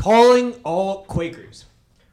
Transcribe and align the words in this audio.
Calling 0.00 0.54
all 0.64 1.04
Quakers. 1.04 1.66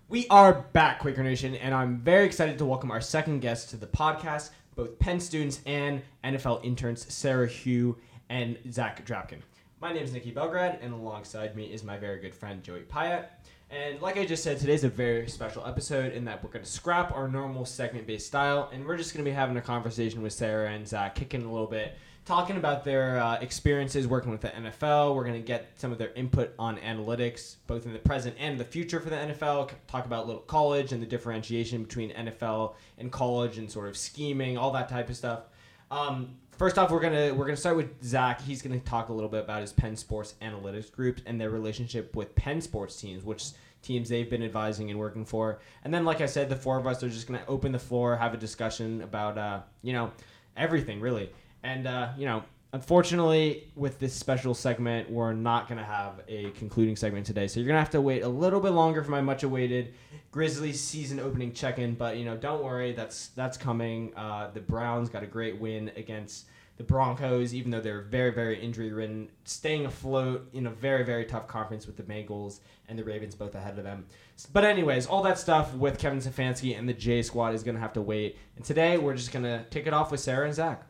We 0.09 0.27
are 0.27 0.65
back, 0.73 0.99
Quaker 0.99 1.23
Nation, 1.23 1.55
and 1.55 1.73
I'm 1.73 1.99
very 1.99 2.25
excited 2.25 2.57
to 2.57 2.65
welcome 2.65 2.91
our 2.91 2.99
second 2.99 3.39
guest 3.39 3.69
to 3.69 3.77
the 3.77 3.87
podcast, 3.87 4.49
both 4.75 4.99
Penn 4.99 5.21
students 5.21 5.61
and 5.65 6.01
NFL 6.21 6.65
interns 6.65 7.11
Sarah 7.13 7.47
Hugh 7.47 7.95
and 8.27 8.57
Zach 8.73 9.05
Drapkin. 9.05 9.39
My 9.79 9.93
name 9.93 10.03
is 10.03 10.11
Nikki 10.11 10.33
Belgrad, 10.33 10.83
and 10.83 10.93
alongside 10.93 11.55
me 11.55 11.63
is 11.67 11.81
my 11.81 11.97
very 11.97 12.19
good 12.19 12.35
friend 12.35 12.61
Joey 12.61 12.81
Pyatt. 12.81 13.27
And 13.69 14.01
like 14.01 14.17
I 14.17 14.25
just 14.25 14.43
said, 14.43 14.59
today's 14.59 14.83
a 14.83 14.89
very 14.89 15.29
special 15.29 15.65
episode 15.65 16.11
in 16.11 16.25
that 16.25 16.43
we're 16.43 16.49
going 16.49 16.65
to 16.65 16.69
scrap 16.69 17.13
our 17.13 17.29
normal 17.29 17.63
segment 17.63 18.05
based 18.05 18.27
style, 18.27 18.69
and 18.73 18.85
we're 18.85 18.97
just 18.97 19.13
going 19.13 19.23
to 19.23 19.31
be 19.31 19.33
having 19.33 19.55
a 19.55 19.61
conversation 19.61 20.21
with 20.21 20.33
Sarah 20.33 20.71
and 20.71 20.85
Zach, 20.85 21.15
kicking 21.15 21.45
a 21.45 21.49
little 21.49 21.67
bit 21.67 21.95
talking 22.27 22.57
about 22.57 22.83
their 22.83 23.19
uh, 23.19 23.37
experiences 23.39 24.05
working 24.05 24.31
with 24.31 24.41
the 24.41 24.49
NFL. 24.49 25.15
We're 25.15 25.23
going 25.23 25.41
to 25.41 25.47
get 25.47 25.71
some 25.77 25.93
of 25.93 25.97
their 25.97 26.11
input 26.13 26.53
on 26.59 26.77
analytics, 26.77 27.55
both 27.67 27.85
in 27.85 27.93
the 27.93 27.99
present 27.99 28.35
and 28.37 28.59
the 28.59 28.65
future 28.65 28.99
for 28.99 29.09
the 29.09 29.15
NFL. 29.15 29.71
Talk 29.87 30.05
about 30.05 30.27
little 30.27 30.41
college 30.41 30.91
and 30.91 31.01
the 31.01 31.07
differentiation 31.07 31.83
between 31.83 32.11
NFL 32.11 32.75
and 32.97 33.11
college 33.11 33.57
and 33.57 33.71
sort 33.71 33.87
of 33.87 33.95
scheming, 33.95 34.57
all 34.57 34.71
that 34.71 34.89
type 34.89 35.09
of 35.09 35.15
stuff. 35.15 35.43
Um, 35.89 36.35
first 36.57 36.77
off, 36.77 36.91
we're 36.91 36.99
gonna 36.99 37.33
we're 37.33 37.45
gonna 37.45 37.55
start 37.55 37.77
with 37.77 38.03
Zach. 38.03 38.41
He's 38.41 38.61
gonna 38.61 38.79
talk 38.79 39.07
a 39.07 39.13
little 39.13 39.29
bit 39.29 39.45
about 39.45 39.61
his 39.61 39.71
Penn 39.71 39.95
Sports 39.95 40.35
Analytics 40.41 40.91
group 40.91 41.21
and 41.25 41.39
their 41.39 41.49
relationship 41.49 42.13
with 42.13 42.35
Penn 42.35 42.59
Sports 42.59 42.99
teams, 42.99 43.23
which 43.23 43.51
teams 43.81 44.09
they've 44.09 44.29
been 44.29 44.43
advising 44.43 44.89
and 44.89 44.99
working 44.99 45.23
for. 45.23 45.59
And 45.85 45.93
then, 45.93 46.03
like 46.03 46.19
I 46.19 46.25
said, 46.25 46.49
the 46.49 46.57
four 46.57 46.77
of 46.77 46.85
us 46.85 47.01
are 47.03 47.09
just 47.09 47.25
gonna 47.25 47.43
open 47.47 47.71
the 47.71 47.79
floor, 47.79 48.17
have 48.17 48.33
a 48.33 48.37
discussion 48.37 49.01
about 49.01 49.37
uh, 49.37 49.61
you 49.81 49.93
know 49.93 50.11
everything 50.57 50.99
really. 50.99 51.29
And 51.67 51.85
uh, 51.85 52.13
you 52.17 52.25
know, 52.25 52.43
unfortunately, 52.71 53.67
with 53.75 53.99
this 53.99 54.13
special 54.13 54.53
segment, 54.53 55.09
we're 55.09 55.33
not 55.33 55.67
gonna 55.67 55.83
have 55.83 56.21
a 56.29 56.51
concluding 56.51 56.95
segment 56.95 57.25
today. 57.25 57.47
So 57.47 57.59
you're 57.59 57.67
gonna 57.67 57.79
have 57.79 57.89
to 57.89 57.99
wait 57.99 58.23
a 58.23 58.29
little 58.29 58.61
bit 58.61 58.71
longer 58.71 59.03
for 59.03 59.11
my 59.11 59.19
much-awaited 59.19 59.93
Grizzlies 60.31 60.79
season 60.79 61.19
opening 61.19 61.51
check-in. 61.51 61.95
But 61.95 62.15
you 62.17 62.23
know, 62.23 62.37
don't 62.37 62.63
worry, 62.63 62.93
that's 62.93 63.27
that's 63.29 63.57
coming. 63.57 64.15
Uh, 64.15 64.49
the 64.53 64.61
Browns 64.61 65.09
got 65.09 65.23
a 65.23 65.27
great 65.27 65.59
win 65.59 65.91
against 65.97 66.45
the 66.77 66.83
Broncos, 66.83 67.53
even 67.53 67.71
though 67.71 67.81
they're 67.81 68.03
very, 68.03 68.31
very 68.31 68.61
injury 68.61 68.93
ridden, 68.93 69.29
staying 69.43 69.85
afloat 69.85 70.47
in 70.53 70.67
a 70.67 70.69
very, 70.71 71.03
very 71.03 71.25
tough 71.25 71.47
conference 71.47 71.87
with 71.87 71.97
the 71.97 72.03
Bengals 72.03 72.59
and 72.87 72.97
the 72.97 73.03
Ravens 73.03 73.35
both 73.35 73.55
ahead 73.55 73.77
of 73.79 73.83
them. 73.83 74.05
But, 74.53 74.63
anyways, 74.63 75.07
all 75.07 75.23
that 75.23 75.39
stuff 75.39 75.73
with 75.73 75.97
Kevin 75.97 76.19
Stefanski 76.19 76.77
and 76.77 76.87
the 76.87 76.93
J 76.93 77.23
Squad 77.23 77.55
is 77.55 77.63
going 77.63 77.73
to 77.73 77.81
have 77.81 77.93
to 77.93 78.01
wait. 78.01 78.37
And 78.55 78.63
today, 78.63 78.99
we're 78.99 79.15
just 79.15 79.31
going 79.31 79.43
to 79.43 79.65
kick 79.71 79.87
it 79.87 79.93
off 79.93 80.11
with 80.11 80.19
Sarah 80.19 80.45
and 80.45 80.53
Zach. 80.53 80.83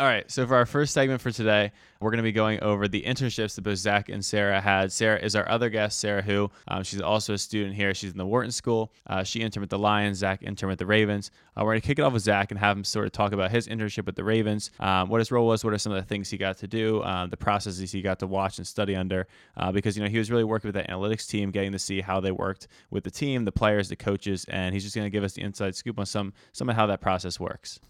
All 0.00 0.06
right, 0.06 0.30
so 0.30 0.46
for 0.46 0.56
our 0.56 0.64
first 0.64 0.94
segment 0.94 1.20
for 1.20 1.30
today, 1.30 1.72
we're 2.00 2.10
going 2.10 2.20
to 2.20 2.22
be 2.22 2.32
going 2.32 2.58
over 2.62 2.88
the 2.88 3.02
internships 3.02 3.54
that 3.56 3.60
both 3.60 3.76
Zach 3.76 4.08
and 4.08 4.24
Sarah 4.24 4.58
had. 4.58 4.90
Sarah 4.92 5.18
is 5.18 5.36
our 5.36 5.46
other 5.46 5.68
guest, 5.68 6.00
Sarah 6.00 6.22
Who. 6.22 6.50
Um, 6.68 6.84
she's 6.84 7.02
also 7.02 7.34
a 7.34 7.38
student 7.38 7.74
here. 7.74 7.92
She's 7.92 8.12
in 8.12 8.16
the 8.16 8.24
Wharton 8.24 8.50
School. 8.50 8.94
Uh, 9.06 9.24
she 9.24 9.40
interned 9.40 9.60
with 9.60 9.68
the 9.68 9.78
Lions. 9.78 10.16
Zach 10.16 10.42
interned 10.42 10.70
with 10.70 10.78
the 10.78 10.86
Ravens. 10.86 11.30
Uh, 11.54 11.64
we're 11.64 11.72
going 11.72 11.82
to 11.82 11.86
kick 11.86 11.98
it 11.98 12.02
off 12.02 12.14
with 12.14 12.22
Zach 12.22 12.50
and 12.50 12.58
have 12.58 12.78
him 12.78 12.82
sort 12.82 13.04
of 13.04 13.12
talk 13.12 13.32
about 13.32 13.50
his 13.50 13.68
internship 13.68 14.06
with 14.06 14.16
the 14.16 14.24
Ravens, 14.24 14.70
um, 14.80 15.10
what 15.10 15.18
his 15.18 15.30
role 15.30 15.46
was, 15.46 15.66
what 15.66 15.74
are 15.74 15.78
some 15.78 15.92
of 15.92 16.02
the 16.02 16.08
things 16.08 16.30
he 16.30 16.38
got 16.38 16.56
to 16.56 16.66
do, 16.66 17.02
um, 17.02 17.28
the 17.28 17.36
processes 17.36 17.92
he 17.92 18.00
got 18.00 18.18
to 18.20 18.26
watch 18.26 18.56
and 18.56 18.66
study 18.66 18.96
under, 18.96 19.26
uh, 19.58 19.70
because 19.70 19.98
you 19.98 20.02
know 20.02 20.08
he 20.08 20.16
was 20.16 20.30
really 20.30 20.44
working 20.44 20.68
with 20.68 20.76
the 20.76 20.90
analytics 20.90 21.28
team, 21.28 21.50
getting 21.50 21.72
to 21.72 21.78
see 21.78 22.00
how 22.00 22.20
they 22.20 22.32
worked 22.32 22.68
with 22.90 23.04
the 23.04 23.10
team, 23.10 23.44
the 23.44 23.52
players, 23.52 23.90
the 23.90 23.96
coaches, 23.96 24.46
and 24.48 24.72
he's 24.72 24.82
just 24.82 24.96
going 24.96 25.04
to 25.04 25.10
give 25.10 25.24
us 25.24 25.34
the 25.34 25.42
inside 25.42 25.74
scoop 25.74 25.98
on 25.98 26.06
some 26.06 26.32
some 26.52 26.70
of 26.70 26.76
how 26.76 26.86
that 26.86 27.02
process 27.02 27.38
works. 27.38 27.80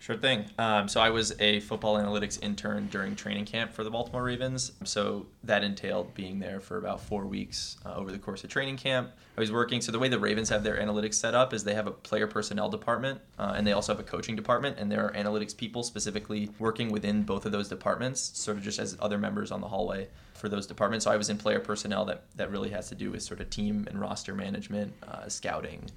Sure 0.00 0.16
thing. 0.16 0.44
Um, 0.58 0.86
so 0.86 1.00
I 1.00 1.10
was 1.10 1.34
a 1.40 1.58
football 1.60 1.96
analytics 1.96 2.40
intern 2.40 2.86
during 2.86 3.16
training 3.16 3.46
camp 3.46 3.72
for 3.72 3.82
the 3.82 3.90
Baltimore 3.90 4.22
Ravens. 4.22 4.72
So 4.84 5.26
that 5.42 5.64
entailed 5.64 6.14
being 6.14 6.38
there 6.38 6.60
for 6.60 6.78
about 6.78 7.00
four 7.00 7.26
weeks 7.26 7.76
uh, 7.84 7.94
over 7.94 8.12
the 8.12 8.18
course 8.18 8.44
of 8.44 8.50
training 8.50 8.76
camp. 8.76 9.10
I 9.36 9.40
was 9.40 9.50
working. 9.50 9.80
So 9.80 9.90
the 9.90 9.98
way 9.98 10.08
the 10.08 10.18
Ravens 10.18 10.48
have 10.50 10.62
their 10.62 10.76
analytics 10.76 11.14
set 11.14 11.34
up 11.34 11.52
is 11.52 11.64
they 11.64 11.74
have 11.74 11.88
a 11.88 11.90
player 11.90 12.28
personnel 12.28 12.68
department 12.68 13.20
uh, 13.40 13.54
and 13.56 13.66
they 13.66 13.72
also 13.72 13.92
have 13.92 14.00
a 14.00 14.04
coaching 14.04 14.36
department, 14.36 14.78
and 14.78 14.90
there 14.90 15.04
are 15.04 15.12
analytics 15.12 15.56
people 15.56 15.82
specifically 15.82 16.48
working 16.60 16.90
within 16.90 17.24
both 17.24 17.44
of 17.44 17.50
those 17.50 17.68
departments, 17.68 18.20
sort 18.38 18.56
of 18.56 18.62
just 18.62 18.78
as 18.78 18.96
other 19.00 19.18
members 19.18 19.50
on 19.50 19.60
the 19.60 19.68
hallway 19.68 20.08
for 20.34 20.48
those 20.48 20.66
departments. 20.66 21.04
So 21.04 21.10
I 21.10 21.16
was 21.16 21.28
in 21.28 21.38
player 21.38 21.58
personnel 21.58 22.04
that 22.04 22.22
that 22.36 22.52
really 22.52 22.70
has 22.70 22.88
to 22.90 22.94
do 22.94 23.10
with 23.10 23.22
sort 23.22 23.40
of 23.40 23.50
team 23.50 23.84
and 23.88 24.00
roster 24.00 24.34
management, 24.34 24.92
uh, 25.06 25.28
scouting, 25.28 25.90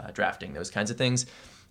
uh, 0.00 0.10
drafting, 0.10 0.52
those 0.54 0.72
kinds 0.72 0.90
of 0.90 0.96
things. 0.96 1.26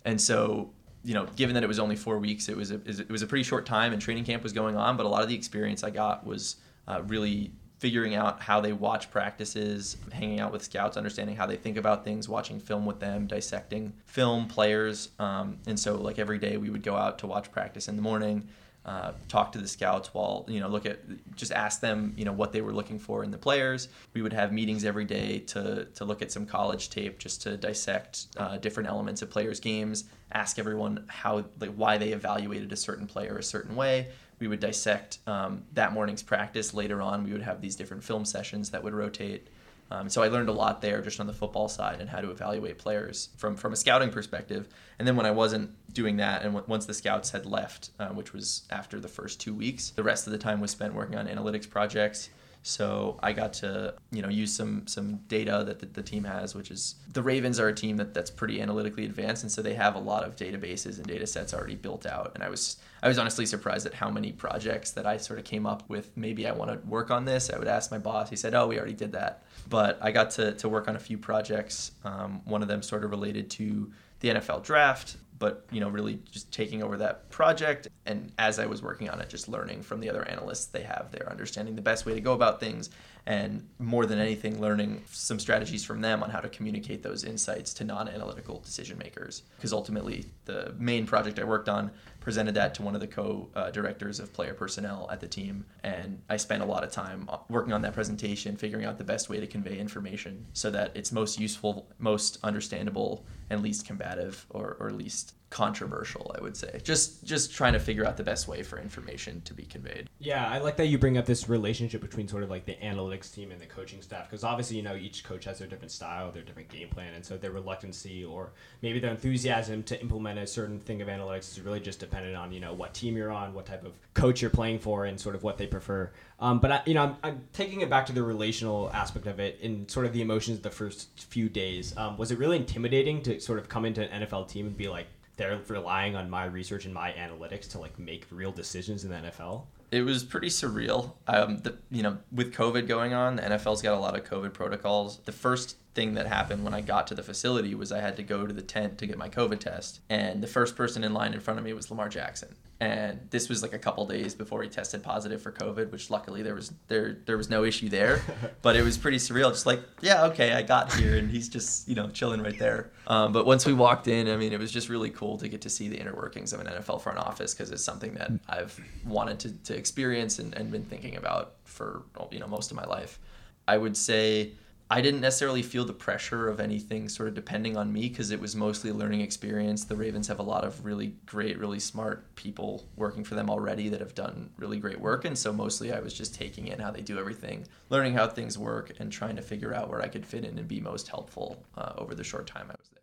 And 0.05 0.19
so 0.19 0.71
you 1.03 1.13
know, 1.13 1.25
given 1.35 1.53
that 1.55 1.63
it 1.63 1.67
was 1.67 1.79
only 1.79 1.95
four 1.95 2.17
weeks, 2.17 2.49
it 2.49 2.55
was 2.55 2.71
a, 2.71 2.75
it 2.75 3.09
was 3.09 3.21
a 3.21 3.27
pretty 3.27 3.43
short 3.43 3.65
time, 3.65 3.93
and 3.93 4.01
training 4.01 4.23
camp 4.23 4.43
was 4.43 4.53
going 4.53 4.75
on. 4.75 4.97
But 4.97 5.05
a 5.05 5.09
lot 5.09 5.21
of 5.21 5.29
the 5.29 5.35
experience 5.35 5.83
I 5.83 5.89
got 5.89 6.25
was 6.25 6.57
uh, 6.87 7.01
really 7.07 7.51
figuring 7.79 8.15
out 8.15 8.41
how 8.41 8.61
they 8.61 8.71
watch 8.71 9.11
practices, 9.11 9.97
hanging 10.13 10.39
out 10.39 10.53
with 10.53 10.63
scouts, 10.63 10.95
understanding 10.95 11.35
how 11.35 11.45
they 11.45 11.57
think 11.57 11.75
about 11.75 12.05
things, 12.05 12.29
watching 12.29 12.57
film 12.57 12.85
with 12.85 13.01
them, 13.01 13.27
dissecting 13.27 13.91
film 14.05 14.47
players. 14.47 15.09
Um, 15.19 15.57
and 15.67 15.77
so, 15.77 15.95
like 15.95 16.17
every 16.17 16.37
day, 16.37 16.55
we 16.55 16.69
would 16.69 16.83
go 16.83 16.95
out 16.95 17.19
to 17.19 17.27
watch 17.27 17.51
practice 17.51 17.89
in 17.89 17.97
the 17.97 18.01
morning. 18.01 18.47
Uh, 18.85 19.13
talk 19.29 19.53
to 19.53 19.59
the 19.59 19.67
scouts 19.67 20.13
while 20.13 20.45
you 20.49 20.59
know 20.59 20.67
look 20.67 20.85
at 20.85 20.99
just 21.37 21.53
ask 21.53 21.79
them 21.79 22.13
you 22.17 22.25
know 22.25 22.33
what 22.33 22.51
they 22.51 22.59
were 22.59 22.73
looking 22.73 22.99
for 22.99 23.23
in 23.23 23.31
the 23.31 23.37
players. 23.37 23.87
We 24.13 24.21
would 24.21 24.33
have 24.33 24.51
meetings 24.51 24.83
every 24.83 25.05
day 25.05 25.39
to 25.39 25.85
to 25.85 26.03
look 26.03 26.21
at 26.21 26.33
some 26.33 26.45
college 26.45 26.89
tape 26.89 27.17
just 27.17 27.41
to 27.43 27.55
dissect 27.55 28.27
uh, 28.35 28.57
different 28.57 28.89
elements 28.89 29.21
of 29.21 29.29
players 29.29 29.61
games 29.61 30.03
ask 30.33 30.59
everyone 30.59 31.05
how 31.07 31.45
like 31.59 31.73
why 31.75 31.97
they 31.97 32.09
evaluated 32.09 32.71
a 32.71 32.75
certain 32.75 33.07
player 33.07 33.37
a 33.37 33.43
certain 33.43 33.75
way. 33.75 34.07
We 34.39 34.47
would 34.47 34.59
dissect 34.59 35.19
um, 35.27 35.63
that 35.73 35.93
morning's 35.93 36.23
practice. 36.23 36.73
Later 36.73 37.01
on 37.01 37.23
we 37.23 37.31
would 37.31 37.41
have 37.43 37.61
these 37.61 37.75
different 37.75 38.03
film 38.03 38.25
sessions 38.25 38.69
that 38.71 38.83
would 38.83 38.93
rotate 38.93 39.47
um, 39.91 40.09
so 40.09 40.23
I 40.23 40.27
learned 40.27 40.49
a 40.49 40.53
lot 40.53 40.81
there 40.81 41.01
just 41.01 41.19
on 41.19 41.27
the 41.27 41.33
football 41.33 41.67
side 41.67 42.01
and 42.01 42.09
how 42.09 42.19
to 42.19 42.31
evaluate 42.31 42.77
players 42.77 43.29
from, 43.37 43.55
from 43.55 43.73
a 43.73 43.75
scouting 43.75 44.09
perspective. 44.09 44.67
And 44.97 45.07
then 45.07 45.15
when 45.15 45.25
I 45.25 45.31
wasn't 45.31 45.71
doing 45.93 46.17
that, 46.17 46.41
and 46.41 46.53
w- 46.53 46.65
once 46.67 46.85
the 46.85 46.93
scouts 46.93 47.31
had 47.31 47.45
left, 47.45 47.91
uh, 47.99 48.09
which 48.09 48.33
was 48.33 48.63
after 48.71 48.99
the 48.99 49.07
first 49.07 49.39
two 49.39 49.53
weeks, 49.53 49.91
the 49.91 50.03
rest 50.03 50.25
of 50.25 50.31
the 50.31 50.39
time 50.39 50.61
was 50.61 50.71
spent 50.71 50.93
working 50.93 51.15
on 51.15 51.27
analytics 51.27 51.69
projects. 51.69 52.29
So 52.65 53.19
I 53.21 53.33
got 53.33 53.51
to 53.55 53.93
you 54.11 54.21
know 54.21 54.29
use 54.29 54.55
some 54.55 54.87
some 54.87 55.17
data 55.27 55.63
that 55.67 55.79
the, 55.79 55.85
the, 55.85 56.01
team 56.01 56.23
has, 56.23 56.55
which 56.55 56.71
is 56.71 56.95
the 57.11 57.21
Ravens 57.21 57.59
are 57.59 57.67
a 57.67 57.73
team 57.73 57.97
that, 57.97 58.13
that's 58.13 58.31
pretty 58.31 58.61
analytically 58.61 59.03
advanced, 59.03 59.43
and 59.43 59.51
so 59.51 59.61
they 59.61 59.73
have 59.73 59.95
a 59.95 59.99
lot 59.99 60.23
of 60.23 60.37
databases 60.37 60.97
and 60.97 61.05
data 61.05 61.27
sets 61.27 61.53
already 61.53 61.75
built 61.75 62.05
out. 62.05 62.31
And 62.35 62.43
I 62.43 62.47
was 62.47 62.77
I 63.01 63.09
was 63.09 63.19
honestly 63.19 63.45
surprised 63.45 63.85
at 63.85 63.93
how 63.93 64.09
many 64.09 64.31
projects 64.31 64.91
that 64.91 65.05
I 65.05 65.17
sort 65.17 65.39
of 65.39 65.45
came 65.45 65.65
up 65.65 65.83
with. 65.89 66.15
Maybe 66.15 66.47
I 66.47 66.53
want 66.53 66.71
to 66.71 66.87
work 66.87 67.11
on 67.11 67.25
this. 67.25 67.49
I 67.49 67.59
would 67.59 67.67
ask 67.67 67.91
my 67.91 67.97
boss. 67.97 68.29
He 68.29 68.37
said, 68.37 68.53
"Oh, 68.53 68.67
we 68.67 68.77
already 68.77 68.93
did 68.93 69.11
that." 69.11 69.43
But 69.69 69.99
I 70.01 70.11
got 70.11 70.31
to 70.31 70.53
to 70.53 70.69
work 70.69 70.87
on 70.87 70.95
a 70.95 70.99
few 70.99 71.17
projects. 71.17 71.91
Um, 72.05 72.41
one 72.45 72.61
of 72.61 72.69
them 72.69 72.81
sort 72.81 73.03
of 73.03 73.11
related 73.11 73.49
to 73.51 73.91
the 74.21 74.29
NFL 74.29 74.63
draft 74.63 75.17
but 75.39 75.65
you 75.71 75.79
know 75.79 75.89
really 75.89 76.19
just 76.31 76.51
taking 76.51 76.83
over 76.83 76.97
that 76.97 77.29
project. 77.29 77.87
And 78.05 78.31
as 78.37 78.59
i 78.59 78.65
was 78.65 78.81
working 78.81 79.09
on 79.09 79.21
it 79.21 79.29
just 79.29 79.47
learning 79.47 79.81
from 79.81 79.99
the 79.99 80.09
other 80.09 80.27
analysts 80.27 80.65
they 80.65 80.83
have 80.83 81.11
there 81.11 81.29
understanding 81.29 81.75
the 81.75 81.81
best 81.81 82.05
way 82.05 82.13
to 82.13 82.21
go 82.21 82.33
about 82.33 82.59
things 82.59 82.89
and 83.25 83.65
more 83.79 84.05
than 84.05 84.19
anything 84.19 84.59
learning 84.59 85.01
some 85.09 85.39
strategies 85.39 85.85
from 85.85 86.01
them 86.01 86.21
on 86.21 86.29
how 86.29 86.39
to 86.39 86.49
communicate 86.49 87.01
those 87.01 87.23
insights 87.23 87.73
to 87.73 87.85
non-analytical 87.85 88.59
decision 88.59 88.97
makers. 88.97 89.43
Because 89.55 89.71
ultimately 89.71 90.25
the 90.45 90.75
main 90.77 91.05
project 91.05 91.39
i 91.39 91.43
worked 91.43 91.69
on 91.69 91.91
presented 92.23 92.55
that 92.55 92.73
to 92.73 92.81
one 92.81 92.95
of 92.95 93.01
the 93.01 93.07
co-directors 93.07 94.19
of 94.19 94.31
player 94.31 94.53
personnel 94.53 95.09
at 95.11 95.19
the 95.19 95.27
team 95.27 95.65
and 95.83 96.21
i 96.29 96.37
spent 96.37 96.63
a 96.63 96.65
lot 96.65 96.83
of 96.83 96.91
time 96.91 97.29
working 97.49 97.73
on 97.73 97.81
that 97.81 97.93
presentation 97.93 98.55
figuring 98.55 98.85
out 98.85 98.97
the 98.97 99.03
best 99.03 99.29
way 99.29 99.39
to 99.39 99.45
convey 99.45 99.77
information 99.77 100.45
so 100.53 100.71
that 100.71 100.91
it's 100.95 101.11
most 101.11 101.37
useful 101.39 101.85
most 101.99 102.37
understandable 102.43 103.25
and 103.49 103.61
least 103.61 103.85
combative 103.85 104.45
or, 104.49 104.77
or 104.79 104.91
least 104.91 105.33
controversial 105.53 106.35
i 106.35 106.41
would 106.41 106.57
say. 106.57 106.81
Just 106.83 107.23
just 107.23 107.53
trying 107.53 107.73
to 107.73 107.79
figure 107.79 108.05
out 108.07 108.17
the 108.17 108.23
best 108.23 108.47
way 108.47 108.63
for 108.63 108.79
information 108.79 109.39
to 109.45 109.53
be 109.53 109.63
conveyed. 109.63 110.09
Yeah 110.17 110.49
i 110.49 110.57
like 110.57 110.77
that 110.77 110.87
you 110.87 110.97
bring 110.97 111.17
up 111.19 111.27
this 111.27 111.47
relationship 111.47 112.01
between 112.01 112.27
sort 112.27 112.41
of 112.41 112.49
like 112.49 112.65
the 112.65 112.75
analytics 112.75 113.31
team 113.31 113.51
and 113.51 113.61
the 113.61 113.67
coaching 113.67 114.01
staff 114.01 114.27
because 114.27 114.43
obviously 114.43 114.77
you 114.77 114.83
know 114.83 114.95
each 114.95 115.23
coach 115.23 115.45
has 115.45 115.59
their 115.59 115.67
different 115.67 115.91
style 115.91 116.31
their 116.31 116.41
different 116.41 116.69
game 116.69 116.89
plan 116.89 117.13
and 117.13 117.23
so 117.23 117.37
their 117.37 117.51
reluctancy 117.51 118.25
or 118.25 118.51
maybe 118.81 118.99
their 118.99 119.11
enthusiasm 119.11 119.83
to 119.83 119.99
implement 120.01 120.39
a 120.39 120.47
certain 120.47 120.79
thing 120.79 121.01
of 121.03 121.07
analytics 121.07 121.51
is 121.51 121.61
really 121.61 121.79
just 121.79 121.99
dependent 121.99 122.35
on 122.35 122.51
you 122.51 122.59
know 122.59 122.73
what 122.73 122.95
team 122.95 123.15
you're 123.15 123.31
on 123.31 123.53
what 123.53 123.67
type 123.67 123.85
of 123.85 123.93
coach 124.15 124.41
you're 124.41 124.49
playing 124.49 124.79
for 124.79 125.05
and 125.05 125.19
sort 125.19 125.35
of 125.35 125.43
what 125.43 125.57
they 125.57 125.67
prefer. 125.67 126.11
Um, 126.39 126.59
but 126.59 126.71
I, 126.71 126.81
you 126.85 126.93
know 126.93 127.03
I'm, 127.03 127.15
I'm, 127.23 127.41
taking 127.53 127.81
it 127.81 127.89
back 127.89 128.05
to 128.07 128.13
the 128.13 128.23
relational 128.23 128.89
aspect 128.93 129.27
of 129.27 129.39
it 129.39 129.59
and 129.61 129.89
sort 129.89 130.05
of 130.05 130.13
the 130.13 130.21
emotions 130.21 130.57
of 130.57 130.63
the 130.63 130.71
first 130.71 131.09
few 131.23 131.49
days. 131.49 131.95
Um, 131.97 132.17
was 132.17 132.31
it 132.31 132.39
really 132.39 132.57
intimidating 132.57 133.21
to 133.23 133.39
sort 133.39 133.59
of 133.59 133.69
come 133.69 133.85
into 133.85 134.01
an 134.01 134.25
nfl 134.25 134.47
team 134.47 134.67
and 134.67 134.77
be 134.77 134.87
like 134.87 135.07
they're 135.35 135.59
relying 135.67 136.15
on 136.15 136.29
my 136.29 136.45
research 136.45 136.85
and 136.85 136.93
my 136.93 137.11
analytics 137.11 137.69
to 137.71 137.79
like 137.79 137.97
make 137.97 138.25
real 138.31 138.51
decisions 138.51 139.03
in 139.03 139.09
the 139.11 139.17
NFL. 139.17 139.63
It 139.93 140.01
was 140.01 140.23
pretty 140.23 140.47
surreal. 140.47 141.11
Um, 141.27 141.59
the, 141.59 141.77
you 141.91 142.01
know, 142.01 142.17
with 142.31 142.51
COVID 142.51 142.87
going 142.87 143.13
on, 143.13 143.35
the 143.35 143.43
NFL's 143.43 143.83
got 143.83 143.93
a 143.93 143.99
lot 143.99 144.17
of 144.17 144.23
COVID 144.23 144.51
protocols. 144.51 145.19
The 145.25 145.31
first 145.31 145.77
thing 145.93 146.15
that 146.15 146.25
happened 146.25 146.63
when 146.63 146.73
I 146.73 146.81
got 146.81 147.07
to 147.07 147.15
the 147.15 147.23
facility 147.23 147.75
was 147.75 147.91
I 147.91 148.01
had 148.01 148.15
to 148.17 148.23
go 148.23 148.47
to 148.47 148.53
the 148.53 148.61
tent 148.61 148.97
to 148.97 149.05
get 149.05 149.17
my 149.17 149.29
COVID 149.29 149.59
test, 149.59 150.01
and 150.09 150.41
the 150.41 150.47
first 150.47 150.75
person 150.75 151.03
in 151.03 151.13
line 151.13 151.33
in 151.33 151.39
front 151.39 151.59
of 151.59 151.65
me 151.65 151.73
was 151.73 151.89
Lamar 151.91 152.09
Jackson. 152.09 152.55
And 152.79 153.27
this 153.29 153.47
was 153.47 153.61
like 153.61 153.71
a 153.71 153.79
couple 153.79 154.05
days 154.05 154.35
before 154.35 154.61
he 154.61 154.67
tested 154.67 155.03
positive 155.03 155.41
for 155.41 155.51
COVID, 155.51 155.91
which 155.91 156.09
luckily 156.09 156.41
there 156.41 156.55
was 156.55 156.73
there 156.87 157.19
there 157.25 157.37
was 157.37 157.49
no 157.49 157.63
issue 157.63 157.87
there, 157.87 158.21
but 158.61 158.75
it 158.75 158.83
was 158.83 158.97
pretty 158.97 159.17
surreal. 159.17 159.51
Just 159.51 159.65
like 159.65 159.81
yeah, 160.01 160.25
okay, 160.25 160.53
I 160.53 160.63
got 160.63 160.91
here, 160.93 161.15
and 161.17 161.29
he's 161.29 161.47
just 161.47 161.87
you 161.87 161.95
know 161.95 162.09
chilling 162.09 162.41
right 162.41 162.57
there. 162.57 162.91
Um, 163.07 163.31
but 163.31 163.45
once 163.45 163.65
we 163.65 163.73
walked 163.73 164.07
in, 164.07 164.27
I 164.27 164.35
mean, 164.35 164.51
it 164.51 164.59
was 164.59 164.71
just 164.71 164.89
really 164.89 165.11
cool 165.11 165.37
to 165.37 165.47
get 165.47 165.61
to 165.61 165.69
see 165.69 165.87
the 165.87 165.97
inner 165.97 166.13
workings 166.13 166.51
of 166.51 166.59
an 166.59 166.67
NFL 166.67 167.01
front 167.01 167.19
office 167.19 167.53
because 167.53 167.71
it's 167.71 167.83
something 167.83 168.15
that 168.15 168.31
I've 168.49 168.77
wanted 169.05 169.39
to, 169.41 169.51
to 169.51 169.77
experience 169.83 170.39
and, 170.39 170.53
and 170.55 170.71
been 170.71 170.85
thinking 170.85 171.17
about 171.17 171.55
for 171.65 172.03
you 172.31 172.39
know 172.39 172.47
most 172.47 172.71
of 172.71 172.77
my 172.77 172.85
life. 172.85 173.19
I 173.67 173.75
would 173.83 173.97
say 173.97 174.53
I 174.89 175.01
didn't 175.01 175.21
necessarily 175.21 175.63
feel 175.63 175.83
the 175.85 175.99
pressure 176.07 176.47
of 176.47 176.61
anything 176.61 177.09
sort 177.09 177.27
of 177.27 177.33
depending 177.33 177.75
on 177.75 177.91
me 177.91 178.07
because 178.07 178.31
it 178.31 178.39
was 178.39 178.55
mostly 178.55 178.91
a 178.91 178.93
learning 178.93 179.21
experience. 179.21 179.83
The 179.83 179.95
Ravens 179.95 180.27
have 180.27 180.39
a 180.39 180.49
lot 180.53 180.63
of 180.63 180.85
really 180.85 181.15
great, 181.25 181.57
really 181.57 181.79
smart 181.79 182.33
people 182.35 182.85
working 182.95 183.25
for 183.25 183.35
them 183.35 183.49
already 183.49 183.89
that 183.89 183.99
have 183.99 184.15
done 184.15 184.51
really 184.57 184.79
great 184.79 185.01
work. 185.01 185.25
And 185.25 185.37
so 185.37 185.51
mostly 185.51 185.91
I 185.91 185.99
was 185.99 186.13
just 186.13 186.33
taking 186.33 186.67
in 186.67 186.79
how 186.79 186.91
they 186.91 187.01
do 187.01 187.19
everything, 187.19 187.65
learning 187.89 188.13
how 188.13 188.27
things 188.27 188.57
work, 188.57 188.93
and 188.99 189.11
trying 189.11 189.35
to 189.35 189.41
figure 189.41 189.73
out 189.73 189.89
where 189.89 190.01
I 190.01 190.07
could 190.07 190.25
fit 190.25 190.45
in 190.45 190.57
and 190.59 190.67
be 190.67 190.79
most 190.79 191.09
helpful 191.09 191.65
uh, 191.75 191.93
over 191.97 192.15
the 192.15 192.23
short 192.23 192.47
time 192.47 192.67
I 192.69 192.75
was 192.77 192.89
there. 192.93 193.02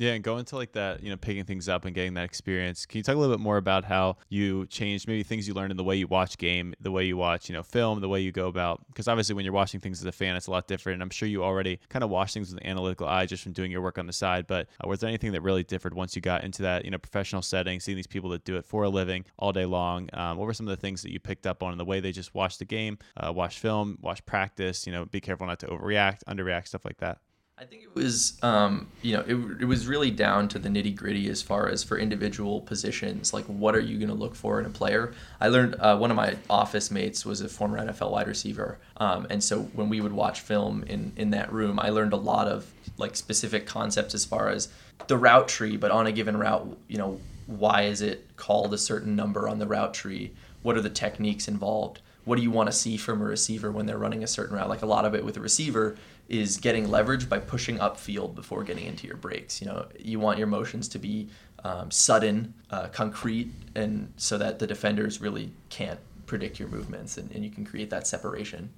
Yeah, 0.00 0.12
and 0.12 0.24
going 0.24 0.46
to 0.46 0.56
like 0.56 0.72
that, 0.72 1.02
you 1.02 1.10
know, 1.10 1.18
picking 1.18 1.44
things 1.44 1.68
up 1.68 1.84
and 1.84 1.94
getting 1.94 2.14
that 2.14 2.24
experience. 2.24 2.86
Can 2.86 2.96
you 2.96 3.02
talk 3.02 3.16
a 3.16 3.18
little 3.18 3.36
bit 3.36 3.42
more 3.42 3.58
about 3.58 3.84
how 3.84 4.16
you 4.30 4.64
changed 4.68 5.06
maybe 5.06 5.22
things 5.22 5.46
you 5.46 5.52
learned 5.52 5.72
in 5.72 5.76
the 5.76 5.84
way 5.84 5.94
you 5.94 6.06
watch 6.06 6.38
game, 6.38 6.72
the 6.80 6.90
way 6.90 7.04
you 7.04 7.18
watch, 7.18 7.50
you 7.50 7.54
know, 7.54 7.62
film, 7.62 8.00
the 8.00 8.08
way 8.08 8.18
you 8.18 8.32
go 8.32 8.48
about? 8.48 8.80
Because 8.86 9.08
obviously, 9.08 9.34
when 9.34 9.44
you're 9.44 9.52
watching 9.52 9.78
things 9.78 10.00
as 10.00 10.06
a 10.06 10.12
fan, 10.12 10.36
it's 10.36 10.46
a 10.46 10.50
lot 10.50 10.66
different. 10.66 10.94
And 10.94 11.02
I'm 11.02 11.10
sure 11.10 11.28
you 11.28 11.44
already 11.44 11.80
kind 11.90 12.02
of 12.02 12.08
watch 12.08 12.32
things 12.32 12.50
with 12.50 12.62
an 12.62 12.66
analytical 12.66 13.06
eye 13.06 13.26
just 13.26 13.42
from 13.42 13.52
doing 13.52 13.70
your 13.70 13.82
work 13.82 13.98
on 13.98 14.06
the 14.06 14.12
side. 14.14 14.46
But 14.46 14.68
uh, 14.82 14.88
was 14.88 15.00
there 15.00 15.08
anything 15.08 15.32
that 15.32 15.42
really 15.42 15.64
differed 15.64 15.92
once 15.92 16.16
you 16.16 16.22
got 16.22 16.44
into 16.44 16.62
that, 16.62 16.86
you 16.86 16.90
know, 16.90 16.96
professional 16.96 17.42
setting, 17.42 17.78
seeing 17.78 17.96
these 17.96 18.06
people 18.06 18.30
that 18.30 18.46
do 18.46 18.56
it 18.56 18.64
for 18.64 18.84
a 18.84 18.88
living 18.88 19.26
all 19.38 19.52
day 19.52 19.66
long? 19.66 20.08
Um, 20.14 20.38
what 20.38 20.46
were 20.46 20.54
some 20.54 20.66
of 20.66 20.74
the 20.74 20.80
things 20.80 21.02
that 21.02 21.12
you 21.12 21.20
picked 21.20 21.46
up 21.46 21.62
on 21.62 21.72
in 21.72 21.78
the 21.78 21.84
way 21.84 22.00
they 22.00 22.12
just 22.12 22.34
watch 22.34 22.56
the 22.56 22.64
game, 22.64 22.96
uh, 23.18 23.30
watch 23.34 23.58
film, 23.58 23.98
watch 24.00 24.24
practice? 24.24 24.86
You 24.86 24.94
know, 24.94 25.04
be 25.04 25.20
careful 25.20 25.46
not 25.46 25.58
to 25.58 25.66
overreact, 25.66 26.20
underreact, 26.26 26.68
stuff 26.68 26.86
like 26.86 26.96
that. 27.00 27.18
I 27.60 27.64
think 27.64 27.82
it 27.82 27.94
was, 27.94 28.38
um, 28.42 28.88
you 29.02 29.14
know, 29.14 29.20
it, 29.20 29.60
it 29.60 29.64
was 29.66 29.86
really 29.86 30.10
down 30.10 30.48
to 30.48 30.58
the 30.58 30.70
nitty 30.70 30.96
gritty 30.96 31.28
as 31.28 31.42
far 31.42 31.68
as 31.68 31.84
for 31.84 31.98
individual 31.98 32.62
positions. 32.62 33.34
Like, 33.34 33.44
what 33.44 33.76
are 33.76 33.80
you 33.80 33.98
going 33.98 34.08
to 34.08 34.14
look 34.14 34.34
for 34.34 34.58
in 34.58 34.64
a 34.64 34.70
player? 34.70 35.12
I 35.42 35.48
learned 35.48 35.76
uh, 35.78 35.98
one 35.98 36.10
of 36.10 36.16
my 36.16 36.38
office 36.48 36.90
mates 36.90 37.26
was 37.26 37.42
a 37.42 37.50
former 37.50 37.78
NFL 37.78 38.12
wide 38.12 38.28
receiver, 38.28 38.78
um, 38.96 39.26
and 39.28 39.44
so 39.44 39.60
when 39.74 39.90
we 39.90 40.00
would 40.00 40.12
watch 40.12 40.40
film 40.40 40.84
in 40.84 41.12
in 41.16 41.32
that 41.32 41.52
room, 41.52 41.78
I 41.78 41.90
learned 41.90 42.14
a 42.14 42.16
lot 42.16 42.48
of 42.48 42.72
like 42.96 43.14
specific 43.14 43.66
concepts 43.66 44.14
as 44.14 44.24
far 44.24 44.48
as 44.48 44.70
the 45.08 45.18
route 45.18 45.48
tree. 45.48 45.76
But 45.76 45.90
on 45.90 46.06
a 46.06 46.12
given 46.12 46.38
route, 46.38 46.78
you 46.88 46.96
know, 46.96 47.20
why 47.46 47.82
is 47.82 48.00
it 48.00 48.36
called 48.36 48.72
a 48.72 48.78
certain 48.78 49.14
number 49.14 49.46
on 49.46 49.58
the 49.58 49.66
route 49.66 49.92
tree? 49.92 50.32
What 50.62 50.78
are 50.78 50.82
the 50.82 50.88
techniques 50.88 51.46
involved? 51.46 52.00
What 52.24 52.36
do 52.36 52.42
you 52.42 52.50
want 52.50 52.68
to 52.68 52.72
see 52.72 52.96
from 52.96 53.20
a 53.20 53.24
receiver 53.24 53.70
when 53.70 53.86
they're 53.86 53.98
running 53.98 54.22
a 54.22 54.26
certain 54.26 54.56
route? 54.56 54.68
Like 54.68 54.82
a 54.82 54.86
lot 54.86 55.04
of 55.04 55.14
it 55.14 55.24
with 55.24 55.36
a 55.36 55.40
receiver 55.40 55.96
is 56.30 56.56
getting 56.56 56.88
leverage 56.88 57.28
by 57.28 57.40
pushing 57.40 57.76
upfield 57.78 58.36
before 58.36 58.62
getting 58.62 58.86
into 58.86 59.06
your 59.06 59.16
breaks. 59.16 59.60
You 59.60 59.66
know, 59.66 59.86
you 59.98 60.20
want 60.20 60.38
your 60.38 60.46
motions 60.46 60.88
to 60.90 60.98
be 60.98 61.28
um, 61.64 61.90
sudden, 61.90 62.54
uh, 62.70 62.86
concrete, 62.88 63.50
and 63.74 64.12
so 64.16 64.38
that 64.38 64.60
the 64.60 64.66
defenders 64.66 65.20
really 65.20 65.50
can't 65.68 65.98
predict 66.26 66.60
your 66.60 66.68
movements, 66.68 67.18
and, 67.18 67.30
and 67.32 67.44
you 67.44 67.50
can 67.50 67.64
create 67.64 67.90
that 67.90 68.06
separation. 68.06 68.70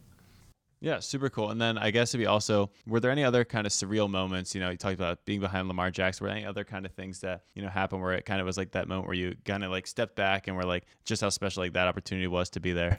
Yeah, 0.81 0.99
super 0.99 1.31
cool. 1.31 1.51
And 1.51 1.61
then 1.61 1.79
I 1.79 1.93
guess 1.93 2.13
if 2.13 2.21
you 2.21 2.29
also 2.29 2.71
were 2.89 2.99
there 2.99 3.13
any 3.13 3.23
other 3.23 3.45
kind 3.45 3.69
of 3.69 3.73
surreal 3.73 4.11
moments? 4.11 4.53
You 4.53 4.61
know, 4.61 4.71
you 4.71 4.77
talked 4.77 4.95
about 4.95 5.25
being 5.25 5.39
behind 5.39 5.69
Lamar 5.69 5.93
Jackson. 5.93 6.25
Were 6.25 6.31
there 6.31 6.39
any 6.39 6.47
other 6.47 6.65
kind 6.65 6.85
of 6.85 6.93
things 6.93 7.21
that 7.21 7.43
you 7.55 7.63
know 7.63 7.69
happened 7.69 8.03
where 8.03 8.15
it 8.15 8.25
kind 8.25 8.41
of 8.41 8.47
was 8.47 8.57
like 8.57 8.73
that 8.73 8.89
moment 8.89 9.07
where 9.07 9.15
you 9.15 9.37
kind 9.45 9.63
of 9.63 9.71
like 9.71 9.87
stepped 9.87 10.17
back 10.17 10.49
and 10.49 10.57
were 10.57 10.65
like 10.65 10.87
just 11.05 11.23
how 11.23 11.29
special 11.29 11.63
like 11.63 11.75
that 11.75 11.87
opportunity 11.87 12.27
was 12.27 12.51
to 12.51 12.61
be 12.61 12.73
there? 12.73 12.99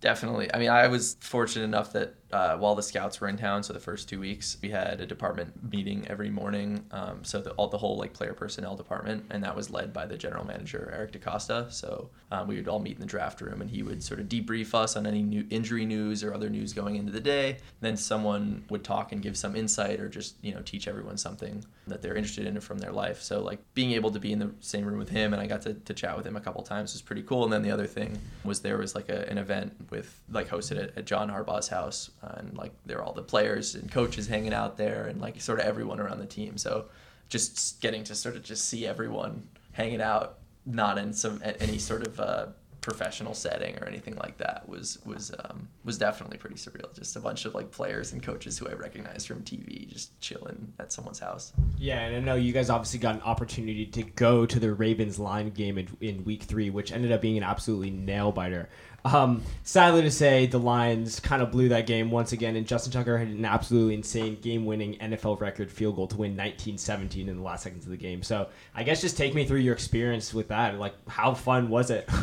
Definitely. 0.00 0.52
I 0.52 0.58
mean, 0.58 0.70
I 0.70 0.88
was 0.88 1.18
fortunate 1.20 1.64
enough 1.64 1.92
that 1.92 2.14
uh, 2.32 2.56
while 2.56 2.74
the 2.74 2.82
scouts 2.82 3.20
were 3.20 3.28
in 3.28 3.36
town, 3.36 3.62
so 3.62 3.72
the 3.72 3.80
first 3.80 4.08
two 4.08 4.20
weeks, 4.20 4.56
we 4.62 4.70
had 4.70 5.00
a 5.00 5.06
department 5.06 5.52
meeting 5.72 6.06
every 6.08 6.30
morning. 6.30 6.84
Um, 6.92 7.24
so 7.24 7.40
the, 7.40 7.50
all 7.52 7.68
the 7.68 7.78
whole 7.78 7.96
like 7.96 8.12
player 8.12 8.34
personnel 8.34 8.76
department, 8.76 9.24
and 9.30 9.42
that 9.42 9.56
was 9.56 9.70
led 9.70 9.92
by 9.92 10.06
the 10.06 10.16
general 10.16 10.46
manager 10.46 10.92
Eric 10.94 11.12
DeCosta. 11.12 11.72
So 11.72 12.10
um, 12.30 12.46
we 12.46 12.56
would 12.56 12.68
all 12.68 12.78
meet 12.78 12.94
in 12.94 13.00
the 13.00 13.06
draft 13.06 13.40
room, 13.40 13.60
and 13.60 13.70
he 13.70 13.82
would 13.82 14.02
sort 14.02 14.20
of 14.20 14.28
debrief 14.28 14.74
us 14.74 14.96
on 14.96 15.06
any 15.06 15.22
new 15.22 15.44
injury 15.50 15.84
news 15.84 16.22
or 16.22 16.32
other 16.32 16.48
news 16.48 16.72
going 16.72 16.96
into 16.96 17.12
the 17.12 17.20
day. 17.20 17.56
Then 17.80 17.96
someone 17.96 18.64
would 18.70 18.84
talk 18.84 19.12
and 19.12 19.22
give 19.22 19.36
some 19.36 19.56
insight, 19.56 20.00
or 20.00 20.08
just 20.08 20.36
you 20.42 20.54
know 20.54 20.62
teach 20.62 20.86
everyone 20.86 21.16
something 21.16 21.64
that 21.88 22.02
they're 22.02 22.14
interested 22.14 22.46
in 22.46 22.60
from 22.60 22.78
their 22.78 22.92
life. 22.92 23.20
So 23.20 23.40
like 23.40 23.58
being 23.74 23.92
able 23.92 24.10
to 24.12 24.20
be 24.20 24.32
in 24.32 24.38
the 24.38 24.52
same 24.60 24.84
room 24.84 24.98
with 24.98 25.08
him, 25.08 25.32
and 25.32 25.42
I 25.42 25.46
got 25.46 25.62
to, 25.62 25.74
to 25.74 25.94
chat 25.94 26.16
with 26.16 26.26
him 26.26 26.36
a 26.36 26.40
couple 26.40 26.62
times 26.62 26.92
was 26.92 27.02
pretty 27.02 27.22
cool. 27.22 27.44
And 27.44 27.52
then 27.52 27.62
the 27.62 27.70
other 27.70 27.86
thing 27.86 28.18
was 28.44 28.60
there 28.60 28.78
was 28.78 28.94
like 28.94 29.08
a, 29.08 29.28
an 29.28 29.38
event 29.38 29.74
with 29.90 30.20
like 30.30 30.48
hosted 30.48 30.82
at, 30.82 30.96
at 30.96 31.04
John 31.04 31.28
Harbaugh's 31.28 31.68
house 31.68 32.10
and 32.22 32.56
like 32.56 32.72
there 32.86 32.98
are 32.98 33.02
all 33.02 33.12
the 33.12 33.22
players 33.22 33.74
and 33.74 33.90
coaches 33.90 34.26
hanging 34.26 34.52
out 34.52 34.76
there 34.76 35.06
and 35.06 35.20
like 35.20 35.40
sort 35.40 35.60
of 35.60 35.66
everyone 35.66 36.00
around 36.00 36.18
the 36.18 36.26
team. 36.26 36.58
So 36.58 36.86
just 37.28 37.80
getting 37.80 38.04
to 38.04 38.14
sort 38.14 38.36
of 38.36 38.42
just 38.42 38.68
see 38.68 38.86
everyone 38.86 39.48
hanging 39.72 40.00
out 40.00 40.38
not 40.66 40.98
in 40.98 41.12
some 41.12 41.40
any 41.44 41.78
sort 41.78 42.06
of 42.06 42.20
uh, 42.20 42.46
professional 42.80 43.34
setting 43.34 43.76
or 43.78 43.86
anything 43.86 44.16
like 44.16 44.38
that 44.38 44.68
was 44.68 44.98
was 45.04 45.32
um, 45.44 45.68
was 45.84 45.98
definitely 45.98 46.38
pretty 46.38 46.56
surreal. 46.56 46.92
Just 46.94 47.16
a 47.16 47.20
bunch 47.20 47.44
of 47.44 47.54
like 47.54 47.70
players 47.70 48.12
and 48.12 48.22
coaches 48.22 48.58
who 48.58 48.68
I 48.68 48.72
recognized 48.72 49.26
from 49.26 49.42
TV 49.42 49.88
just 49.88 50.18
chilling 50.20 50.72
at 50.78 50.92
someone's 50.92 51.18
house. 51.18 51.52
Yeah, 51.78 52.00
and 52.00 52.16
I 52.16 52.20
know 52.20 52.36
you 52.36 52.52
guys 52.52 52.70
obviously 52.70 52.98
got 52.98 53.14
an 53.14 53.22
opportunity 53.22 53.86
to 53.86 54.02
go 54.02 54.46
to 54.46 54.58
the 54.58 54.72
Ravens 54.72 55.18
line 55.18 55.50
game 55.50 55.78
in, 55.78 55.88
in 56.00 56.24
week 56.24 56.44
three, 56.44 56.70
which 56.70 56.92
ended 56.92 57.12
up 57.12 57.20
being 57.20 57.36
an 57.36 57.42
absolutely 57.42 57.90
nail 57.90 58.32
biter. 58.32 58.68
Um, 59.04 59.42
sadly 59.62 60.02
to 60.02 60.10
say, 60.10 60.46
the 60.46 60.58
Lions 60.58 61.20
kind 61.20 61.42
of 61.42 61.50
blew 61.50 61.70
that 61.70 61.86
game 61.86 62.10
once 62.10 62.32
again, 62.32 62.56
and 62.56 62.66
Justin 62.66 62.92
Tucker 62.92 63.16
had 63.16 63.28
an 63.28 63.44
absolutely 63.44 63.94
insane 63.94 64.38
game-winning 64.40 64.96
NFL 64.96 65.40
record 65.40 65.72
field 65.72 65.96
goal 65.96 66.06
to 66.08 66.18
win 66.18 66.36
19-17 66.36 67.28
in 67.28 67.36
the 67.36 67.42
last 67.42 67.62
seconds 67.62 67.84
of 67.84 67.90
the 67.90 67.96
game. 67.96 68.22
So 68.22 68.48
I 68.74 68.82
guess 68.82 69.00
just 69.00 69.16
take 69.16 69.34
me 69.34 69.46
through 69.46 69.60
your 69.60 69.72
experience 69.72 70.34
with 70.34 70.48
that. 70.48 70.78
Like, 70.78 70.94
how 71.08 71.32
fun 71.34 71.70
was 71.70 71.90
it? 71.90 72.08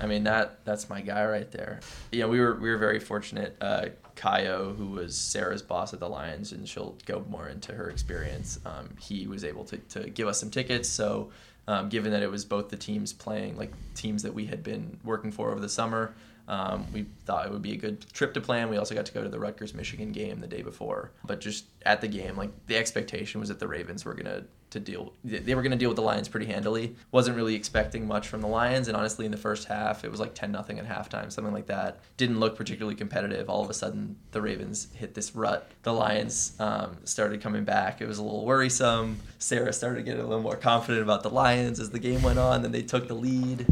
I 0.00 0.06
mean 0.06 0.24
that 0.24 0.64
that's 0.64 0.88
my 0.88 1.00
guy 1.00 1.24
right 1.26 1.50
there. 1.50 1.80
Yeah, 2.12 2.26
we 2.26 2.40
were 2.40 2.54
we 2.54 2.70
were 2.70 2.78
very 2.78 3.00
fortunate. 3.00 3.56
Uh, 3.60 3.86
Kaio, 4.16 4.76
who 4.76 4.86
was 4.86 5.16
Sarah's 5.16 5.62
boss 5.62 5.94
at 5.94 6.00
the 6.00 6.08
Lions, 6.08 6.52
and 6.52 6.68
she'll 6.68 6.96
go 7.06 7.24
more 7.28 7.48
into 7.48 7.72
her 7.72 7.88
experience. 7.88 8.58
Um, 8.66 8.90
he 9.00 9.26
was 9.28 9.44
able 9.44 9.64
to, 9.66 9.76
to 9.76 10.10
give 10.10 10.26
us 10.26 10.40
some 10.40 10.50
tickets. 10.50 10.88
So, 10.88 11.30
um, 11.68 11.88
given 11.88 12.10
that 12.10 12.22
it 12.22 12.30
was 12.30 12.44
both 12.44 12.68
the 12.68 12.76
teams 12.76 13.12
playing, 13.12 13.56
like 13.56 13.72
teams 13.94 14.24
that 14.24 14.34
we 14.34 14.46
had 14.46 14.64
been 14.64 14.98
working 15.04 15.30
for 15.30 15.52
over 15.52 15.60
the 15.60 15.68
summer, 15.68 16.14
um, 16.48 16.86
we 16.92 17.06
thought 17.26 17.46
it 17.46 17.52
would 17.52 17.62
be 17.62 17.72
a 17.72 17.76
good 17.76 18.04
trip 18.12 18.34
to 18.34 18.40
plan. 18.40 18.70
We 18.70 18.76
also 18.76 18.94
got 18.94 19.06
to 19.06 19.12
go 19.12 19.22
to 19.22 19.28
the 19.28 19.38
Rutgers 19.38 19.72
Michigan 19.72 20.10
game 20.10 20.40
the 20.40 20.46
day 20.48 20.62
before. 20.62 21.12
But 21.24 21.40
just 21.40 21.66
at 21.86 22.00
the 22.00 22.08
game, 22.08 22.36
like 22.36 22.50
the 22.66 22.76
expectation 22.76 23.38
was 23.38 23.50
that 23.50 23.60
the 23.60 23.68
Ravens 23.68 24.04
were 24.04 24.14
gonna 24.14 24.40
to 24.40 24.46
deal 24.78 25.12
they 25.24 25.54
were 25.54 25.62
going 25.62 25.72
to 25.72 25.78
deal 25.78 25.88
with 25.88 25.96
the 25.96 26.02
Lions 26.02 26.28
pretty 26.28 26.46
handily. 26.46 26.94
Wasn't 27.10 27.36
really 27.36 27.54
expecting 27.54 28.06
much 28.06 28.28
from 28.28 28.40
the 28.40 28.46
Lions 28.46 28.88
and 28.88 28.96
honestly 28.96 29.24
in 29.24 29.30
the 29.30 29.38
first 29.38 29.66
half 29.68 30.04
it 30.04 30.10
was 30.10 30.20
like 30.20 30.34
10 30.34 30.52
nothing 30.52 30.78
at 30.78 30.86
halftime, 30.86 31.32
something 31.32 31.54
like 31.54 31.66
that. 31.66 32.00
Didn't 32.16 32.38
look 32.40 32.56
particularly 32.56 32.94
competitive. 32.94 33.48
All 33.48 33.62
of 33.62 33.70
a 33.70 33.74
sudden 33.74 34.16
the 34.32 34.42
Ravens 34.42 34.88
hit 34.94 35.14
this 35.14 35.34
rut. 35.34 35.70
The 35.82 35.92
Lions 35.92 36.52
um, 36.60 36.96
started 37.04 37.40
coming 37.40 37.64
back. 37.64 38.00
It 38.00 38.06
was 38.06 38.18
a 38.18 38.22
little 38.22 38.44
worrisome. 38.44 39.18
Sarah 39.38 39.72
started 39.72 40.04
getting 40.04 40.20
a 40.20 40.26
little 40.26 40.42
more 40.42 40.56
confident 40.56 41.02
about 41.02 41.22
the 41.22 41.30
Lions 41.30 41.80
as 41.80 41.90
the 41.90 41.98
game 41.98 42.22
went 42.22 42.38
on. 42.38 42.62
Then 42.62 42.72
they 42.72 42.82
took 42.82 43.08
the 43.08 43.14
lead. 43.14 43.66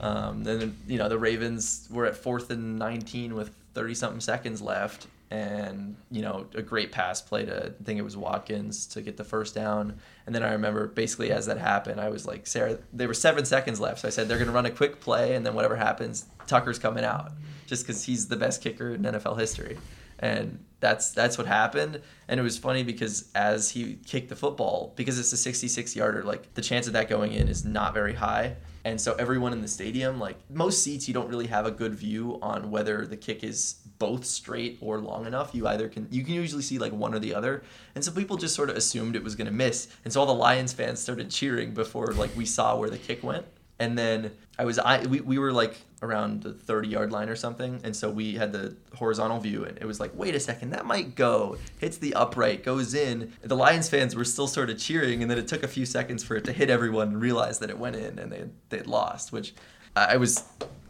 Um, 0.00 0.44
then 0.44 0.76
you 0.86 0.98
know 0.98 1.08
the 1.08 1.18
Ravens 1.18 1.88
were 1.90 2.06
at 2.06 2.16
fourth 2.16 2.50
and 2.50 2.78
19 2.78 3.34
with 3.34 3.50
30 3.74 3.94
something 3.94 4.20
seconds 4.20 4.60
left 4.60 5.06
and 5.30 5.96
you 6.10 6.22
know 6.22 6.46
a 6.54 6.62
great 6.62 6.92
pass 6.92 7.20
play 7.20 7.44
to 7.44 7.74
I 7.80 7.84
think 7.84 7.98
it 7.98 8.02
was 8.02 8.16
Watkins 8.16 8.86
to 8.88 9.02
get 9.02 9.16
the 9.16 9.24
first 9.24 9.54
down. 9.54 9.98
And 10.24 10.34
then 10.34 10.42
I 10.42 10.52
remember 10.52 10.86
basically 10.86 11.30
as 11.32 11.46
that 11.46 11.58
happened, 11.58 12.00
I 12.00 12.08
was 12.08 12.26
like, 12.26 12.46
Sarah, 12.46 12.78
there 12.92 13.08
were 13.08 13.14
seven 13.14 13.44
seconds 13.44 13.80
left, 13.80 14.00
so 14.00 14.08
I 14.08 14.10
said 14.10 14.28
they're 14.28 14.38
gonna 14.38 14.52
run 14.52 14.66
a 14.66 14.70
quick 14.70 15.00
play, 15.00 15.34
and 15.34 15.44
then 15.44 15.54
whatever 15.54 15.76
happens, 15.76 16.26
Tucker's 16.46 16.78
coming 16.78 17.04
out, 17.04 17.32
just 17.66 17.86
because 17.86 18.04
he's 18.04 18.28
the 18.28 18.36
best 18.36 18.62
kicker 18.62 18.94
in 18.94 19.02
NFL 19.02 19.38
history. 19.38 19.78
And 20.18 20.64
that's 20.86 21.10
that's 21.10 21.36
what 21.36 21.48
happened. 21.48 22.00
And 22.28 22.38
it 22.38 22.44
was 22.44 22.56
funny 22.56 22.84
because 22.84 23.28
as 23.34 23.70
he 23.70 23.98
kicked 24.06 24.28
the 24.28 24.36
football, 24.36 24.92
because 24.94 25.18
it's 25.18 25.32
a 25.32 25.36
66 25.36 25.96
yarder, 25.96 26.22
like 26.22 26.54
the 26.54 26.62
chance 26.62 26.86
of 26.86 26.92
that 26.92 27.08
going 27.08 27.32
in 27.32 27.48
is 27.48 27.64
not 27.64 27.92
very 27.92 28.14
high. 28.14 28.54
And 28.84 29.00
so 29.00 29.16
everyone 29.16 29.52
in 29.52 29.62
the 29.62 29.68
stadium 29.68 30.20
like 30.20 30.36
most 30.48 30.84
seats 30.84 31.08
you 31.08 31.14
don't 31.14 31.28
really 31.28 31.48
have 31.48 31.66
a 31.66 31.72
good 31.72 31.92
view 31.92 32.38
on 32.40 32.70
whether 32.70 33.04
the 33.04 33.16
kick 33.16 33.42
is 33.42 33.80
both 33.98 34.24
straight 34.24 34.78
or 34.80 35.00
long 35.00 35.26
enough. 35.26 35.56
You 35.56 35.66
either 35.66 35.88
can 35.88 36.06
you 36.12 36.22
can 36.22 36.34
usually 36.34 36.62
see 36.62 36.78
like 36.78 36.92
one 36.92 37.12
or 37.12 37.18
the 37.18 37.34
other. 37.34 37.64
And 37.96 38.04
so 38.04 38.12
people 38.12 38.36
just 38.36 38.54
sort 38.54 38.70
of 38.70 38.76
assumed 38.76 39.16
it 39.16 39.24
was 39.24 39.34
going 39.34 39.48
to 39.48 39.52
miss. 39.52 39.88
And 40.04 40.12
so 40.12 40.20
all 40.20 40.26
the 40.26 40.34
lions 40.34 40.72
fans 40.72 41.00
started 41.00 41.30
cheering 41.32 41.74
before 41.74 42.12
like 42.12 42.36
we 42.36 42.46
saw 42.46 42.76
where 42.76 42.90
the 42.90 42.98
kick 42.98 43.24
went. 43.24 43.46
And 43.80 43.98
then 43.98 44.30
I 44.58 44.64
was 44.64 44.78
I 44.78 45.04
we, 45.06 45.20
we 45.20 45.38
were 45.38 45.52
like 45.52 45.76
around 46.02 46.42
the 46.42 46.52
30 46.52 46.88
yard 46.88 47.12
line 47.12 47.28
or 47.28 47.36
something, 47.36 47.80
and 47.84 47.94
so 47.94 48.10
we 48.10 48.34
had 48.34 48.52
the 48.52 48.76
horizontal 48.94 49.38
view, 49.38 49.64
and 49.64 49.76
it 49.78 49.84
was 49.84 50.00
like, 50.00 50.12
wait 50.14 50.34
a 50.34 50.40
second, 50.40 50.70
that 50.70 50.86
might 50.86 51.14
go. 51.14 51.58
Hits 51.78 51.98
the 51.98 52.14
upright, 52.14 52.64
goes 52.64 52.94
in. 52.94 53.32
The 53.42 53.56
Lions 53.56 53.88
fans 53.88 54.14
were 54.14 54.24
still 54.24 54.46
sort 54.46 54.70
of 54.70 54.78
cheering, 54.78 55.22
and 55.22 55.30
then 55.30 55.38
it 55.38 55.48
took 55.48 55.62
a 55.62 55.68
few 55.68 55.84
seconds 55.84 56.24
for 56.24 56.36
it 56.36 56.44
to 56.44 56.52
hit 56.52 56.70
everyone 56.70 57.08
and 57.08 57.20
realize 57.20 57.58
that 57.58 57.70
it 57.70 57.78
went 57.78 57.96
in, 57.96 58.18
and 58.18 58.32
they 58.32 58.44
they'd 58.70 58.86
lost, 58.86 59.32
which 59.32 59.54
I 59.94 60.16
was 60.16 60.44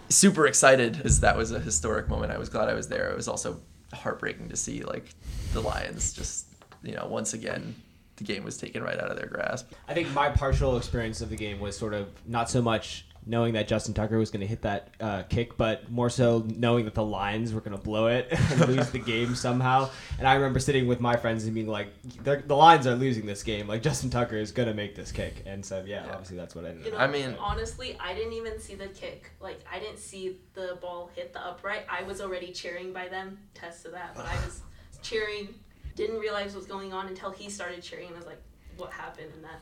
super 0.09 0.47
excited 0.47 0.97
because 0.97 1.21
that 1.21 1.37
was 1.37 1.51
a 1.53 1.61
historic 1.61 2.09
moment. 2.09 2.33
I 2.33 2.39
was 2.39 2.49
glad 2.49 2.69
I 2.69 2.75
was 2.75 2.89
there. 2.89 3.11
It 3.11 3.17
was 3.17 3.29
also 3.29 3.61
heartbreaking 3.93 4.49
to 4.49 4.57
see 4.57 4.83
like 4.83 5.11
the 5.53 5.61
Lions 5.61 6.13
just 6.13 6.47
you 6.83 6.95
know 6.95 7.07
once 7.09 7.35
again 7.35 7.75
the 8.17 8.25
game 8.25 8.45
was 8.45 8.57
taken 8.57 8.83
right 8.83 8.99
out 8.99 9.11
of 9.11 9.17
their 9.17 9.27
grasp. 9.27 9.73
I 9.89 9.95
think 9.95 10.13
my 10.13 10.31
partial 10.31 10.77
experience 10.77 11.21
of 11.21 11.31
the 11.31 11.37
game 11.37 11.61
was 11.61 11.77
sort 11.77 11.95
of 11.95 12.09
not 12.27 12.49
so 12.49 12.63
much 12.63 13.07
knowing 13.29 13.55
that 13.55 13.67
Justin 13.67 13.93
Tucker 13.93 14.19
was 14.19 14.31
going 14.31 14.41
to 14.41 14.47
hit 14.47 14.63
that 14.63 14.91
uh, 15.01 15.25
kick, 15.25 15.57
but 15.57 15.91
more 15.91 16.09
so 16.09 16.47
knowing 16.57 16.85
that 16.85 16.95
the 16.95 17.05
Lions 17.05 17.53
were 17.53 17.61
going 17.61 17.77
to 17.77 17.83
blow 17.83 18.07
it 18.07 18.29
and 18.31 18.69
lose 18.69 18.91
the 18.91 19.01
game 19.01 19.35
somehow. 19.35 19.91
And 20.19 20.29
I 20.29 20.35
remember 20.35 20.61
sitting 20.61 20.87
with 20.87 21.01
my 21.01 21.17
friends 21.17 21.45
and 21.45 21.53
being 21.55 21.67
like, 21.67 21.89
"The 22.23 22.55
Lions 22.55 22.87
are 22.87 22.95
losing 22.95 23.27
this 23.27 23.43
game. 23.43 23.67
Like 23.67 23.83
Justin 23.83 24.11
Tucker 24.11 24.37
is 24.37 24.53
going 24.53 24.69
to 24.69 24.75
make 24.75 24.95
this 24.95 25.11
kick." 25.11 25.43
And 25.45 25.65
so 25.65 25.83
yeah, 25.87 26.07
Yeah. 26.07 26.13
obviously 26.13 26.37
that's 26.37 26.55
what 26.55 26.65
I 26.65 26.73
You 26.73 26.93
know. 26.93 26.99
I 26.99 27.07
mean- 27.09 27.37
honestly, 27.41 27.97
I 28.01 28.15
didn't 28.15 28.35
even 28.35 28.61
see 28.61 28.77
the 28.77 28.89
kick. 28.89 29.31
Like, 29.41 29.61
I 29.71 29.79
didn't 29.81 29.99
see 29.99 30.39
the 30.55 30.79
ball 30.81 31.11
hit 31.15 31.33
the 31.33 31.45
upright. 31.45 31.85
I 31.91 32.03
was 32.05 32.21
already 32.21 32.53
cheering 32.53 32.93
by 32.93 33.09
them. 33.09 33.39
Test 33.55 33.83
to 33.85 33.91
that, 33.91 34.15
but 34.15 34.25
I 34.27 34.35
was 34.45 34.61
cheering. 35.03 35.49
Didn't 35.97 36.19
realize 36.21 36.53
what 36.53 36.59
was 36.59 36.67
going 36.67 36.93
on 36.93 37.09
until 37.09 37.31
he 37.31 37.51
started 37.51 37.83
cheering, 37.83 38.07
and 38.09 38.15
I 38.17 38.19
was 38.19 38.27
like, 38.27 38.43
"What 38.77 38.93
happened?" 38.93 39.33
And 39.35 39.43
that 39.45 39.61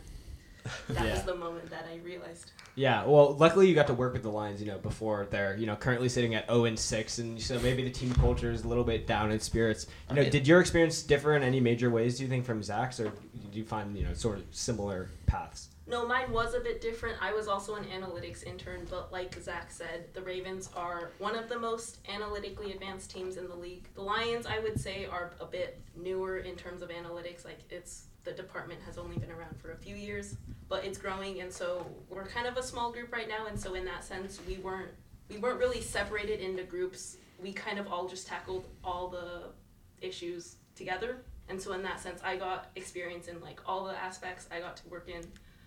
that 0.88 1.04
Yeah. 1.06 1.14
was 1.14 1.22
the 1.24 1.34
moment 1.34 1.70
that 1.70 1.86
I 1.90 1.96
realized. 2.04 2.50
Yeah, 2.76 3.04
well, 3.04 3.34
luckily 3.36 3.68
you 3.68 3.74
got 3.74 3.86
to 3.86 3.94
work 3.94 4.12
with 4.14 4.22
the 4.22 4.30
Lions, 4.30 4.60
you 4.60 4.66
know, 4.66 4.78
before 4.78 5.26
they're, 5.30 5.56
you 5.56 5.66
know, 5.66 5.76
currently 5.76 6.08
sitting 6.08 6.34
at 6.34 6.46
0 6.48 6.64
and 6.64 6.78
6, 6.78 7.18
and 7.18 7.40
so 7.40 7.58
maybe 7.60 7.84
the 7.84 7.90
team 7.90 8.12
culture 8.14 8.50
is 8.50 8.64
a 8.64 8.68
little 8.68 8.82
bit 8.84 9.06
down 9.06 9.30
in 9.30 9.38
spirits. 9.40 9.86
You 10.08 10.16
know, 10.16 10.20
I 10.20 10.24
mean- 10.24 10.32
did 10.32 10.48
your 10.48 10.60
experience 10.60 11.02
differ 11.02 11.36
in 11.36 11.42
any 11.42 11.60
major 11.60 11.90
ways, 11.90 12.16
do 12.18 12.24
you 12.24 12.28
think, 12.28 12.44
from 12.44 12.62
Zach's, 12.62 12.98
or 12.98 13.12
did 13.40 13.54
you 13.54 13.64
find, 13.64 13.96
you 13.96 14.04
know, 14.04 14.14
sort 14.14 14.38
of 14.38 14.44
similar 14.50 15.10
paths? 15.26 15.68
No, 15.86 16.06
mine 16.08 16.32
was 16.32 16.54
a 16.54 16.60
bit 16.60 16.80
different. 16.80 17.18
I 17.22 17.34
was 17.34 17.46
also 17.46 17.74
an 17.74 17.84
analytics 17.84 18.42
intern, 18.42 18.86
but 18.88 19.12
like 19.12 19.34
Zach 19.40 19.70
said, 19.70 20.06
the 20.14 20.22
Ravens 20.22 20.70
are 20.74 21.10
one 21.18 21.36
of 21.36 21.50
the 21.50 21.58
most 21.58 21.98
analytically 22.08 22.72
advanced 22.72 23.10
teams 23.10 23.36
in 23.36 23.48
the 23.48 23.54
league. 23.54 23.86
The 23.94 24.00
Lions, 24.00 24.46
I 24.46 24.60
would 24.60 24.80
say, 24.80 25.04
are 25.04 25.32
a 25.40 25.44
bit 25.44 25.78
newer 25.94 26.38
in 26.38 26.56
terms 26.56 26.80
of 26.80 26.88
analytics. 26.88 27.44
Like 27.44 27.58
it's 27.68 28.04
the 28.24 28.32
department 28.32 28.80
has 28.86 28.98
only 28.98 29.18
been 29.18 29.30
around 29.30 29.56
for 29.60 29.72
a 29.72 29.76
few 29.76 29.94
years, 29.94 30.36
but 30.68 30.84
it's 30.84 30.98
growing, 30.98 31.40
and 31.40 31.52
so 31.52 31.86
we're 32.08 32.26
kind 32.26 32.46
of 32.46 32.56
a 32.56 32.62
small 32.62 32.90
group 32.90 33.12
right 33.12 33.28
now. 33.28 33.46
And 33.46 33.58
so 33.58 33.74
in 33.74 33.84
that 33.84 34.02
sense, 34.02 34.40
we 34.48 34.56
weren't 34.56 34.90
we 35.30 35.38
weren't 35.38 35.58
really 35.58 35.80
separated 35.80 36.40
into 36.40 36.64
groups. 36.64 37.16
We 37.38 37.52
kind 37.52 37.78
of 37.78 37.90
all 37.90 38.08
just 38.08 38.26
tackled 38.26 38.64
all 38.82 39.08
the 39.08 39.50
issues 40.00 40.56
together. 40.74 41.18
And 41.48 41.60
so 41.60 41.72
in 41.72 41.82
that 41.82 42.00
sense, 42.00 42.20
I 42.22 42.36
got 42.36 42.70
experience 42.76 43.28
in 43.28 43.40
like 43.40 43.60
all 43.66 43.84
the 43.84 43.96
aspects. 43.96 44.46
I 44.50 44.60
got 44.60 44.76
to 44.78 44.88
work 44.88 45.08
in 45.08 45.22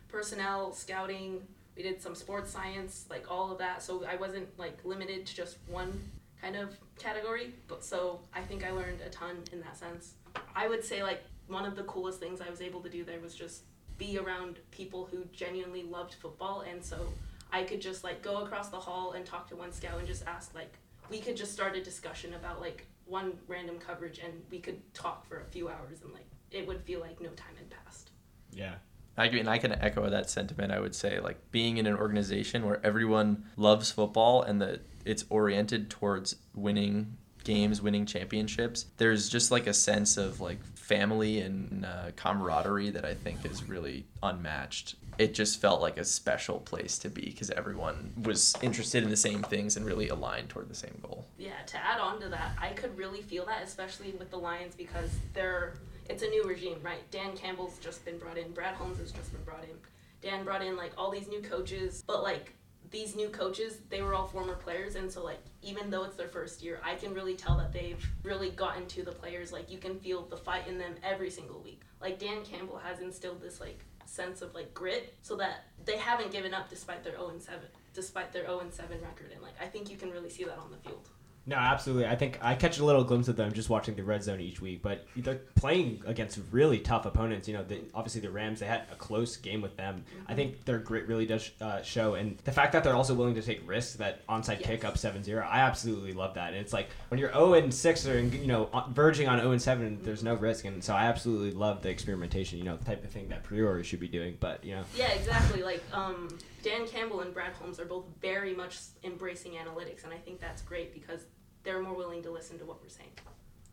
personnel, 0.07 0.73
scouting. 0.73 1.41
We 1.75 1.83
did 1.83 2.01
some 2.01 2.15
sports 2.15 2.51
science, 2.51 3.05
like 3.09 3.29
all 3.29 3.51
of 3.51 3.59
that. 3.59 3.83
So 3.83 4.03
I 4.05 4.15
wasn't 4.15 4.47
like 4.57 4.79
limited 4.83 5.25
to 5.27 5.35
just 5.35 5.57
one 5.67 5.99
kind 6.41 6.55
of 6.55 6.77
category. 6.97 7.53
But 7.67 7.83
so 7.83 8.19
I 8.33 8.41
think 8.41 8.65
I 8.65 8.71
learned 8.71 9.01
a 9.01 9.09
ton 9.09 9.43
in 9.51 9.61
that 9.61 9.77
sense. 9.77 10.13
I 10.55 10.67
would 10.67 10.83
say 10.83 11.03
like 11.03 11.23
one 11.47 11.65
of 11.65 11.75
the 11.75 11.83
coolest 11.83 12.19
things 12.19 12.41
I 12.41 12.49
was 12.49 12.61
able 12.61 12.81
to 12.81 12.89
do 12.89 13.03
there 13.03 13.19
was 13.19 13.35
just 13.35 13.63
be 13.97 14.17
around 14.17 14.59
people 14.71 15.07
who 15.09 15.25
genuinely 15.31 15.83
loved 15.83 16.13
football 16.13 16.61
and 16.69 16.83
so 16.83 17.07
I 17.51 17.63
could 17.63 17.81
just 17.81 18.03
like 18.03 18.21
go 18.21 18.43
across 18.43 18.69
the 18.69 18.79
hall 18.79 19.13
and 19.13 19.25
talk 19.25 19.47
to 19.49 19.55
one 19.55 19.71
scout 19.71 19.97
and 19.97 20.07
just 20.07 20.25
ask 20.27 20.53
like 20.53 20.73
we 21.09 21.19
could 21.19 21.37
just 21.37 21.53
start 21.53 21.75
a 21.75 21.83
discussion 21.83 22.33
about 22.33 22.59
like 22.61 22.85
one 23.05 23.33
random 23.47 23.77
coverage 23.79 24.19
and 24.19 24.33
we 24.51 24.59
could 24.59 24.81
talk 24.93 25.25
for 25.25 25.39
a 25.39 25.45
few 25.45 25.69
hours 25.69 26.01
and 26.03 26.13
like 26.13 26.25
it 26.51 26.67
would 26.67 26.81
feel 26.83 26.99
like 26.99 27.19
no 27.21 27.29
time 27.29 27.55
had 27.57 27.69
passed. 27.69 28.11
Yeah. 28.51 28.75
I 29.19 29.25
agree, 29.25 29.39
and 29.39 29.49
I 29.49 29.57
can 29.57 29.71
echo 29.71 30.07
that 30.07 30.29
sentiment. 30.29 30.71
I 30.71 30.79
would 30.79 30.93
say, 30.93 31.19
like 31.19 31.51
being 31.51 31.77
in 31.77 31.87
an 31.87 31.95
organization 31.95 32.65
where 32.65 32.79
everyone 32.85 33.45
loves 33.55 33.89
football 33.89 34.43
and 34.43 34.61
that 34.61 34.81
it's 35.05 35.25
oriented 35.29 35.89
towards 35.89 36.35
winning 36.53 37.17
games, 37.43 37.81
winning 37.81 38.05
championships. 38.05 38.85
There's 38.97 39.27
just 39.27 39.49
like 39.49 39.65
a 39.65 39.73
sense 39.73 40.17
of 40.17 40.39
like 40.39 40.59
family 40.87 41.39
and 41.41 41.85
uh, 41.85 42.11
camaraderie 42.15 42.89
that 42.91 43.03
I 43.03 43.13
think 43.13 43.45
is 43.45 43.67
really 43.67 44.05
unmatched. 44.23 44.95
It 45.17 45.33
just 45.33 45.59
felt 45.59 45.81
like 45.81 45.97
a 45.97 46.05
special 46.05 46.59
place 46.59 46.97
to 46.99 47.09
be 47.09 47.25
because 47.25 47.49
everyone 47.49 48.13
was 48.23 48.55
interested 48.61 49.03
in 49.03 49.09
the 49.09 49.17
same 49.17 49.43
things 49.43 49.75
and 49.75 49.85
really 49.85 50.07
aligned 50.07 50.49
toward 50.49 50.69
the 50.69 50.75
same 50.75 50.97
goal. 51.01 51.25
Yeah, 51.37 51.61
to 51.65 51.77
add 51.77 51.99
on 51.99 52.21
to 52.21 52.29
that, 52.29 52.51
I 52.61 52.69
could 52.69 52.97
really 52.97 53.21
feel 53.21 53.45
that, 53.47 53.63
especially 53.63 54.11
with 54.17 54.31
the 54.31 54.37
Lions, 54.37 54.75
because 54.75 55.09
they're 55.33 55.73
it's 56.09 56.23
a 56.23 56.27
new 56.27 56.45
regime, 56.45 56.79
right? 56.81 57.09
Dan 57.11 57.35
Campbell's 57.35 57.79
just 57.79 58.05
been 58.05 58.17
brought 58.17 58.37
in, 58.37 58.51
Brad 58.51 58.75
Holmes 58.75 58.99
has 58.99 59.11
just 59.11 59.33
been 59.33 59.43
brought 59.43 59.63
in. 59.63 59.75
Dan 60.21 60.45
brought 60.45 60.63
in 60.63 60.77
like 60.77 60.93
all 60.97 61.11
these 61.11 61.27
new 61.27 61.41
coaches, 61.41 62.01
but 62.07 62.23
like 62.23 62.53
these 62.89 63.15
new 63.15 63.29
coaches, 63.29 63.79
they 63.89 64.01
were 64.01 64.13
all 64.13 64.27
former 64.27 64.55
players, 64.55 64.95
and 64.95 65.11
so 65.11 65.23
like 65.23 65.39
even 65.61 65.89
though 65.89 66.03
it's 66.03 66.15
their 66.15 66.27
first 66.27 66.63
year, 66.63 66.79
I 66.83 66.95
can 66.95 67.13
really 67.13 67.35
tell 67.35 67.57
that 67.57 67.73
they've 67.73 68.05
really 68.23 68.51
gotten 68.51 68.85
to 68.87 69.03
the 69.03 69.11
players. 69.11 69.51
Like 69.51 69.69
you 69.69 69.77
can 69.77 69.99
feel 69.99 70.23
the 70.23 70.37
fight 70.37 70.67
in 70.67 70.77
them 70.77 70.95
every 71.03 71.29
single 71.29 71.61
week. 71.61 71.81
Like 72.01 72.19
Dan 72.19 72.43
Campbell 72.43 72.77
has 72.77 72.99
instilled 72.99 73.41
this 73.41 73.59
like 73.59 73.79
sense 74.05 74.41
of 74.41 74.53
like 74.55 74.73
grit, 74.73 75.13
so 75.21 75.35
that 75.37 75.65
they 75.85 75.97
haven't 75.97 76.31
given 76.31 76.53
up 76.53 76.69
despite 76.69 77.03
their 77.03 77.13
0 77.13 77.29
and 77.29 77.41
7, 77.41 77.59
despite 77.93 78.31
their 78.31 78.45
0 78.45 78.59
and 78.59 78.73
7 78.73 79.01
record, 79.01 79.31
and 79.33 79.41
like 79.41 79.55
I 79.61 79.65
think 79.65 79.89
you 79.89 79.97
can 79.97 80.11
really 80.11 80.29
see 80.29 80.43
that 80.45 80.57
on 80.57 80.71
the 80.71 80.77
field. 80.77 81.09
No, 81.47 81.55
absolutely. 81.55 82.05
I 82.07 82.15
think 82.17 82.39
I 82.41 82.55
catch 82.55 82.77
a 82.77 82.83
little 82.83 83.05
glimpse 83.05 83.29
of 83.29 83.37
them 83.37 83.53
just 83.53 83.69
watching 83.69 83.95
the 83.95 84.03
red 84.03 84.21
zone 84.21 84.41
each 84.41 84.59
week, 84.61 84.81
but 84.81 85.05
they're 85.15 85.39
playing 85.55 86.03
against 86.05 86.37
really 86.51 86.77
tough 86.79 87.05
opponents. 87.05 87.47
You 87.47 87.53
know, 87.53 87.63
the, 87.63 87.79
obviously 87.95 88.19
the 88.19 88.29
Rams, 88.29 88.59
they 88.59 88.65
had 88.65 88.83
a 88.91 88.95
close 88.95 89.37
game 89.37 89.61
with 89.61 89.77
them. 89.77 90.03
I 90.27 90.33
think 90.33 90.65
their 90.65 90.77
grit 90.77 91.07
really 91.07 91.25
does 91.25 91.49
uh, 91.61 91.81
show. 91.81 92.15
And 92.15 92.37
the 92.43 92.51
fact 92.51 92.73
that 92.73 92.83
they're 92.83 92.95
also 92.95 93.13
willing 93.13 93.35
to 93.35 93.41
take 93.41 93.65
risks, 93.65 93.95
that 93.95 94.27
onside 94.27 94.59
Yes. 94.59 94.67
kick 94.67 94.83
up 94.83 94.97
7 94.97 95.23
0, 95.23 95.47
I 95.49 95.59
absolutely 95.61 96.11
love 96.11 96.33
that. 96.33 96.49
And 96.49 96.57
it's 96.57 96.73
like 96.73 96.89
when 97.07 97.17
you're 97.17 97.31
0 97.31 97.53
and 97.53 97.73
6 97.73 98.07
or, 98.07 98.19
you 98.19 98.47
know, 98.47 98.69
verging 98.89 99.29
on 99.29 99.39
0 99.39 99.51
and 99.51 99.61
7, 99.61 99.99
there's 100.03 100.23
no 100.23 100.33
risk. 100.33 100.65
And 100.65 100.83
so 100.83 100.93
I 100.93 101.05
absolutely 101.05 101.51
love 101.51 101.81
the 101.81 101.89
experimentation, 101.89 102.57
you 102.59 102.65
know, 102.65 102.75
the 102.75 102.83
type 102.83 103.05
of 103.05 103.09
thing 103.09 103.29
that 103.29 103.43
Priori 103.43 103.85
should 103.85 104.01
be 104.01 104.09
doing. 104.09 104.35
But, 104.41 104.65
you 104.65 104.75
know, 104.75 104.83
Yeah, 104.97 105.11
exactly. 105.13 105.63
Like 105.63 105.81
um, 105.93 106.27
Dan 106.61 106.85
Campbell 106.87 107.21
and 107.21 107.33
Brad 107.33 107.53
Holmes 107.53 107.79
are 107.79 107.85
both 107.85 108.03
very 108.21 108.53
much 108.53 108.77
embracing 109.05 109.53
analytics, 109.53 110.03
and 110.03 110.11
I 110.13 110.17
think 110.17 110.41
that's 110.41 110.61
great 110.61 110.93
because 110.93 111.21
they're 111.63 111.81
more 111.81 111.95
willing 111.95 112.23
to 112.23 112.31
listen 112.31 112.57
to 112.59 112.65
what 112.65 112.81
we're 112.81 112.89
saying. 112.89 113.09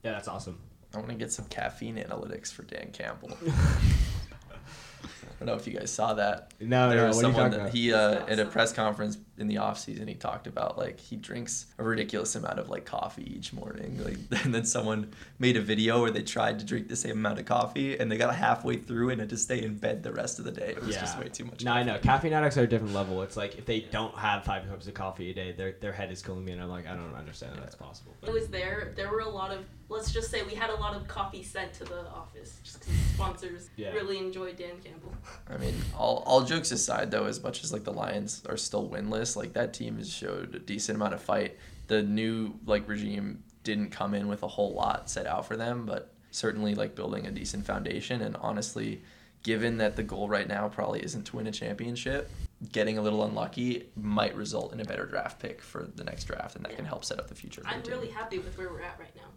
yeah, 0.03 0.13
that's 0.13 0.29
awesome. 0.29 0.59
I 0.95 0.99
want 0.99 1.11
to 1.11 1.17
get 1.17 1.33
some 1.33 1.47
caffeine 1.47 1.97
analytics 1.97 2.53
for 2.53 2.63
Dan 2.63 2.91
Campbell. 2.93 3.37
I 5.27 5.39
don't 5.39 5.47
know 5.47 5.55
if 5.55 5.67
you 5.67 5.73
guys 5.79 5.91
saw 5.91 6.15
that. 6.15 6.53
No, 6.61 6.89
there 6.89 6.99
no, 6.99 7.07
was 7.09 7.17
what 7.17 7.25
are 7.25 7.29
you 7.29 7.35
someone 7.35 7.51
talking 7.51 7.59
that 7.59 7.61
about? 7.69 7.75
he 7.75 7.93
uh, 7.93 8.11
That's 8.11 8.31
at 8.33 8.39
a 8.41 8.45
press 8.47 8.73
conference 8.73 9.19
in 9.37 9.49
the 9.49 9.57
off 9.59 9.77
season 9.81 10.07
he 10.07 10.15
talked 10.15 10.47
about 10.47 10.79
like 10.79 11.01
he 11.01 11.17
drinks 11.17 11.67
a 11.79 11.83
ridiculous 11.83 12.37
amount 12.37 12.57
of 12.61 12.69
like 12.69 12.85
coffee 12.85 13.35
each 13.37 13.53
morning 13.53 14.01
like 14.05 14.17
and 14.45 14.55
then 14.55 14.65
someone 14.65 15.13
made 15.41 15.57
a 15.57 15.61
video 15.61 16.01
where 16.03 16.13
they 16.13 16.23
tried 16.23 16.57
to 16.57 16.65
drink 16.65 16.87
the 16.87 16.95
same 16.95 17.13
amount 17.19 17.37
of 17.41 17.45
coffee 17.45 17.99
and 17.99 18.13
they 18.13 18.17
got 18.17 18.33
halfway 18.37 18.77
through 18.77 19.11
and 19.11 19.19
had 19.19 19.29
to 19.29 19.37
stay 19.37 19.61
in 19.65 19.77
bed 19.77 20.05
the 20.05 20.13
rest 20.13 20.39
of 20.39 20.45
the 20.45 20.53
day 20.53 20.69
it 20.69 20.87
was 20.87 20.95
just 20.95 21.19
way 21.19 21.29
too 21.29 21.45
much 21.45 21.65
No, 21.65 21.73
I 21.73 21.83
know. 21.83 21.99
Caffeine 21.99 22.33
addicts 22.33 22.57
are 22.57 22.63
a 22.63 22.67
different 22.69 22.95
level. 22.95 23.23
It's 23.23 23.37
like 23.37 23.59
if 23.59 23.67
they 23.67 23.81
don't 23.81 24.15
have 24.17 24.45
five 24.45 24.69
cups 24.69 24.87
of 24.87 24.95
coffee 24.95 25.31
a 25.31 25.35
day, 25.35 25.51
their 25.51 25.73
their 25.81 25.93
head 25.93 26.13
is 26.13 26.23
killing 26.23 26.45
me, 26.45 26.53
and 26.53 26.63
I'm 26.63 26.69
like, 26.69 26.87
I 26.87 26.95
don't 26.95 27.15
understand 27.15 27.57
how 27.57 27.63
that's 27.63 27.75
possible. 27.75 28.15
It 28.23 28.33
was 28.33 28.47
there. 28.49 28.93
There 28.95 29.11
were 29.11 29.21
a 29.21 29.29
lot 29.29 29.51
of. 29.51 29.65
Let's 29.89 30.13
just 30.13 30.31
say 30.31 30.43
we 30.43 30.55
had 30.55 30.71
a 30.71 30.75
lot 30.77 30.95
of 30.95 31.07
coffee 31.09 31.43
sent 31.43 31.73
to 31.75 31.85
the 31.85 32.09
office 32.09 32.59
just 32.63 32.81
because 32.81 32.95
sponsors 33.15 33.71
Yeah. 33.77 33.91
really 33.93 34.19
enjoyed 34.19 34.57
Dan 34.57 34.81
Campbell. 34.83 35.13
I 35.49 35.57
mean, 35.57 35.75
all, 35.97 36.23
all 36.27 36.43
jokes 36.43 36.71
aside, 36.71 37.11
though, 37.11 37.27
as 37.27 37.43
much 37.43 37.63
as 37.63 37.73
like 37.73 37.85
the 37.85 37.93
Lions 37.93 38.43
are 38.49 38.57
still 38.57 38.89
winless, 38.89 39.37
like 39.37 39.53
that 39.55 39.75
team 39.75 39.99
has 39.99 40.13
showed 40.13 40.55
a 40.55 40.59
decent 40.59 40.97
amount 40.97 41.15
of 41.15 41.23
fight. 41.23 41.59
The 41.87 42.03
new 42.03 42.55
like 42.67 42.89
regime 42.89 43.43
didn't 43.63 43.91
come 43.91 44.15
in 44.15 44.29
with 44.29 44.43
a 44.43 44.49
whole 44.49 44.73
lot 44.73 45.11
set 45.11 45.27
out 45.27 45.47
for 45.47 45.57
them, 45.57 45.87
but 45.87 46.13
certainly 46.31 46.75
like 46.75 46.95
building 46.95 47.27
a 47.27 47.31
decent 47.31 47.65
foundation. 47.65 48.21
And 48.23 48.37
honestly, 48.37 49.03
given 49.43 49.79
that 49.79 49.97
the 49.97 50.03
goal 50.03 50.29
right 50.29 50.49
now 50.49 50.69
probably 50.69 51.03
isn't 51.05 51.25
to 51.25 51.37
win 51.37 51.47
a 51.47 51.53
championship, 51.53 52.31
getting 52.73 52.99
a 52.99 53.03
little 53.03 53.25
unlucky 53.25 53.89
might 53.97 54.35
result 54.35 54.73
in 54.73 54.81
a 54.81 54.85
better 54.85 55.07
draft 55.07 55.41
pick 55.41 55.61
for 55.61 55.89
the 55.95 56.05
next 56.05 56.25
draft, 56.25 56.57
and 56.57 56.65
that 56.65 56.77
can 56.77 56.85
help 56.85 57.05
set 57.05 57.19
up 57.19 57.29
the 57.29 57.35
future. 57.35 57.63
I'm 57.67 57.83
really 57.83 58.09
happy 58.09 58.39
with 58.39 58.57
where 58.59 58.69
we're 58.71 58.83
at 58.83 58.99
right 58.99 59.15
now. 59.17 59.29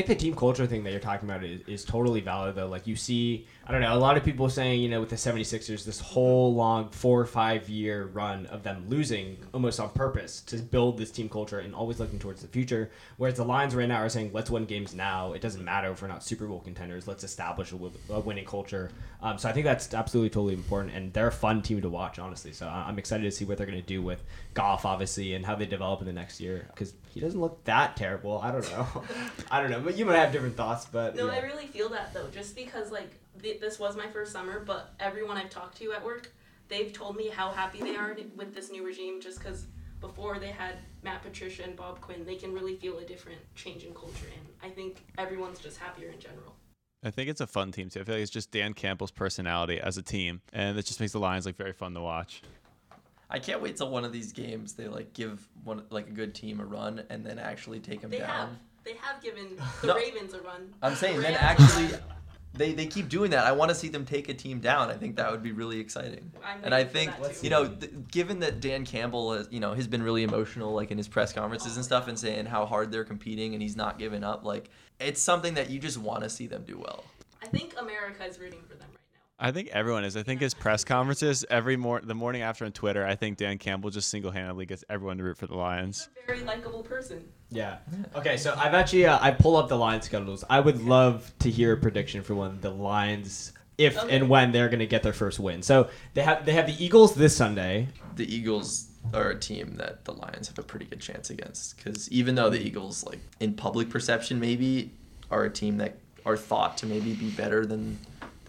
I 0.00 0.02
think 0.02 0.18
the 0.18 0.24
team 0.24 0.34
culture 0.34 0.66
thing 0.66 0.82
that 0.84 0.92
you're 0.92 0.98
talking 0.98 1.28
about 1.28 1.44
is, 1.44 1.60
is 1.66 1.84
totally 1.84 2.22
valid 2.22 2.54
though. 2.54 2.68
Like 2.68 2.86
you 2.86 2.96
see, 2.96 3.46
I 3.66 3.72
don't 3.72 3.82
know, 3.82 3.94
a 3.94 3.98
lot 3.98 4.16
of 4.16 4.24
people 4.24 4.48
saying, 4.48 4.80
you 4.80 4.88
know, 4.88 4.98
with 4.98 5.10
the 5.10 5.16
76ers, 5.16 5.84
this 5.84 6.00
whole 6.00 6.54
long 6.54 6.88
four 6.88 7.20
or 7.20 7.26
five 7.26 7.68
year 7.68 8.06
run 8.06 8.46
of 8.46 8.62
them 8.62 8.86
losing 8.88 9.36
almost 9.52 9.78
on 9.78 9.90
purpose 9.90 10.40
to 10.42 10.56
build 10.56 10.96
this 10.96 11.10
team 11.10 11.28
culture 11.28 11.58
and 11.58 11.74
always 11.74 12.00
looking 12.00 12.18
towards 12.18 12.40
the 12.40 12.48
future. 12.48 12.90
Whereas 13.18 13.36
the 13.36 13.44
Lions 13.44 13.74
right 13.74 13.88
now 13.88 13.98
are 13.98 14.08
saying, 14.08 14.30
let's 14.32 14.48
win 14.48 14.64
games 14.64 14.94
now. 14.94 15.34
It 15.34 15.42
doesn't 15.42 15.62
matter 15.62 15.90
if 15.90 16.00
we're 16.00 16.08
not 16.08 16.24
Super 16.24 16.46
Bowl 16.46 16.60
contenders. 16.60 17.06
Let's 17.06 17.22
establish 17.22 17.72
a, 17.72 18.20
winning 18.20 18.46
culture. 18.46 18.90
Um, 19.20 19.36
so 19.36 19.50
I 19.50 19.52
think 19.52 19.64
that's 19.64 19.92
absolutely 19.92 20.30
totally 20.30 20.54
important. 20.54 20.94
And 20.94 21.12
they're 21.12 21.26
a 21.26 21.32
fun 21.32 21.60
team 21.60 21.82
to 21.82 21.90
watch, 21.90 22.18
honestly. 22.18 22.54
So 22.54 22.66
I'm 22.66 22.98
excited 22.98 23.24
to 23.24 23.30
see 23.30 23.44
what 23.44 23.58
they're 23.58 23.66
going 23.66 23.78
to 23.78 23.86
do 23.86 24.00
with 24.00 24.24
Goff, 24.54 24.84
obviously, 24.84 25.34
and 25.34 25.46
how 25.46 25.54
they 25.54 25.66
develop 25.66 26.00
in 26.00 26.06
the 26.06 26.12
next 26.12 26.40
year. 26.40 26.66
Because 26.68 26.94
he 27.10 27.20
doesn't 27.20 27.40
look 27.40 27.64
that 27.64 27.96
terrible. 27.96 28.38
I 28.38 28.50
don't 28.52 28.68
know. 28.70 29.04
I 29.50 29.60
don't 29.60 29.70
know. 29.70 29.80
But 29.80 29.96
you 29.96 30.04
might 30.04 30.16
have 30.18 30.32
different 30.32 30.56
thoughts. 30.56 30.86
But 30.86 31.16
No, 31.16 31.26
yeah. 31.26 31.32
I 31.32 31.38
really 31.40 31.66
feel 31.66 31.88
that 31.90 32.12
though, 32.12 32.28
just 32.28 32.56
because 32.56 32.90
like 32.90 33.10
th- 33.42 33.60
this 33.60 33.78
was 33.78 33.96
my 33.96 34.06
first 34.08 34.32
summer, 34.32 34.60
but 34.60 34.94
everyone 35.00 35.36
I've 35.36 35.50
talked 35.50 35.78
to 35.78 35.92
at 35.92 36.04
work, 36.04 36.32
they've 36.68 36.92
told 36.92 37.16
me 37.16 37.28
how 37.28 37.50
happy 37.50 37.80
they 37.80 37.96
are 37.96 38.16
with 38.36 38.54
this 38.54 38.70
new 38.70 38.84
regime. 38.84 39.20
Just 39.20 39.38
because 39.38 39.66
before 40.00 40.38
they 40.38 40.48
had 40.48 40.76
Matt 41.02 41.22
Patricia 41.22 41.62
and 41.64 41.76
Bob 41.76 42.00
Quinn, 42.00 42.24
they 42.24 42.36
can 42.36 42.52
really 42.52 42.76
feel 42.76 42.98
a 42.98 43.04
different 43.04 43.38
change 43.54 43.84
in 43.84 43.94
culture, 43.94 44.26
and 44.36 44.48
I 44.62 44.74
think 44.74 45.04
everyone's 45.18 45.58
just 45.58 45.78
happier 45.78 46.08
in 46.08 46.18
general. 46.18 46.56
I 47.02 47.10
think 47.10 47.30
it's 47.30 47.40
a 47.40 47.46
fun 47.46 47.72
team 47.72 47.88
too. 47.88 48.00
I 48.00 48.04
feel 48.04 48.14
like 48.16 48.22
it's 48.22 48.30
just 48.30 48.50
Dan 48.50 48.74
Campbell's 48.74 49.10
personality 49.10 49.80
as 49.80 49.96
a 49.96 50.02
team, 50.02 50.42
and 50.52 50.78
it 50.78 50.84
just 50.84 51.00
makes 51.00 51.12
the 51.12 51.20
Lions 51.20 51.46
like 51.46 51.56
very 51.56 51.72
fun 51.72 51.94
to 51.94 52.00
watch. 52.00 52.42
I 53.30 53.38
can't 53.38 53.62
wait 53.62 53.76
till 53.76 53.90
one 53.90 54.04
of 54.04 54.12
these 54.12 54.32
games 54.32 54.72
they 54.74 54.88
like 54.88 55.12
give 55.14 55.46
one 55.64 55.82
like 55.90 56.08
a 56.08 56.12
good 56.12 56.34
team 56.34 56.60
a 56.60 56.64
run 56.64 57.02
and 57.10 57.24
then 57.24 57.38
actually 57.38 57.80
take 57.80 58.00
them 58.00 58.10
They 58.10 58.18
down. 58.18 58.28
have 58.28 58.48
they 58.84 58.94
have 59.00 59.22
given 59.22 59.56
the 59.80 59.86
No. 59.88 59.94
Ravens 59.94 60.34
a 60.34 60.40
run. 60.40 60.74
I'm 60.82 60.94
saying 60.94 61.16
The 61.16 61.22
then 61.22 61.34
actually 61.34 61.88
they, 62.52 62.72
they 62.72 62.86
keep 62.86 63.08
doing 63.08 63.30
that. 63.30 63.46
I 63.46 63.52
want 63.52 63.68
to 63.68 63.74
see 63.74 63.88
them 63.88 64.04
take 64.04 64.28
a 64.28 64.34
team 64.34 64.58
down. 64.58 64.90
I 64.90 64.94
think 64.94 65.16
that 65.16 65.30
would 65.30 65.42
be 65.42 65.52
really 65.52 65.78
exciting. 65.78 66.32
I'm 66.44 66.64
And 66.64 66.74
I 66.74 66.82
think 66.82 67.12
you 67.42 67.50
know, 67.50 67.68
th- 67.68 67.92
given 68.10 68.40
that 68.40 68.60
Dan 68.60 68.84
Campbell, 68.84 69.34
has, 69.34 69.48
you 69.52 69.60
know, 69.60 69.72
has 69.72 69.86
been 69.86 70.02
really 70.02 70.24
emotional, 70.24 70.72
like 70.72 70.90
in 70.90 70.98
his 70.98 71.06
press 71.06 71.32
conferences 71.32 71.76
and 71.76 71.84
oh, 71.84 71.86
stuff, 71.86 72.08
and 72.08 72.18
saying 72.18 72.46
how 72.46 72.66
hard 72.66 72.90
they're 72.90 73.04
competing 73.04 73.54
and 73.54 73.62
he's 73.62 73.76
not 73.76 73.98
giving 74.00 74.24
up. 74.24 74.44
Like 74.44 74.68
it's 74.98 75.20
something 75.22 75.54
that 75.54 75.70
you 75.70 75.78
just 75.78 75.96
want 75.98 76.24
to 76.24 76.30
see 76.30 76.48
them 76.48 76.64
do 76.66 76.76
well. 76.76 77.04
I 77.42 77.46
think 77.46 77.74
America 77.78 78.24
is 78.26 78.38
rooting 78.40 78.62
for 78.68 78.74
them 78.74 78.88
right 78.88 78.98
now. 79.14 79.20
I 79.42 79.52
think 79.52 79.68
everyone 79.68 80.04
is. 80.04 80.16
I 80.18 80.22
think 80.22 80.42
his 80.42 80.52
press 80.52 80.84
conferences 80.84 81.46
every 81.48 81.76
mor- 81.76 82.02
the 82.02 82.14
morning 82.14 82.42
after 82.42 82.66
on 82.66 82.72
Twitter. 82.72 83.06
I 83.06 83.14
think 83.14 83.38
Dan 83.38 83.56
Campbell 83.56 83.88
just 83.88 84.10
single 84.10 84.30
handedly 84.30 84.66
gets 84.66 84.84
everyone 84.90 85.16
to 85.16 85.24
root 85.24 85.38
for 85.38 85.46
the 85.46 85.54
Lions. 85.56 86.10
He's 86.14 86.24
a 86.24 86.26
very 86.26 86.44
likable 86.44 86.82
person. 86.82 87.24
Yeah. 87.48 87.78
Okay, 88.14 88.36
so 88.36 88.54
I've 88.56 88.74
actually 88.74 89.06
uh, 89.06 89.18
I 89.20 89.30
pull 89.30 89.56
up 89.56 89.68
the 89.68 89.78
line 89.78 90.02
schedules. 90.02 90.44
I 90.50 90.60
would 90.60 90.82
love 90.82 91.32
to 91.38 91.50
hear 91.50 91.72
a 91.72 91.76
prediction 91.78 92.22
for 92.22 92.34
when 92.34 92.60
the 92.60 92.70
Lions, 92.70 93.52
if 93.78 93.96
Okay. 93.98 94.14
and 94.14 94.28
when 94.28 94.52
they're 94.52 94.68
going 94.68 94.80
to 94.80 94.86
get 94.86 95.02
their 95.02 95.14
first 95.14 95.40
win. 95.40 95.62
So 95.62 95.88
they 96.12 96.22
have 96.22 96.44
they 96.44 96.52
have 96.52 96.66
the 96.66 96.84
Eagles 96.84 97.14
this 97.14 97.34
Sunday. 97.34 97.88
The 98.16 98.32
Eagles 98.32 98.88
are 99.14 99.30
a 99.30 99.38
team 99.38 99.76
that 99.76 100.04
the 100.04 100.12
Lions 100.12 100.48
have 100.48 100.58
a 100.58 100.62
pretty 100.62 100.84
good 100.84 101.00
chance 101.00 101.30
against 101.30 101.76
because 101.78 102.10
even 102.12 102.34
though 102.34 102.50
the 102.50 102.60
Eagles, 102.60 103.04
like 103.04 103.20
in 103.40 103.54
public 103.54 103.88
perception, 103.88 104.38
maybe 104.38 104.92
are 105.30 105.44
a 105.44 105.50
team 105.50 105.78
that 105.78 105.96
are 106.26 106.36
thought 106.36 106.76
to 106.76 106.86
maybe 106.86 107.14
be 107.14 107.30
better 107.30 107.64
than 107.64 107.98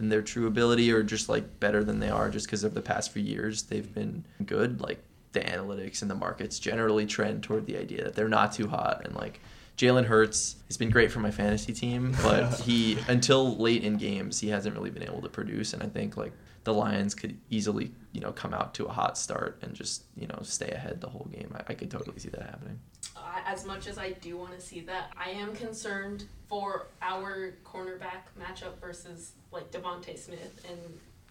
than 0.02 0.10
their 0.10 0.24
true 0.24 0.48
ability 0.48 0.92
or 0.92 1.04
just 1.04 1.30
like 1.30 1.60
better 1.60 1.84
than 1.84 2.00
they 2.00 2.10
are 2.10 2.30
just 2.30 2.48
because 2.48 2.64
of 2.64 2.74
the 2.74 2.82
past 2.82 3.12
few 3.12 3.22
years 3.22 3.64
they've 3.64 3.94
been 3.94 4.26
good. 4.46 4.82
Like 4.82 5.00
the 5.32 5.42
analytics 5.42 6.02
and 6.02 6.10
the 6.10 6.16
markets 6.16 6.58
generally 6.58 7.06
trend 7.06 7.44
toward 7.44 7.68
the 7.68 7.78
idea 7.78 8.04
that 8.04 8.16
they're 8.16 8.28
not 8.28 8.52
too 8.52 8.68
hot 8.68 9.04
and 9.06 9.16
like. 9.16 9.40
Jalen 9.78 10.06
Hurts 10.06 10.58
has 10.68 10.78
been 10.78 10.92
great 10.92 11.12
for 11.12 11.22
my 11.22 11.32
fantasy 11.32 11.74
team, 11.74 12.14
but 12.22 12.60
he 12.60 13.00
until 13.08 13.56
late 13.56 13.84
in 13.84 13.98
games 13.98 14.40
he 14.40 14.50
hasn't 14.50 14.76
really 14.76 14.92
been 14.92 15.02
able 15.02 15.22
to 15.22 15.30
produce, 15.30 15.74
and 15.74 15.82
I 15.82 15.88
think 15.88 16.18
like 16.18 16.34
the 16.66 16.74
Lions 16.74 17.16
could 17.16 17.38
easily 17.50 17.92
you 18.12 18.22
know 18.22 18.32
come 18.32 18.54
out 18.54 18.74
to 18.76 18.86
a 18.86 18.92
hot 18.92 19.18
start 19.18 19.58
and 19.64 19.74
just 19.74 20.04
you 20.16 20.28
know 20.28 20.40
stay 20.44 20.70
ahead 20.70 21.00
the 21.02 21.10
whole 21.10 21.28
game. 21.32 21.56
I, 21.56 21.72
I 21.72 21.74
could 21.74 21.90
totally 21.90 22.20
see 22.20 22.30
that 22.30 22.44
happening. 22.44 22.80
As 23.46 23.66
much 23.66 23.88
as 23.88 23.98
I 23.98 24.12
do 24.12 24.38
want 24.38 24.54
to 24.54 24.62
see 24.62 24.82
that, 24.82 25.12
I 25.18 25.30
am 25.32 25.54
concerned 25.56 26.26
for 26.48 26.88
our 27.02 27.54
cornerback 27.66 28.28
matchup 28.40 28.80
versus 28.80 29.34
like 29.52 29.72
DeVonta 29.72 30.18
Smith 30.18 30.66
and 30.70 30.80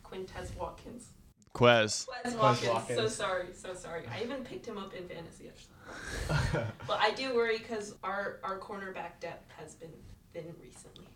Quintez 0.04 0.56
Watkins. 0.56 1.10
Quez. 1.54 2.06
Quez 2.24 2.36
Watkins. 2.38 2.66
So 2.66 2.72
Watkins. 2.72 3.14
sorry, 3.14 3.46
so 3.54 3.74
sorry. 3.74 4.02
I 4.12 4.22
even 4.22 4.44
picked 4.44 4.66
him 4.66 4.78
up 4.78 4.94
in 4.94 5.08
fantasy. 5.08 5.48
Actually. 5.48 6.64
But 6.86 7.00
I 7.00 7.10
do 7.12 7.34
worry 7.34 7.58
because 7.58 7.94
our 8.04 8.38
our 8.44 8.58
cornerback 8.58 9.18
depth 9.20 9.50
has 9.58 9.74
been 9.74 9.92
thin 10.32 10.54
recently. 10.62 11.09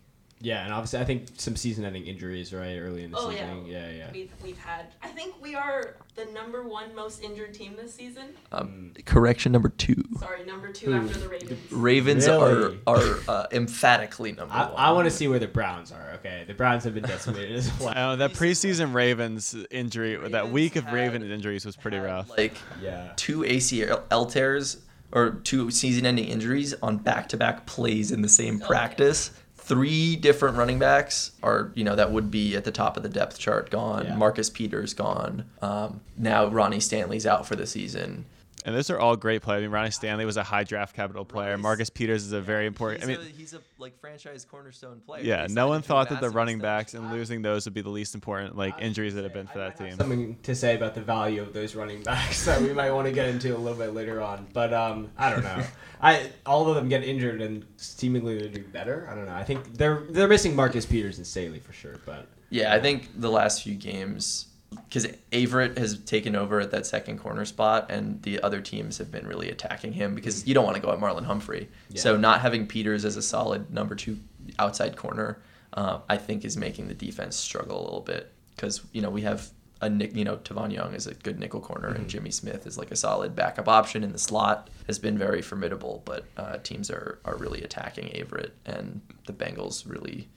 Yeah, 0.45 0.63
and 0.63 0.71
obviously 0.71 0.99
I 0.99 1.05
think 1.05 1.29
some 1.37 1.55
season-ending 1.55 2.05
injuries 2.05 2.53
right 2.53 2.77
early 2.77 3.03
in 3.03 3.09
the 3.09 3.17
Oh, 3.17 3.31
season. 3.31 3.65
yeah. 3.65 3.87
Yeah, 3.87 3.91
yeah. 3.91 4.09
We've 4.13 4.31
we've 4.43 4.57
had. 4.59 4.85
I 5.01 5.07
think 5.07 5.33
we 5.41 5.55
are 5.55 5.95
the 6.13 6.25
number 6.25 6.61
one 6.67 6.93
most 6.93 7.23
injured 7.23 7.55
team 7.55 7.75
this 7.75 7.95
season. 7.95 8.27
Um, 8.51 8.91
Correction 9.05 9.51
number 9.51 9.69
two: 9.69 10.03
Sorry, 10.19 10.45
number 10.45 10.71
two 10.71 10.91
Who? 10.93 11.07
after 11.07 11.17
the 11.17 11.27
Ravens. 11.29 11.71
Ravens 11.71 12.27
Really? 12.27 12.79
are 12.85 12.93
are 12.95 13.19
uh, 13.27 13.47
emphatically 13.53 14.33
number 14.33 14.53
I, 14.53 14.65
one. 14.67 14.73
I 14.77 14.91
want 14.91 15.05
to 15.05 15.11
see 15.11 15.27
where 15.27 15.39
the 15.39 15.47
Browns 15.47 15.91
are. 15.91 16.11
Okay, 16.19 16.43
the 16.47 16.53
Browns 16.53 16.83
have 16.83 16.93
been 16.93 17.03
decimated 17.05 17.55
as 17.55 17.71
well. 17.79 17.93
Oh, 17.95 18.15
that 18.17 18.33
preseason 18.33 18.93
Ravens 18.93 19.55
injury, 19.71 20.15
that 20.29 20.51
week 20.51 20.75
of 20.75 20.83
had- 20.83 20.93
Raven 20.93 21.23
injuries 21.23 21.65
was 21.65 21.75
pretty 21.75 21.97
rough. 21.97 22.29
Like 22.29 22.53
Yeah. 22.79 23.13
two 23.15 23.39
ACL 23.43 24.29
tears 24.31 24.77
or 25.11 25.31
two 25.43 25.71
season-ending 25.71 26.25
injuries 26.25 26.73
on 26.83 26.97
back-to-back 26.97 27.65
plays 27.65 28.11
in 28.11 28.21
the 28.21 28.27
same 28.29 28.57
Okay. 28.57 28.65
practice. 28.67 29.31
Three 29.65 30.15
different 30.15 30.57
running 30.57 30.77
backs 30.77 31.31
are, 31.41 31.71
you 31.73 31.83
know, 31.83 31.95
that 31.95 32.11
would 32.11 32.29
be 32.29 32.55
at 32.55 32.65
the 32.65 32.71
top 32.71 32.97
of 32.97 33.03
the 33.03 33.09
depth 33.09 33.39
chart 33.39 33.71
gone. 33.71 34.05
Yeah. 34.05 34.15
Marcus 34.15 34.47
Peters 34.47 34.93
gone. 34.93 35.45
Um, 35.59 36.01
now 36.15 36.45
Ronnie 36.45 36.79
Stanley's 36.79 37.25
out 37.25 37.47
for 37.47 37.55
the 37.55 37.65
season. 37.65 38.25
And 38.65 38.75
those 38.75 38.89
are 38.89 38.97
all 38.99 39.15
great 39.15 39.43
players. 39.43 39.59
I 39.59 39.61
mean, 39.61 39.71
Ronnie 39.71 39.91
Stanley 39.91 40.25
was 40.25 40.37
a 40.37 40.43
high 40.43 40.63
draft 40.63 40.95
capital 40.95 41.23
player. 41.23 41.49
Ronnie's- 41.51 41.61
Marcus 41.63 41.89
Peters 41.91 42.25
is 42.25 42.31
a 42.31 42.41
very 42.41 42.65
important. 42.65 43.03
I 43.03 43.07
He's 43.07 43.17
mean, 43.19 43.27
a, 43.27 43.29
he's 43.29 43.53
a 43.53 43.61
like 43.77 43.99
franchise 43.99 44.43
cornerstone 44.43 45.01
player. 45.05 45.21
yeah, 45.23 45.45
They 45.45 45.53
no 45.53 45.67
one 45.67 45.77
him 45.77 45.81
to 45.83 45.85
a 45.85 45.89
thought 45.89 46.09
that 46.09 46.19
the 46.19 46.31
running 46.31 46.57
backs 46.57 46.95
and 46.95 47.11
losing 47.11 47.43
those 47.43 47.65
would 47.65 47.75
be 47.75 47.81
the 47.81 47.89
least 47.89 48.15
important 48.15 48.57
like 48.57 48.73
injuries 48.81 49.13
that 49.13 49.23
have 49.23 49.33
been 49.33 49.45
for 49.45 49.59
that 49.59 49.77
team. 49.77 49.95
Something 49.97 50.37
to 50.41 50.55
say 50.55 50.75
about 50.75 50.95
the 50.95 51.01
value 51.01 51.43
of 51.43 51.53
those 51.53 51.75
running 51.75 52.01
backs 52.01 52.43
that 52.47 52.59
we 52.59 52.73
might 52.73 52.89
want 52.91 53.05
to 53.05 53.13
get 53.13 53.29
into 53.29 53.55
a 53.55 53.59
little 53.59 53.77
bit 53.77 53.93
later 53.93 54.19
on, 54.19 54.47
but 54.51 54.73
um, 54.73 55.11
I 55.15 55.29
don't 55.29 55.43
know. 55.43 55.63
I 56.01 56.31
all 56.45 56.67
of 56.67 56.75
them 56.75 56.89
get 56.89 57.03
injured 57.03 57.41
and 57.41 57.65
seemingly 57.77 58.39
they 58.39 58.47
do 58.47 58.63
better. 58.63 59.07
I 59.11 59.13
don't 59.15 59.27
know. 59.27 59.35
I 59.35 59.43
think 59.43 59.77
they're 59.77 60.01
they're 60.09 60.27
missing 60.27 60.55
Marcus 60.55 60.87
Peters 60.87 61.17
and 61.17 61.27
Stanley 61.27 61.59
for 61.59 61.71
sure, 61.71 61.97
but 62.03 62.27
Yeah, 62.49 62.73
I 62.73 62.79
think 62.79 63.09
the 63.21 63.29
last 63.29 63.61
few 63.61 63.75
games, 63.75 64.47
because 64.69 65.07
Averett 65.31 65.77
has 65.77 65.99
taken 65.99 66.35
over 66.35 66.59
at 66.59 66.71
that 66.71 66.85
second 66.85 67.19
corner 67.19 67.45
spot, 67.45 67.89
and 67.89 68.21
the 68.23 68.41
other 68.41 68.61
teams 68.61 68.97
have 68.97 69.11
been 69.11 69.27
really 69.27 69.49
attacking 69.49 69.93
him 69.93 70.15
because 70.15 70.47
you 70.47 70.53
don't 70.53 70.65
want 70.65 70.75
to 70.75 70.81
go 70.81 70.91
at 70.91 70.99
Marlon 70.99 71.25
Humphrey. 71.25 71.69
So 71.93 72.17
not 72.17 72.41
having 72.41 72.67
Peters 72.67 73.05
as 73.05 73.15
a 73.15 73.21
solid 73.21 73.71
number 73.71 73.95
two 73.95 74.19
outside 74.59 74.95
corner, 74.95 75.41
uh, 75.73 75.99
I 76.09 76.17
think 76.17 76.45
is 76.45 76.57
making 76.57 76.87
the 76.87 76.93
defense 76.93 77.35
struggle 77.35 77.79
a 77.79 77.83
little 77.83 78.01
bit 78.01 78.31
because 78.55 78.81
you 78.91 79.01
know 79.01 79.09
we 79.09 79.21
have 79.21 79.49
a 79.81 79.89
Nick, 79.89 80.15
you 80.15 80.23
know, 80.23 80.37
Tavon 80.37 80.71
Young 80.71 80.93
is 80.93 81.05
a 81.05 81.13
good 81.13 81.39
nickel 81.39 81.59
corner, 81.59 81.89
and 81.89 82.07
Jimmy 82.09 82.31
Smith 82.31 82.65
is 82.65 82.77
like 82.77 82.91
a 82.91 82.95
solid 82.95 83.35
backup 83.35 83.67
option 83.67 84.03
in 84.03 84.11
the 84.13 84.17
slot. 84.17 84.69
Has 84.87 84.99
been 84.99 85.17
very 85.17 85.41
formidable, 85.41 86.01
but 86.05 86.25
uh, 86.37 86.57
teams 86.57 86.89
are 86.89 87.19
are 87.25 87.35
really 87.35 87.61
attacking 87.61 88.07
Averett, 88.09 88.51
and 88.65 89.01
the 89.25 89.33
Bengals 89.33 89.89
really. 89.89 90.29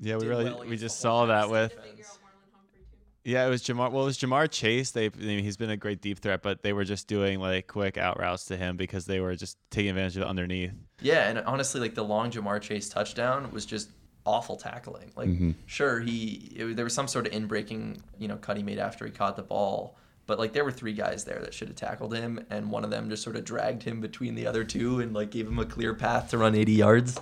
Yeah, 0.00 0.16
we 0.16 0.26
really 0.26 0.44
well 0.44 0.64
we 0.66 0.76
just 0.76 1.00
saw 1.00 1.26
that 1.26 1.48
with. 1.48 1.70
defense. 1.70 1.90
Figure 1.90 2.04
out 2.06 2.18
Marlon 2.18 2.56
Humphrey 2.56 2.80
too. 2.90 2.96
Yeah, 3.24 3.46
it 3.46 3.50
was 3.50 3.62
Ja'Marr. 3.62 3.92
Well, 3.92 4.02
it 4.02 4.06
was 4.06 4.18
Ja'Marr 4.18 4.50
Chase. 4.50 4.90
They, 4.90 5.06
I 5.06 5.10
mean, 5.16 5.44
he's 5.44 5.56
been 5.56 5.70
a 5.70 5.76
great 5.76 6.00
deep 6.00 6.18
threat, 6.18 6.42
but 6.42 6.62
they 6.62 6.72
were 6.72 6.84
just 6.84 7.06
doing 7.06 7.38
like 7.38 7.68
quick 7.68 7.96
out 7.96 8.18
routes 8.18 8.46
to 8.46 8.56
him 8.56 8.76
because 8.76 9.06
they 9.06 9.20
were 9.20 9.36
just 9.36 9.58
taking 9.70 9.90
advantage 9.90 10.16
of 10.16 10.22
the 10.22 10.28
underneath. 10.28 10.72
Yeah, 11.00 11.28
and 11.28 11.38
honestly, 11.40 11.80
like 11.80 11.94
the 11.94 12.04
long 12.04 12.30
Ja'Marr 12.30 12.60
Chase 12.60 12.88
touchdown 12.88 13.50
was 13.52 13.64
just 13.64 13.90
awful 14.26 14.56
tackling. 14.56 15.10
Like, 15.16 15.28
sure, 15.66 16.00
he 16.00 16.52
it, 16.56 16.76
there 16.76 16.84
was 16.84 16.94
some 16.94 17.08
sort 17.08 17.26
of 17.26 17.32
in 17.32 17.46
breaking, 17.46 18.02
you 18.18 18.28
know, 18.28 18.36
cut 18.36 18.56
he 18.56 18.62
made 18.62 18.78
after 18.78 19.04
he 19.04 19.12
caught 19.12 19.36
the 19.36 19.42
ball, 19.42 19.96
but 20.26 20.38
like 20.38 20.52
there 20.52 20.64
were 20.64 20.72
three 20.72 20.92
guys 20.92 21.24
there 21.24 21.40
that 21.40 21.54
should 21.54 21.68
have 21.68 21.76
tackled 21.76 22.14
him, 22.14 22.44
and 22.50 22.70
one 22.70 22.84
of 22.84 22.90
them 22.90 23.08
just 23.08 23.22
sort 23.22 23.36
of 23.36 23.44
dragged 23.44 23.82
him 23.82 24.00
between 24.00 24.34
the 24.34 24.46
other 24.46 24.64
two 24.64 25.00
and 25.00 25.12
like 25.12 25.30
gave 25.30 25.46
him 25.46 25.58
a 25.58 25.64
clear 25.66 25.94
path 25.94 26.30
to 26.30 26.38
run 26.38 26.54
80 26.54 26.72
yards. 26.72 27.20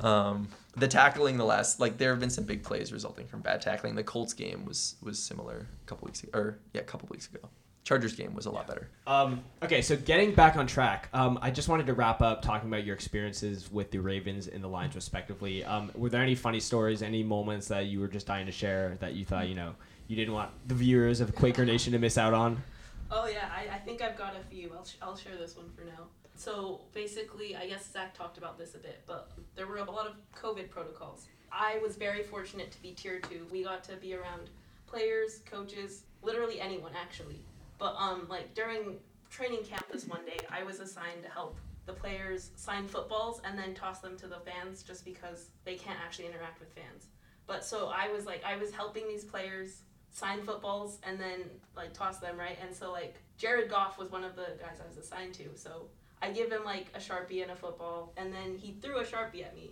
Um, 0.00 0.48
the 0.76 0.88
tackling 0.88 1.38
the 1.38 1.44
last 1.44 1.80
like 1.80 1.98
there 1.98 2.10
have 2.10 2.20
been 2.20 2.30
some 2.30 2.44
big 2.44 2.62
plays 2.62 2.92
resulting 2.92 3.26
from 3.26 3.40
bad 3.40 3.60
tackling. 3.62 3.94
The 3.94 4.04
Colts 4.04 4.34
game 4.34 4.64
was 4.64 4.96
was 5.02 5.18
similar 5.18 5.66
a 5.82 5.86
couple 5.86 6.06
weeks 6.06 6.22
ago, 6.22 6.38
or 6.38 6.58
yeah, 6.72 6.82
a 6.82 6.84
couple 6.84 7.08
weeks 7.10 7.28
ago. 7.28 7.48
Chargers 7.84 8.16
game 8.16 8.34
was 8.34 8.46
a 8.46 8.50
lot 8.50 8.66
better. 8.66 8.88
Um, 9.06 9.44
okay, 9.62 9.80
so 9.80 9.94
getting 9.94 10.34
back 10.34 10.56
on 10.56 10.66
track, 10.66 11.08
um, 11.12 11.38
I 11.40 11.52
just 11.52 11.68
wanted 11.68 11.86
to 11.86 11.94
wrap 11.94 12.20
up 12.20 12.42
talking 12.42 12.68
about 12.68 12.84
your 12.84 12.96
experiences 12.96 13.70
with 13.70 13.92
the 13.92 13.98
Ravens 13.98 14.48
and 14.48 14.62
the 14.62 14.66
Lions, 14.66 14.96
respectively. 14.96 15.64
Um, 15.64 15.92
were 15.94 16.08
there 16.08 16.20
any 16.20 16.34
funny 16.34 16.58
stories, 16.58 17.00
any 17.00 17.22
moments 17.22 17.68
that 17.68 17.86
you 17.86 18.00
were 18.00 18.08
just 18.08 18.26
dying 18.26 18.46
to 18.46 18.50
share 18.50 18.96
that 18.98 19.14
you 19.14 19.24
thought, 19.24 19.46
you 19.46 19.54
know, 19.54 19.76
you 20.08 20.16
didn't 20.16 20.34
want 20.34 20.50
the 20.66 20.74
viewers 20.74 21.20
of 21.20 21.32
Quaker 21.36 21.64
Nation 21.64 21.92
to 21.92 22.00
miss 22.00 22.18
out 22.18 22.34
on? 22.34 22.60
Oh 23.08 23.28
yeah, 23.28 23.48
I, 23.54 23.76
I 23.76 23.78
think 23.78 24.02
I've 24.02 24.16
got 24.18 24.34
a 24.34 24.44
few. 24.52 24.72
I'll, 24.76 24.84
sh- 24.84 24.96
I'll 25.00 25.16
share 25.16 25.36
this 25.36 25.56
one 25.56 25.70
for 25.76 25.84
now. 25.84 26.08
So 26.36 26.80
basically, 26.92 27.56
I 27.56 27.66
guess 27.66 27.90
Zach 27.90 28.14
talked 28.14 28.38
about 28.38 28.58
this 28.58 28.74
a 28.74 28.78
bit, 28.78 29.02
but 29.06 29.30
there 29.54 29.66
were 29.66 29.78
a 29.78 29.90
lot 29.90 30.06
of 30.06 30.14
COVID 30.34 30.70
protocols. 30.70 31.26
I 31.50 31.78
was 31.82 31.96
very 31.96 32.22
fortunate 32.22 32.70
to 32.72 32.82
be 32.82 32.92
tier 32.92 33.20
two. 33.20 33.46
We 33.50 33.64
got 33.64 33.82
to 33.84 33.96
be 33.96 34.14
around 34.14 34.50
players, 34.86 35.40
coaches, 35.50 36.02
literally 36.22 36.60
anyone 36.60 36.92
actually. 37.00 37.40
But 37.78 37.94
um, 37.98 38.26
like 38.28 38.54
during 38.54 38.96
training 39.30 39.64
camp 39.64 39.86
this 39.90 40.06
one 40.06 40.24
day, 40.24 40.38
I 40.50 40.62
was 40.62 40.80
assigned 40.80 41.22
to 41.22 41.30
help 41.30 41.56
the 41.86 41.92
players 41.92 42.50
sign 42.56 42.86
footballs 42.86 43.40
and 43.44 43.58
then 43.58 43.74
toss 43.74 44.00
them 44.00 44.16
to 44.18 44.26
the 44.26 44.38
fans 44.40 44.82
just 44.82 45.04
because 45.04 45.48
they 45.64 45.76
can't 45.76 45.98
actually 46.04 46.26
interact 46.26 46.60
with 46.60 46.68
fans. 46.72 47.06
But 47.46 47.64
so 47.64 47.92
I 47.94 48.10
was 48.12 48.26
like, 48.26 48.42
I 48.44 48.56
was 48.56 48.72
helping 48.72 49.08
these 49.08 49.24
players 49.24 49.82
sign 50.10 50.42
footballs 50.42 50.98
and 51.04 51.18
then 51.20 51.42
like 51.76 51.92
toss 51.92 52.18
them 52.18 52.36
right. 52.38 52.58
And 52.62 52.74
so 52.74 52.90
like 52.90 53.16
Jared 53.38 53.70
Goff 53.70 53.98
was 53.98 54.10
one 54.10 54.24
of 54.24 54.34
the 54.34 54.48
guys 54.60 54.80
I 54.84 54.88
was 54.88 54.96
assigned 54.96 55.34
to. 55.34 55.44
So 55.54 55.86
I 56.26 56.32
give 56.32 56.50
him 56.50 56.64
like 56.64 56.86
a 56.94 56.98
sharpie 56.98 57.42
and 57.42 57.50
a 57.52 57.56
football, 57.56 58.12
and 58.16 58.32
then 58.32 58.56
he 58.56 58.72
threw 58.82 58.98
a 58.98 59.04
sharpie 59.04 59.44
at 59.44 59.54
me, 59.54 59.70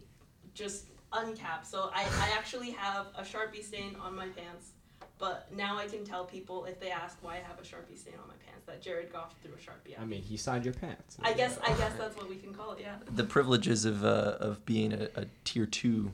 just 0.55 0.87
uncapped. 1.13 1.67
So 1.67 1.91
I, 1.93 2.03
I 2.03 2.31
actually 2.37 2.71
have 2.71 3.07
a 3.17 3.23
sharpie 3.23 3.63
stain 3.65 3.97
on 4.01 4.15
my 4.15 4.29
pants. 4.29 4.71
But 5.19 5.49
now 5.55 5.79
I 5.79 5.87
can 5.87 6.05
tell 6.05 6.25
people 6.25 6.65
if 6.65 6.81
they 6.81 6.91
ask 6.91 7.17
why 7.23 7.35
I 7.35 7.41
have 7.47 7.59
a 7.59 7.63
sharpie 7.63 7.97
stain 7.97 8.15
on 8.21 8.27
my 8.29 8.35
pants 8.47 8.67
that 8.67 8.83
Jared 8.83 9.13
Goff 9.13 9.35
threw 9.43 9.53
a 9.53 9.57
sharpie 9.57 9.93
at 9.93 9.99
me. 10.01 10.03
I 10.03 10.05
mean, 10.05 10.23
he 10.23 10.37
signed 10.37 10.65
your 10.65 10.75
pants. 10.75 11.17
I 11.23 11.33
guess 11.33 11.59
I 11.63 11.69
guess 11.75 11.93
that's 11.97 12.17
what 12.17 12.29
we 12.29 12.37
can 12.37 12.53
call 12.53 12.73
it. 12.73 12.81
Yeah. 12.81 12.97
The 13.15 13.25
privileges 13.25 13.85
of 13.85 14.05
uh, 14.05 14.37
of 14.41 14.65
being 14.67 14.93
a, 14.93 15.09
a 15.15 15.27
tier 15.45 15.67
two 15.67 16.13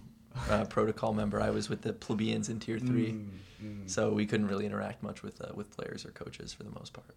uh, 0.51 0.65
protocol 0.69 1.13
member. 1.15 1.41
I 1.41 1.51
was 1.51 1.69
with 1.69 1.83
the 1.83 1.93
plebeians 1.93 2.49
in 2.49 2.61
tier 2.61 2.79
three, 2.79 3.13
Mm, 3.13 3.29
mm. 3.65 3.91
so 3.91 4.11
we 4.13 4.27
couldn't 4.27 4.49
really 4.49 4.67
interact 4.67 5.03
much 5.03 5.23
with 5.23 5.41
uh, 5.41 5.55
with 5.55 5.71
players 5.75 6.05
or 6.05 6.11
coaches 6.11 6.53
for 6.53 6.63
the 6.63 6.71
most 6.71 6.93
part. 6.93 7.15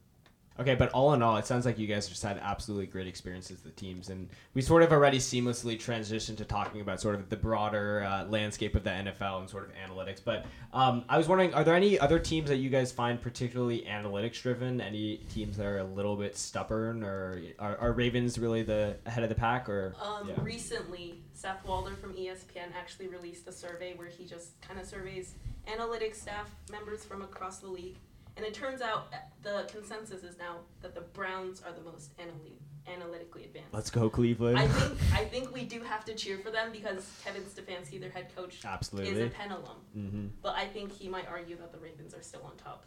Okay, 0.60 0.76
but 0.76 0.92
all 0.92 1.14
in 1.14 1.24
all, 1.24 1.38
it 1.38 1.48
sounds 1.48 1.66
like 1.66 1.80
you 1.80 1.88
guys 1.88 2.08
just 2.08 2.22
had 2.22 2.38
absolutely 2.38 2.86
great 2.86 3.08
experiences 3.08 3.64
with 3.64 3.76
the 3.76 3.82
teams, 3.82 4.10
and 4.10 4.30
we 4.54 4.62
sort 4.62 4.84
of 4.84 4.92
already 4.92 5.18
seamlessly 5.18 5.76
transitioned 5.78 6.38
to 6.38 6.46
talking 6.46 6.82
about 6.82 7.02
sort 7.02 7.16
of 7.16 7.28
the 7.30 7.36
broader 7.36 8.04
uh, 8.04 8.26
landscape 8.26 8.76
of 8.76 8.84
the 8.84 8.92
NFL 8.92 9.40
and 9.40 9.50
sort 9.50 9.68
of 9.68 9.72
analytics. 9.76 10.22
But 10.24 10.46
um, 10.72 11.06
I 11.10 11.18
was 11.18 11.28
wondering, 11.28 11.56
are 11.56 11.64
there 11.64 11.76
any 11.76 11.98
other 12.00 12.20
teams 12.20 12.50
that 12.50 12.58
you 12.58 12.70
guys 12.70 12.92
find 12.92 13.20
particularly 13.20 13.84
analytics 13.90 14.40
driven? 14.42 14.80
Any 14.80 15.18
teams 15.34 15.58
that 15.58 15.66
are 15.66 15.80
a 15.80 15.84
little 15.84 16.16
bit 16.16 16.38
stubborn, 16.38 17.04
or 17.04 17.42
are, 17.58 17.78
are 17.78 17.92
Ravens 17.92 18.38
really 18.38 18.62
the 18.62 18.98
head 19.08 19.24
of 19.24 19.30
the 19.30 19.36
pack, 19.36 19.68
or 19.68 19.96
Um, 20.00 20.30
yeah. 20.30 20.36
Recently, 20.40 21.24
Seth 21.34 21.66
Walder 21.66 21.96
from 21.96 22.14
ESPN 22.14 22.74
actually 22.78 23.08
released 23.08 23.48
a 23.48 23.52
survey 23.52 23.94
where 23.96 24.08
he 24.08 24.26
just 24.26 24.62
kind 24.62 24.80
of 24.80 24.86
surveys 24.86 25.34
analytics 25.68 26.16
staff 26.16 26.52
members 26.72 27.04
from 27.04 27.24
across 27.24 27.58
the 27.58 27.68
league. 27.68 27.98
And 28.36 28.46
it 28.46 28.54
turns 28.54 28.82
out 28.82 29.08
uh, 29.14 29.18
the 29.44 29.70
consensus 29.72 30.24
is 30.24 30.38
now 30.38 30.58
that 30.82 30.96
the 30.96 31.02
Browns 31.02 31.62
are 31.62 31.72
the 31.72 31.82
most 31.82 32.18
analy- 32.18 32.58
analytically 32.88 33.46
advanced. 33.46 33.74
Let's 33.74 33.90
go 33.90 34.10
Cleveland. 34.10 34.58
I 34.58 34.68
think 34.68 35.00
I 35.14 35.26
think 35.26 35.54
we 35.54 35.66
do 35.66 35.82
have 35.82 36.04
to 36.06 36.16
cheer 36.16 36.38
for 36.40 36.50
them 36.50 36.72
because 36.72 37.10
Kevin 37.24 37.44
Stefanski, 37.44 38.00
their 38.00 38.10
head 38.10 38.36
coach, 38.36 38.56
is 38.58 38.66
a 38.66 38.70
absolutely. 38.70 39.30
Penn 39.30 39.52
alum. 39.52 39.78
hmm 39.94 40.28
But 40.42 40.56
I 40.56 40.66
think 40.66 40.92
he 40.92 41.08
might 41.08 41.28
argue 41.28 41.58
that 41.58 41.72
the 41.72 41.78
Ravens 41.78 42.14
are 42.14 42.22
still 42.24 42.42
on 42.44 42.58
top. 42.58 42.86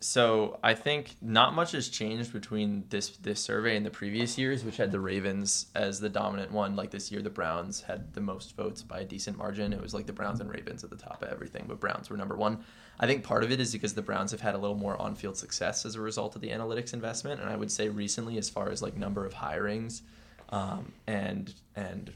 So 0.00 0.58
I 0.62 0.74
think 0.74 1.16
not 1.22 1.54
much 1.54 1.72
has 1.72 1.88
changed 1.88 2.32
between 2.32 2.84
this 2.90 3.10
this 3.16 3.40
survey 3.40 3.76
and 3.76 3.86
the 3.86 3.90
previous 3.90 4.36
years, 4.36 4.62
which 4.62 4.76
had 4.76 4.92
the 4.92 5.00
Ravens 5.00 5.66
as 5.74 6.00
the 6.00 6.10
dominant 6.10 6.52
one. 6.52 6.76
Like 6.76 6.90
this 6.90 7.10
year, 7.10 7.22
the 7.22 7.30
Browns 7.30 7.80
had 7.80 8.12
the 8.12 8.20
most 8.20 8.54
votes 8.56 8.82
by 8.82 9.00
a 9.00 9.04
decent 9.04 9.38
margin. 9.38 9.72
It 9.72 9.80
was 9.80 9.94
like 9.94 10.06
the 10.06 10.12
Browns 10.12 10.40
and 10.40 10.50
Ravens 10.50 10.84
at 10.84 10.90
the 10.90 10.96
top 10.96 11.22
of 11.22 11.30
everything, 11.30 11.64
but 11.66 11.80
Browns 11.80 12.10
were 12.10 12.16
number 12.18 12.36
one. 12.36 12.58
I 13.00 13.06
think 13.06 13.24
part 13.24 13.42
of 13.42 13.50
it 13.50 13.58
is 13.58 13.72
because 13.72 13.94
the 13.94 14.02
Browns 14.02 14.30
have 14.32 14.40
had 14.40 14.54
a 14.54 14.58
little 14.58 14.76
more 14.76 15.00
on-field 15.00 15.36
success 15.36 15.86
as 15.86 15.94
a 15.94 16.00
result 16.00 16.34
of 16.34 16.42
the 16.42 16.50
analytics 16.50 16.92
investment, 16.92 17.40
and 17.40 17.48
I 17.48 17.56
would 17.56 17.70
say 17.70 17.88
recently, 17.88 18.36
as 18.36 18.50
far 18.50 18.70
as 18.70 18.82
like 18.82 18.96
number 18.96 19.24
of 19.24 19.32
hirings, 19.34 20.02
um, 20.50 20.92
and 21.06 21.54
and 21.74 22.12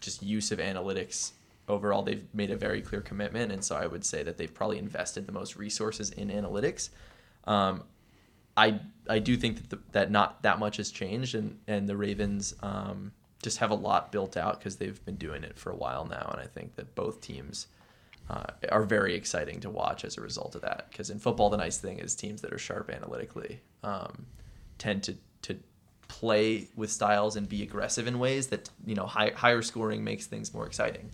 just 0.00 0.22
use 0.22 0.50
of 0.50 0.58
analytics 0.58 1.32
overall 1.68 2.02
they've 2.02 2.26
made 2.32 2.50
a 2.50 2.56
very 2.56 2.80
clear 2.80 3.00
commitment 3.00 3.50
and 3.50 3.64
so 3.64 3.74
i 3.76 3.86
would 3.86 4.04
say 4.04 4.22
that 4.22 4.36
they've 4.36 4.54
probably 4.54 4.78
invested 4.78 5.26
the 5.26 5.32
most 5.32 5.56
resources 5.56 6.10
in 6.10 6.28
analytics. 6.28 6.90
Um, 7.44 7.84
I, 8.58 8.80
I 9.08 9.18
do 9.18 9.36
think 9.36 9.56
that, 9.56 9.70
the, 9.70 9.78
that 9.92 10.10
not 10.10 10.42
that 10.42 10.58
much 10.58 10.78
has 10.78 10.90
changed 10.90 11.34
and, 11.34 11.58
and 11.68 11.86
the 11.86 11.96
ravens 11.96 12.54
um, 12.62 13.12
just 13.42 13.58
have 13.58 13.70
a 13.70 13.74
lot 13.74 14.10
built 14.10 14.36
out 14.36 14.58
because 14.58 14.76
they've 14.76 15.04
been 15.04 15.16
doing 15.16 15.44
it 15.44 15.58
for 15.58 15.70
a 15.70 15.76
while 15.76 16.06
now 16.06 16.28
and 16.32 16.40
i 16.40 16.46
think 16.46 16.74
that 16.76 16.94
both 16.94 17.20
teams 17.20 17.66
uh, 18.28 18.44
are 18.72 18.82
very 18.82 19.14
exciting 19.14 19.60
to 19.60 19.70
watch 19.70 20.04
as 20.04 20.18
a 20.18 20.20
result 20.20 20.54
of 20.54 20.62
that. 20.62 20.86
Because 20.90 21.10
in 21.10 21.18
football 21.18 21.50
the 21.50 21.56
nice 21.56 21.78
thing 21.78 21.98
is 21.98 22.14
teams 22.14 22.42
that 22.42 22.52
are 22.52 22.58
sharp 22.58 22.90
analytically 22.90 23.60
um, 23.82 24.26
tend 24.78 25.02
to, 25.04 25.16
to 25.42 25.56
play 26.08 26.68
with 26.76 26.90
styles 26.90 27.36
and 27.36 27.48
be 27.48 27.62
aggressive 27.62 28.06
in 28.06 28.18
ways 28.18 28.48
that 28.48 28.68
you 28.84 28.94
know 28.94 29.06
high, 29.06 29.32
higher 29.34 29.62
scoring 29.62 30.02
makes 30.02 30.26
things 30.26 30.52
more 30.52 30.66
exciting 30.66 31.10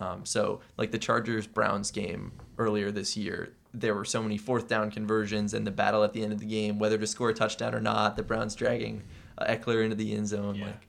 um, 0.00 0.24
so, 0.24 0.60
like 0.76 0.90
the 0.90 0.98
Chargers 0.98 1.46
Browns 1.46 1.90
game 1.90 2.32
earlier 2.56 2.90
this 2.90 3.16
year, 3.16 3.54
there 3.74 3.94
were 3.94 4.04
so 4.04 4.22
many 4.22 4.38
fourth 4.38 4.68
down 4.68 4.90
conversions 4.90 5.54
and 5.54 5.66
the 5.66 5.70
battle 5.70 6.04
at 6.04 6.12
the 6.12 6.22
end 6.22 6.32
of 6.32 6.38
the 6.38 6.46
game, 6.46 6.78
whether 6.78 6.96
to 6.98 7.06
score 7.06 7.30
a 7.30 7.34
touchdown 7.34 7.74
or 7.74 7.80
not. 7.80 8.16
The 8.16 8.22
Browns 8.22 8.54
dragging 8.54 9.02
uh, 9.36 9.46
Ekeler 9.46 9.82
into 9.82 9.96
the 9.96 10.14
end 10.14 10.28
zone. 10.28 10.54
Yeah. 10.54 10.66
Like, 10.66 10.88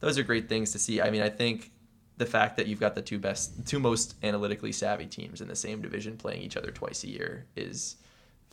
those 0.00 0.18
are 0.18 0.22
great 0.22 0.48
things 0.48 0.72
to 0.72 0.78
see. 0.78 1.00
I 1.00 1.10
mean, 1.10 1.22
I 1.22 1.28
think 1.28 1.70
the 2.16 2.26
fact 2.26 2.56
that 2.56 2.66
you've 2.66 2.80
got 2.80 2.94
the 2.94 3.02
two 3.02 3.18
best, 3.18 3.66
two 3.66 3.78
most 3.78 4.14
analytically 4.22 4.72
savvy 4.72 5.06
teams 5.06 5.40
in 5.40 5.48
the 5.48 5.56
same 5.56 5.82
division 5.82 6.16
playing 6.16 6.42
each 6.42 6.56
other 6.56 6.70
twice 6.70 7.04
a 7.04 7.08
year 7.08 7.46
is 7.56 7.96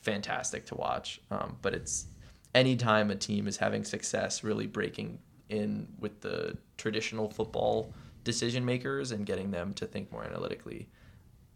fantastic 0.02 0.66
to 0.68 0.76
watch. 0.76 1.22
Um, 1.32 1.58
but 1.62 1.74
it's 1.74 2.08
anytime 2.54 3.10
a 3.10 3.16
team 3.16 3.48
is 3.48 3.58
having 3.58 3.84
success, 3.86 4.44
really 4.44 4.68
breaking 4.68 5.20
in 5.50 5.88
with 6.00 6.22
the 6.22 6.58
traditional 6.78 7.30
football 7.30 7.94
decision 8.24 8.66
makers 8.66 9.12
and 9.12 9.26
getting 9.26 9.52
them 9.52 9.74
to 9.76 9.86
think 9.86 10.12
more 10.12 10.24
analytically, 10.24 10.90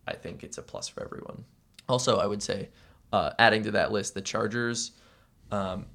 I 0.07 0.13
think 0.13 0.43
it's 0.43 0.57
a 0.57 0.61
plus 0.61 0.87
for 0.87 1.03
everyone. 1.03 1.45
Also, 1.89 2.17
I 2.17 2.25
would 2.25 2.43
say, 2.43 2.69
uh, 3.13 3.31
adding 3.39 3.63
to 3.63 3.71
that 3.71 3.91
list, 3.91 4.13
the 4.13 4.21
Chargers, 4.21 4.91
um, 5.51 5.85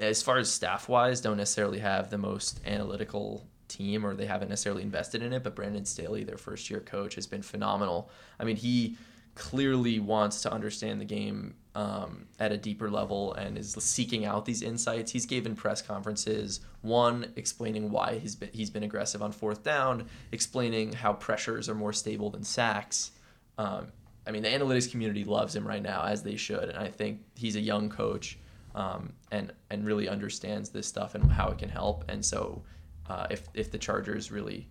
as 0.00 0.22
far 0.22 0.38
as 0.38 0.50
staff 0.50 0.88
wise, 0.88 1.20
don't 1.20 1.36
necessarily 1.36 1.78
have 1.78 2.10
the 2.10 2.18
most 2.18 2.60
analytical 2.66 3.46
team 3.68 4.04
or 4.04 4.14
they 4.14 4.26
haven't 4.26 4.48
necessarily 4.48 4.82
invested 4.82 5.22
in 5.22 5.32
it, 5.32 5.42
but 5.42 5.54
Brandon 5.54 5.84
Staley, 5.84 6.24
their 6.24 6.38
first 6.38 6.70
year 6.70 6.80
coach, 6.80 7.14
has 7.14 7.26
been 7.26 7.42
phenomenal. 7.42 8.10
I 8.38 8.44
mean, 8.44 8.56
he 8.56 8.96
clearly 9.34 9.98
wants 9.98 10.42
to 10.42 10.52
understand 10.52 11.00
the 11.00 11.04
game 11.04 11.54
um, 11.74 12.26
at 12.38 12.52
a 12.52 12.56
deeper 12.56 12.88
level 12.88 13.34
and 13.34 13.58
is 13.58 13.72
seeking 13.80 14.24
out 14.24 14.44
these 14.44 14.62
insights. 14.62 15.10
He's 15.10 15.26
given 15.26 15.56
press 15.56 15.82
conferences, 15.82 16.60
one 16.82 17.32
explaining 17.36 17.90
why 17.90 18.18
he's 18.18 18.36
been 18.36 18.50
he's 18.52 18.70
been 18.70 18.84
aggressive 18.84 19.22
on 19.22 19.32
fourth 19.32 19.64
down, 19.64 20.06
explaining 20.30 20.92
how 20.92 21.14
pressures 21.14 21.68
are 21.68 21.74
more 21.74 21.92
stable 21.92 22.30
than 22.30 22.44
sacks. 22.44 23.10
Um, 23.58 23.88
I 24.26 24.30
mean, 24.30 24.42
the 24.42 24.48
analytics 24.48 24.90
community 24.90 25.24
loves 25.24 25.54
him 25.54 25.66
right 25.66 25.82
now, 25.82 26.04
as 26.04 26.22
they 26.22 26.36
should, 26.36 26.68
and 26.68 26.78
I 26.78 26.88
think 26.88 27.20
he's 27.34 27.56
a 27.56 27.60
young 27.60 27.90
coach 27.90 28.38
um, 28.74 29.12
and 29.32 29.52
and 29.70 29.84
really 29.84 30.08
understands 30.08 30.70
this 30.70 30.86
stuff 30.86 31.14
and 31.14 31.30
how 31.30 31.48
it 31.48 31.58
can 31.58 31.68
help. 31.68 32.04
And 32.08 32.24
so, 32.24 32.62
uh, 33.08 33.26
if 33.30 33.48
if 33.54 33.72
the 33.72 33.78
Chargers 33.78 34.30
really 34.30 34.68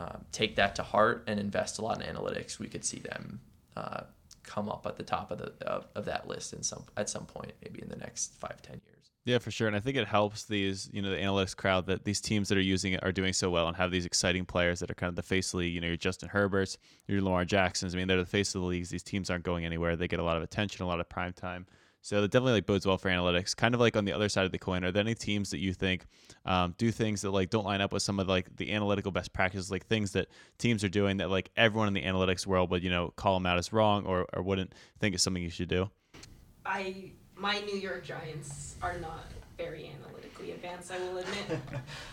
uh, 0.00 0.16
take 0.32 0.56
that 0.56 0.74
to 0.76 0.82
heart 0.82 1.24
and 1.26 1.38
invest 1.38 1.78
a 1.78 1.82
lot 1.82 2.02
in 2.02 2.16
analytics, 2.16 2.58
we 2.58 2.66
could 2.66 2.84
see 2.84 2.98
them 2.98 3.40
uh, 3.76 4.04
come 4.42 4.68
up 4.68 4.86
at 4.86 4.96
the 4.96 5.02
top 5.02 5.30
of 5.30 5.38
the 5.38 5.52
of, 5.66 5.86
of 5.94 6.04
that 6.04 6.26
list 6.26 6.52
in 6.52 6.62
some 6.62 6.84
at 6.96 7.10
some 7.10 7.26
point, 7.26 7.52
maybe 7.62 7.82
in 7.82 7.88
the 7.88 7.96
next 7.96 8.34
five 8.34 8.60
ten 8.62 8.80
years. 8.86 8.96
Yeah, 9.24 9.38
for 9.38 9.50
sure. 9.50 9.66
And 9.66 9.76
I 9.76 9.80
think 9.80 9.96
it 9.96 10.06
helps 10.06 10.44
these, 10.44 10.88
you 10.92 11.02
know, 11.02 11.10
the 11.10 11.16
analytics 11.16 11.56
crowd 11.56 11.86
that 11.86 12.04
these 12.04 12.20
teams 12.20 12.48
that 12.48 12.56
are 12.56 12.60
using 12.60 12.92
it 12.92 13.02
are 13.02 13.10
doing 13.10 13.32
so 13.32 13.50
well 13.50 13.66
and 13.66 13.76
have 13.76 13.90
these 13.90 14.06
exciting 14.06 14.44
players 14.44 14.78
that 14.78 14.88
are 14.88 14.94
kind 14.94 15.08
of 15.08 15.16
the 15.16 15.22
face 15.22 15.48
of 15.48 15.52
the 15.52 15.56
league. 15.58 15.74
You 15.74 15.80
know, 15.80 15.88
your 15.88 15.96
Justin 15.96 16.28
Herberts, 16.28 16.76
your 17.08 17.20
Lamar 17.20 17.44
Jacksons. 17.44 17.92
I 17.92 17.98
mean, 17.98 18.06
they're 18.06 18.18
the 18.18 18.24
face 18.24 18.54
of 18.54 18.60
the 18.60 18.66
leagues. 18.68 18.88
These 18.88 19.02
teams 19.02 19.28
aren't 19.28 19.42
going 19.42 19.64
anywhere. 19.64 19.96
They 19.96 20.06
get 20.06 20.20
a 20.20 20.24
lot 20.24 20.36
of 20.36 20.44
attention, 20.44 20.84
a 20.84 20.88
lot 20.88 21.00
of 21.00 21.08
prime 21.08 21.32
time. 21.32 21.66
So 22.06 22.22
that 22.22 22.30
definitely 22.30 22.52
like 22.52 22.66
bodes 22.66 22.86
well 22.86 22.98
for 22.98 23.10
analytics. 23.10 23.56
Kind 23.56 23.74
of 23.74 23.80
like 23.80 23.96
on 23.96 24.04
the 24.04 24.12
other 24.12 24.28
side 24.28 24.46
of 24.46 24.52
the 24.52 24.60
coin, 24.60 24.84
are 24.84 24.92
there 24.92 25.00
any 25.00 25.16
teams 25.16 25.50
that 25.50 25.58
you 25.58 25.74
think 25.74 26.06
um, 26.44 26.72
do 26.78 26.92
things 26.92 27.22
that 27.22 27.32
like 27.32 27.50
don't 27.50 27.64
line 27.64 27.80
up 27.80 27.92
with 27.92 28.00
some 28.00 28.20
of 28.20 28.28
like 28.28 28.54
the 28.58 28.72
analytical 28.72 29.10
best 29.10 29.32
practices, 29.32 29.72
like 29.72 29.84
things 29.86 30.12
that 30.12 30.28
teams 30.56 30.84
are 30.84 30.88
doing 30.88 31.16
that 31.16 31.30
like 31.30 31.50
everyone 31.56 31.88
in 31.88 31.94
the 31.94 32.04
analytics 32.04 32.46
world 32.46 32.70
would 32.70 32.84
you 32.84 32.90
know 32.90 33.12
call 33.16 33.34
them 33.34 33.44
out 33.44 33.58
as 33.58 33.72
wrong 33.72 34.06
or 34.06 34.24
or 34.32 34.44
wouldn't 34.44 34.72
think 35.00 35.16
it's 35.16 35.24
something 35.24 35.42
you 35.42 35.50
should 35.50 35.68
do? 35.68 35.90
I 36.64 37.10
my 37.34 37.58
New 37.62 37.76
York 37.76 38.04
Giants 38.04 38.76
are 38.82 38.98
not 38.98 39.24
very 39.58 39.90
analytically 39.98 40.52
advanced. 40.52 40.92
I 40.92 41.00
will 41.00 41.18
admit. 41.18 41.58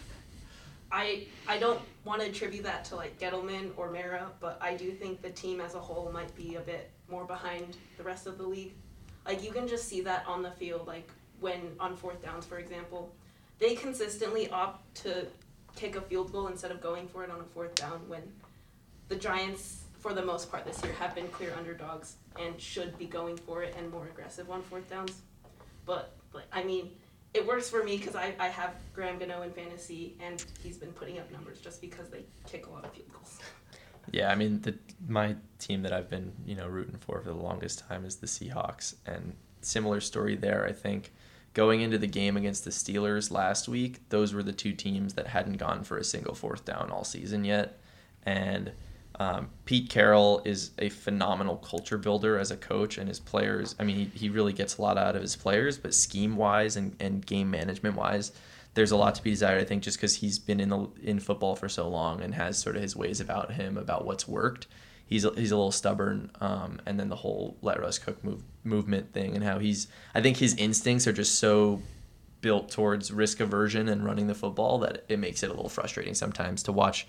I 0.91 1.27
I 1.47 1.59
don't 1.59 1.81
want 2.03 2.19
to 2.21 2.29
attribute 2.29 2.63
that 2.63 2.83
to 2.85 2.95
like 2.95 3.19
Gettleman 3.19 3.69
or 3.77 3.91
Mara, 3.91 4.31
but 4.39 4.57
I 4.59 4.75
do 4.75 4.89
think 4.89 5.21
the 5.21 5.29
team 5.29 5.61
as 5.61 5.75
a 5.75 5.79
whole 5.79 6.11
might 6.11 6.35
be 6.35 6.55
a 6.55 6.61
bit 6.61 6.89
more 7.07 7.25
behind 7.25 7.77
the 7.97 8.03
rest 8.03 8.25
of 8.25 8.39
the 8.39 8.43
league. 8.43 8.73
Like 9.25 9.43
you 9.43 9.51
can 9.51 9.67
just 9.67 9.87
see 9.87 10.01
that 10.01 10.25
on 10.27 10.41
the 10.41 10.51
field, 10.51 10.87
like 10.87 11.09
when 11.39 11.61
on 11.79 11.95
fourth 11.95 12.21
downs, 12.23 12.45
for 12.45 12.57
example, 12.57 13.13
they 13.59 13.75
consistently 13.75 14.49
opt 14.49 14.95
to 15.03 15.27
kick 15.75 15.95
a 15.95 16.01
field 16.01 16.31
goal 16.31 16.47
instead 16.47 16.71
of 16.71 16.81
going 16.81 17.07
for 17.07 17.23
it 17.23 17.31
on 17.31 17.39
a 17.39 17.43
fourth 17.43 17.75
down. 17.75 18.01
When 18.07 18.21
the 19.07 19.15
Giants, 19.15 19.83
for 19.99 20.13
the 20.13 20.23
most 20.23 20.51
part 20.51 20.65
this 20.65 20.83
year, 20.83 20.93
have 20.93 21.15
been 21.15 21.27
clear 21.29 21.53
underdogs 21.57 22.15
and 22.39 22.59
should 22.59 22.97
be 22.97 23.05
going 23.05 23.37
for 23.37 23.63
it 23.63 23.75
and 23.77 23.91
more 23.91 24.05
aggressive 24.05 24.49
on 24.49 24.61
fourth 24.63 24.89
downs. 24.89 25.21
But 25.85 26.15
like 26.33 26.45
I 26.51 26.63
mean, 26.63 26.91
it 27.33 27.45
works 27.45 27.69
for 27.69 27.83
me 27.83 27.97
because 27.97 28.15
I, 28.15 28.35
I 28.39 28.47
have 28.49 28.75
Graham 28.93 29.17
Gano 29.17 29.41
in 29.41 29.51
fantasy, 29.51 30.15
and 30.21 30.43
he's 30.61 30.77
been 30.77 30.91
putting 30.91 31.19
up 31.19 31.31
numbers 31.31 31.59
just 31.59 31.81
because 31.81 32.09
they 32.09 32.25
kick 32.47 32.67
a 32.67 32.69
lot 32.69 32.85
of 32.85 32.93
field 32.93 33.11
goals. 33.11 33.39
Yeah, 34.11 34.31
I 34.31 34.35
mean, 34.35 34.61
the 34.61 34.75
my 35.07 35.35
team 35.59 35.81
that 35.83 35.93
I've 35.93 36.09
been 36.09 36.31
you 36.45 36.55
know 36.55 36.67
rooting 36.67 36.97
for 36.97 37.21
for 37.21 37.29
the 37.29 37.35
longest 37.35 37.79
time 37.87 38.05
is 38.05 38.17
the 38.17 38.27
Seahawks, 38.27 38.95
and 39.05 39.33
similar 39.61 40.01
story 40.01 40.35
there. 40.35 40.65
I 40.65 40.71
think 40.71 41.11
going 41.53 41.81
into 41.81 41.97
the 41.97 42.07
game 42.07 42.35
against 42.35 42.65
the 42.65 42.71
Steelers 42.71 43.31
last 43.31 43.67
week, 43.67 44.09
those 44.09 44.33
were 44.33 44.43
the 44.43 44.51
two 44.51 44.73
teams 44.73 45.13
that 45.13 45.27
hadn't 45.27 45.57
gone 45.57 45.83
for 45.83 45.97
a 45.97 46.03
single 46.03 46.35
fourth 46.35 46.65
down 46.65 46.89
all 46.91 47.03
season 47.03 47.45
yet, 47.45 47.79
and 48.23 48.71
um, 49.19 49.49
Pete 49.65 49.89
Carroll 49.89 50.41
is 50.43 50.71
a 50.79 50.89
phenomenal 50.89 51.57
culture 51.57 51.97
builder 51.97 52.37
as 52.37 52.51
a 52.51 52.57
coach, 52.57 52.97
and 52.97 53.07
his 53.07 53.19
players. 53.19 53.75
I 53.79 53.83
mean, 53.83 53.95
he, 53.95 54.05
he 54.05 54.29
really 54.29 54.53
gets 54.53 54.77
a 54.77 54.81
lot 54.81 54.97
out 54.97 55.15
of 55.15 55.21
his 55.21 55.35
players, 55.35 55.77
but 55.77 55.93
scheme 55.93 56.35
wise 56.35 56.77
and, 56.77 56.95
and 56.99 57.25
game 57.25 57.51
management 57.51 57.95
wise, 57.95 58.31
there's 58.73 58.91
a 58.91 58.97
lot 58.97 59.15
to 59.15 59.23
be 59.23 59.29
desired. 59.29 59.61
I 59.61 59.65
think 59.65 59.83
just 59.83 59.97
because 59.97 60.15
he's 60.17 60.39
been 60.39 60.59
in 60.59 60.69
the 60.69 60.87
in 61.01 61.19
football 61.19 61.55
for 61.55 61.69
so 61.69 61.87
long 61.87 62.21
and 62.21 62.33
has 62.33 62.57
sort 62.57 62.75
of 62.75 62.81
his 62.81 62.95
ways 62.95 63.19
about 63.19 63.53
him 63.53 63.77
about 63.77 64.05
what's 64.05 64.27
worked. 64.27 64.67
He's 65.05 65.25
a, 65.25 65.31
he's 65.35 65.51
a 65.51 65.55
little 65.55 65.71
stubborn, 65.71 66.31
um, 66.39 66.81
and 66.85 66.99
then 66.99 67.09
the 67.09 67.17
whole 67.17 67.57
let 67.61 67.79
Russ 67.79 67.99
cook 67.99 68.23
move, 68.23 68.41
movement 68.63 69.13
thing 69.13 69.35
and 69.35 69.43
how 69.43 69.59
he's. 69.59 69.87
I 70.15 70.21
think 70.21 70.37
his 70.37 70.55
instincts 70.55 71.05
are 71.07 71.13
just 71.13 71.35
so 71.35 71.81
built 72.41 72.71
towards 72.71 73.11
risk 73.11 73.39
aversion 73.39 73.89
and 73.89 74.03
running 74.03 74.27
the 74.27 74.35
football 74.35 74.79
that 74.79 75.05
it 75.07 75.19
makes 75.19 75.43
it 75.43 75.49
a 75.49 75.53
little 75.53 75.69
frustrating 75.69 76.13
sometimes 76.13 76.63
to 76.63 76.71
watch 76.71 77.07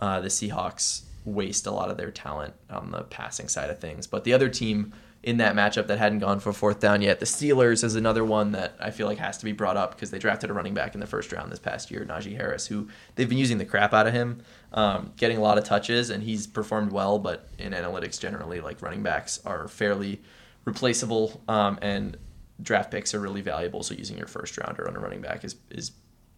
uh, 0.00 0.20
the 0.20 0.28
Seahawks 0.28 1.02
waste 1.24 1.66
a 1.66 1.70
lot 1.72 1.90
of 1.90 1.96
their 1.96 2.10
talent 2.10 2.54
on 2.70 2.92
the 2.92 3.02
passing 3.02 3.48
side 3.48 3.68
of 3.68 3.80
things. 3.80 4.06
But 4.06 4.24
the 4.24 4.32
other 4.32 4.48
team 4.48 4.92
in 5.26 5.38
that 5.38 5.56
matchup 5.56 5.88
that 5.88 5.98
hadn't 5.98 6.20
gone 6.20 6.38
for 6.38 6.52
fourth 6.52 6.78
down 6.78 7.02
yet, 7.02 7.18
the 7.18 7.26
Steelers 7.26 7.82
is 7.82 7.96
another 7.96 8.24
one 8.24 8.52
that 8.52 8.76
I 8.78 8.92
feel 8.92 9.08
like 9.08 9.18
has 9.18 9.36
to 9.38 9.44
be 9.44 9.50
brought 9.50 9.76
up 9.76 9.90
because 9.90 10.12
they 10.12 10.20
drafted 10.20 10.50
a 10.50 10.52
running 10.52 10.72
back 10.72 10.94
in 10.94 11.00
the 11.00 11.06
first 11.06 11.32
round 11.32 11.50
this 11.50 11.58
past 11.58 11.90
year, 11.90 12.06
Najee 12.08 12.36
Harris, 12.36 12.68
who 12.68 12.86
they've 13.16 13.28
been 13.28 13.36
using 13.36 13.58
the 13.58 13.64
crap 13.64 13.92
out 13.92 14.06
of 14.06 14.12
him, 14.12 14.40
um, 14.72 15.12
getting 15.16 15.36
a 15.36 15.40
lot 15.40 15.58
of 15.58 15.64
touches, 15.64 16.10
and 16.10 16.22
he's 16.22 16.46
performed 16.46 16.92
well. 16.92 17.18
But 17.18 17.48
in 17.58 17.72
analytics, 17.72 18.20
generally, 18.20 18.60
like 18.60 18.80
running 18.80 19.02
backs 19.02 19.40
are 19.44 19.66
fairly 19.66 20.22
replaceable, 20.64 21.42
um, 21.48 21.76
and 21.82 22.16
draft 22.62 22.92
picks 22.92 23.12
are 23.12 23.18
really 23.18 23.42
valuable. 23.42 23.82
So 23.82 23.94
using 23.94 24.16
your 24.16 24.28
first 24.28 24.56
rounder 24.56 24.88
on 24.88 24.94
a 24.94 25.00
running 25.00 25.22
back 25.22 25.44
is 25.44 25.56
is 25.70 25.90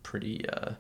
pretty 0.03 0.49
uh, 0.49 0.73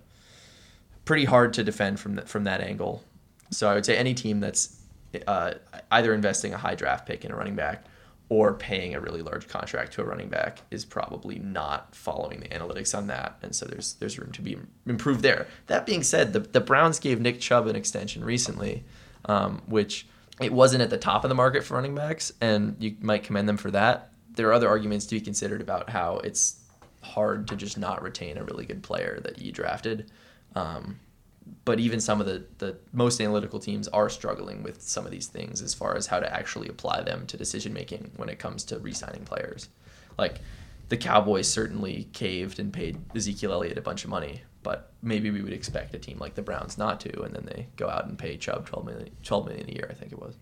pretty 1.04 1.26
hard 1.26 1.52
to 1.52 1.62
defend 1.62 2.00
from 2.00 2.14
that 2.14 2.26
from 2.26 2.44
that 2.44 2.62
angle. 2.62 3.04
So 3.50 3.68
I 3.68 3.74
would 3.74 3.84
say 3.84 3.98
any 3.98 4.14
team 4.14 4.40
that's 4.40 4.80
uh, 5.26 5.52
either 5.90 6.14
investing 6.14 6.54
a 6.54 6.56
high 6.56 6.74
draft 6.74 7.06
pick 7.06 7.26
in 7.26 7.32
a 7.32 7.36
running 7.36 7.54
back 7.54 7.84
or 8.30 8.54
paying 8.54 8.94
a 8.94 9.00
really 9.00 9.22
large 9.22 9.48
contract 9.48 9.92
to 9.94 10.02
a 10.02 10.04
running 10.04 10.28
back 10.28 10.60
is 10.70 10.84
probably 10.84 11.38
not 11.38 11.94
following 11.94 12.40
the 12.40 12.48
analytics 12.48 12.96
on 12.96 13.06
that, 13.06 13.38
and 13.42 13.54
so 13.54 13.64
there's 13.66 13.94
there's 13.94 14.18
room 14.18 14.32
to 14.32 14.42
be 14.42 14.56
improved 14.86 15.22
there. 15.22 15.46
That 15.66 15.86
being 15.86 16.02
said, 16.02 16.32
the 16.32 16.40
the 16.40 16.60
Browns 16.60 16.98
gave 16.98 17.20
Nick 17.20 17.40
Chubb 17.40 17.66
an 17.66 17.76
extension 17.76 18.24
recently, 18.24 18.84
um, 19.24 19.62
which 19.66 20.06
it 20.40 20.52
wasn't 20.52 20.82
at 20.82 20.90
the 20.90 20.98
top 20.98 21.24
of 21.24 21.28
the 21.28 21.34
market 21.34 21.64
for 21.64 21.74
running 21.74 21.94
backs, 21.94 22.32
and 22.40 22.76
you 22.78 22.96
might 23.00 23.24
commend 23.24 23.48
them 23.48 23.56
for 23.56 23.70
that. 23.70 24.12
There 24.34 24.48
are 24.48 24.52
other 24.52 24.68
arguments 24.68 25.06
to 25.06 25.14
be 25.14 25.20
considered 25.20 25.60
about 25.60 25.90
how 25.90 26.18
it's 26.18 26.60
hard 27.00 27.48
to 27.48 27.56
just 27.56 27.78
not 27.78 28.02
retain 28.02 28.36
a 28.36 28.44
really 28.44 28.66
good 28.66 28.82
player 28.82 29.20
that 29.24 29.38
you 29.38 29.52
drafted. 29.52 30.10
Um, 30.54 31.00
but 31.64 31.80
even 31.80 32.00
some 32.00 32.20
of 32.20 32.26
the, 32.26 32.44
the 32.58 32.76
most 32.92 33.20
analytical 33.20 33.58
teams 33.58 33.88
are 33.88 34.08
struggling 34.08 34.62
with 34.62 34.82
some 34.82 35.04
of 35.04 35.10
these 35.10 35.26
things 35.26 35.62
as 35.62 35.74
far 35.74 35.96
as 35.96 36.06
how 36.06 36.20
to 36.20 36.32
actually 36.32 36.68
apply 36.68 37.02
them 37.02 37.26
to 37.26 37.36
decision 37.36 37.72
making 37.72 38.10
when 38.16 38.28
it 38.28 38.38
comes 38.38 38.64
to 38.64 38.78
re-signing 38.78 39.24
players. 39.24 39.68
Like 40.16 40.40
the 40.88 40.96
Cowboys 40.96 41.48
certainly 41.48 42.08
caved 42.12 42.58
and 42.58 42.72
paid 42.72 42.98
Ezekiel 43.14 43.52
Elliott 43.52 43.78
a 43.78 43.82
bunch 43.82 44.04
of 44.04 44.10
money, 44.10 44.42
but 44.62 44.92
maybe 45.02 45.30
we 45.30 45.42
would 45.42 45.52
expect 45.52 45.94
a 45.94 45.98
team 45.98 46.18
like 46.18 46.34
the 46.34 46.42
Browns 46.42 46.78
not 46.78 47.00
to, 47.00 47.22
and 47.22 47.34
then 47.34 47.44
they 47.44 47.68
go 47.76 47.88
out 47.88 48.06
and 48.06 48.18
pay 48.18 48.36
Chubb 48.36 48.66
12 48.66 48.86
million, 48.86 49.10
12 49.22 49.46
million 49.46 49.68
a 49.68 49.72
year, 49.72 49.88
I 49.90 49.94
think 49.94 50.12
it 50.12 50.18
was. 50.18 50.36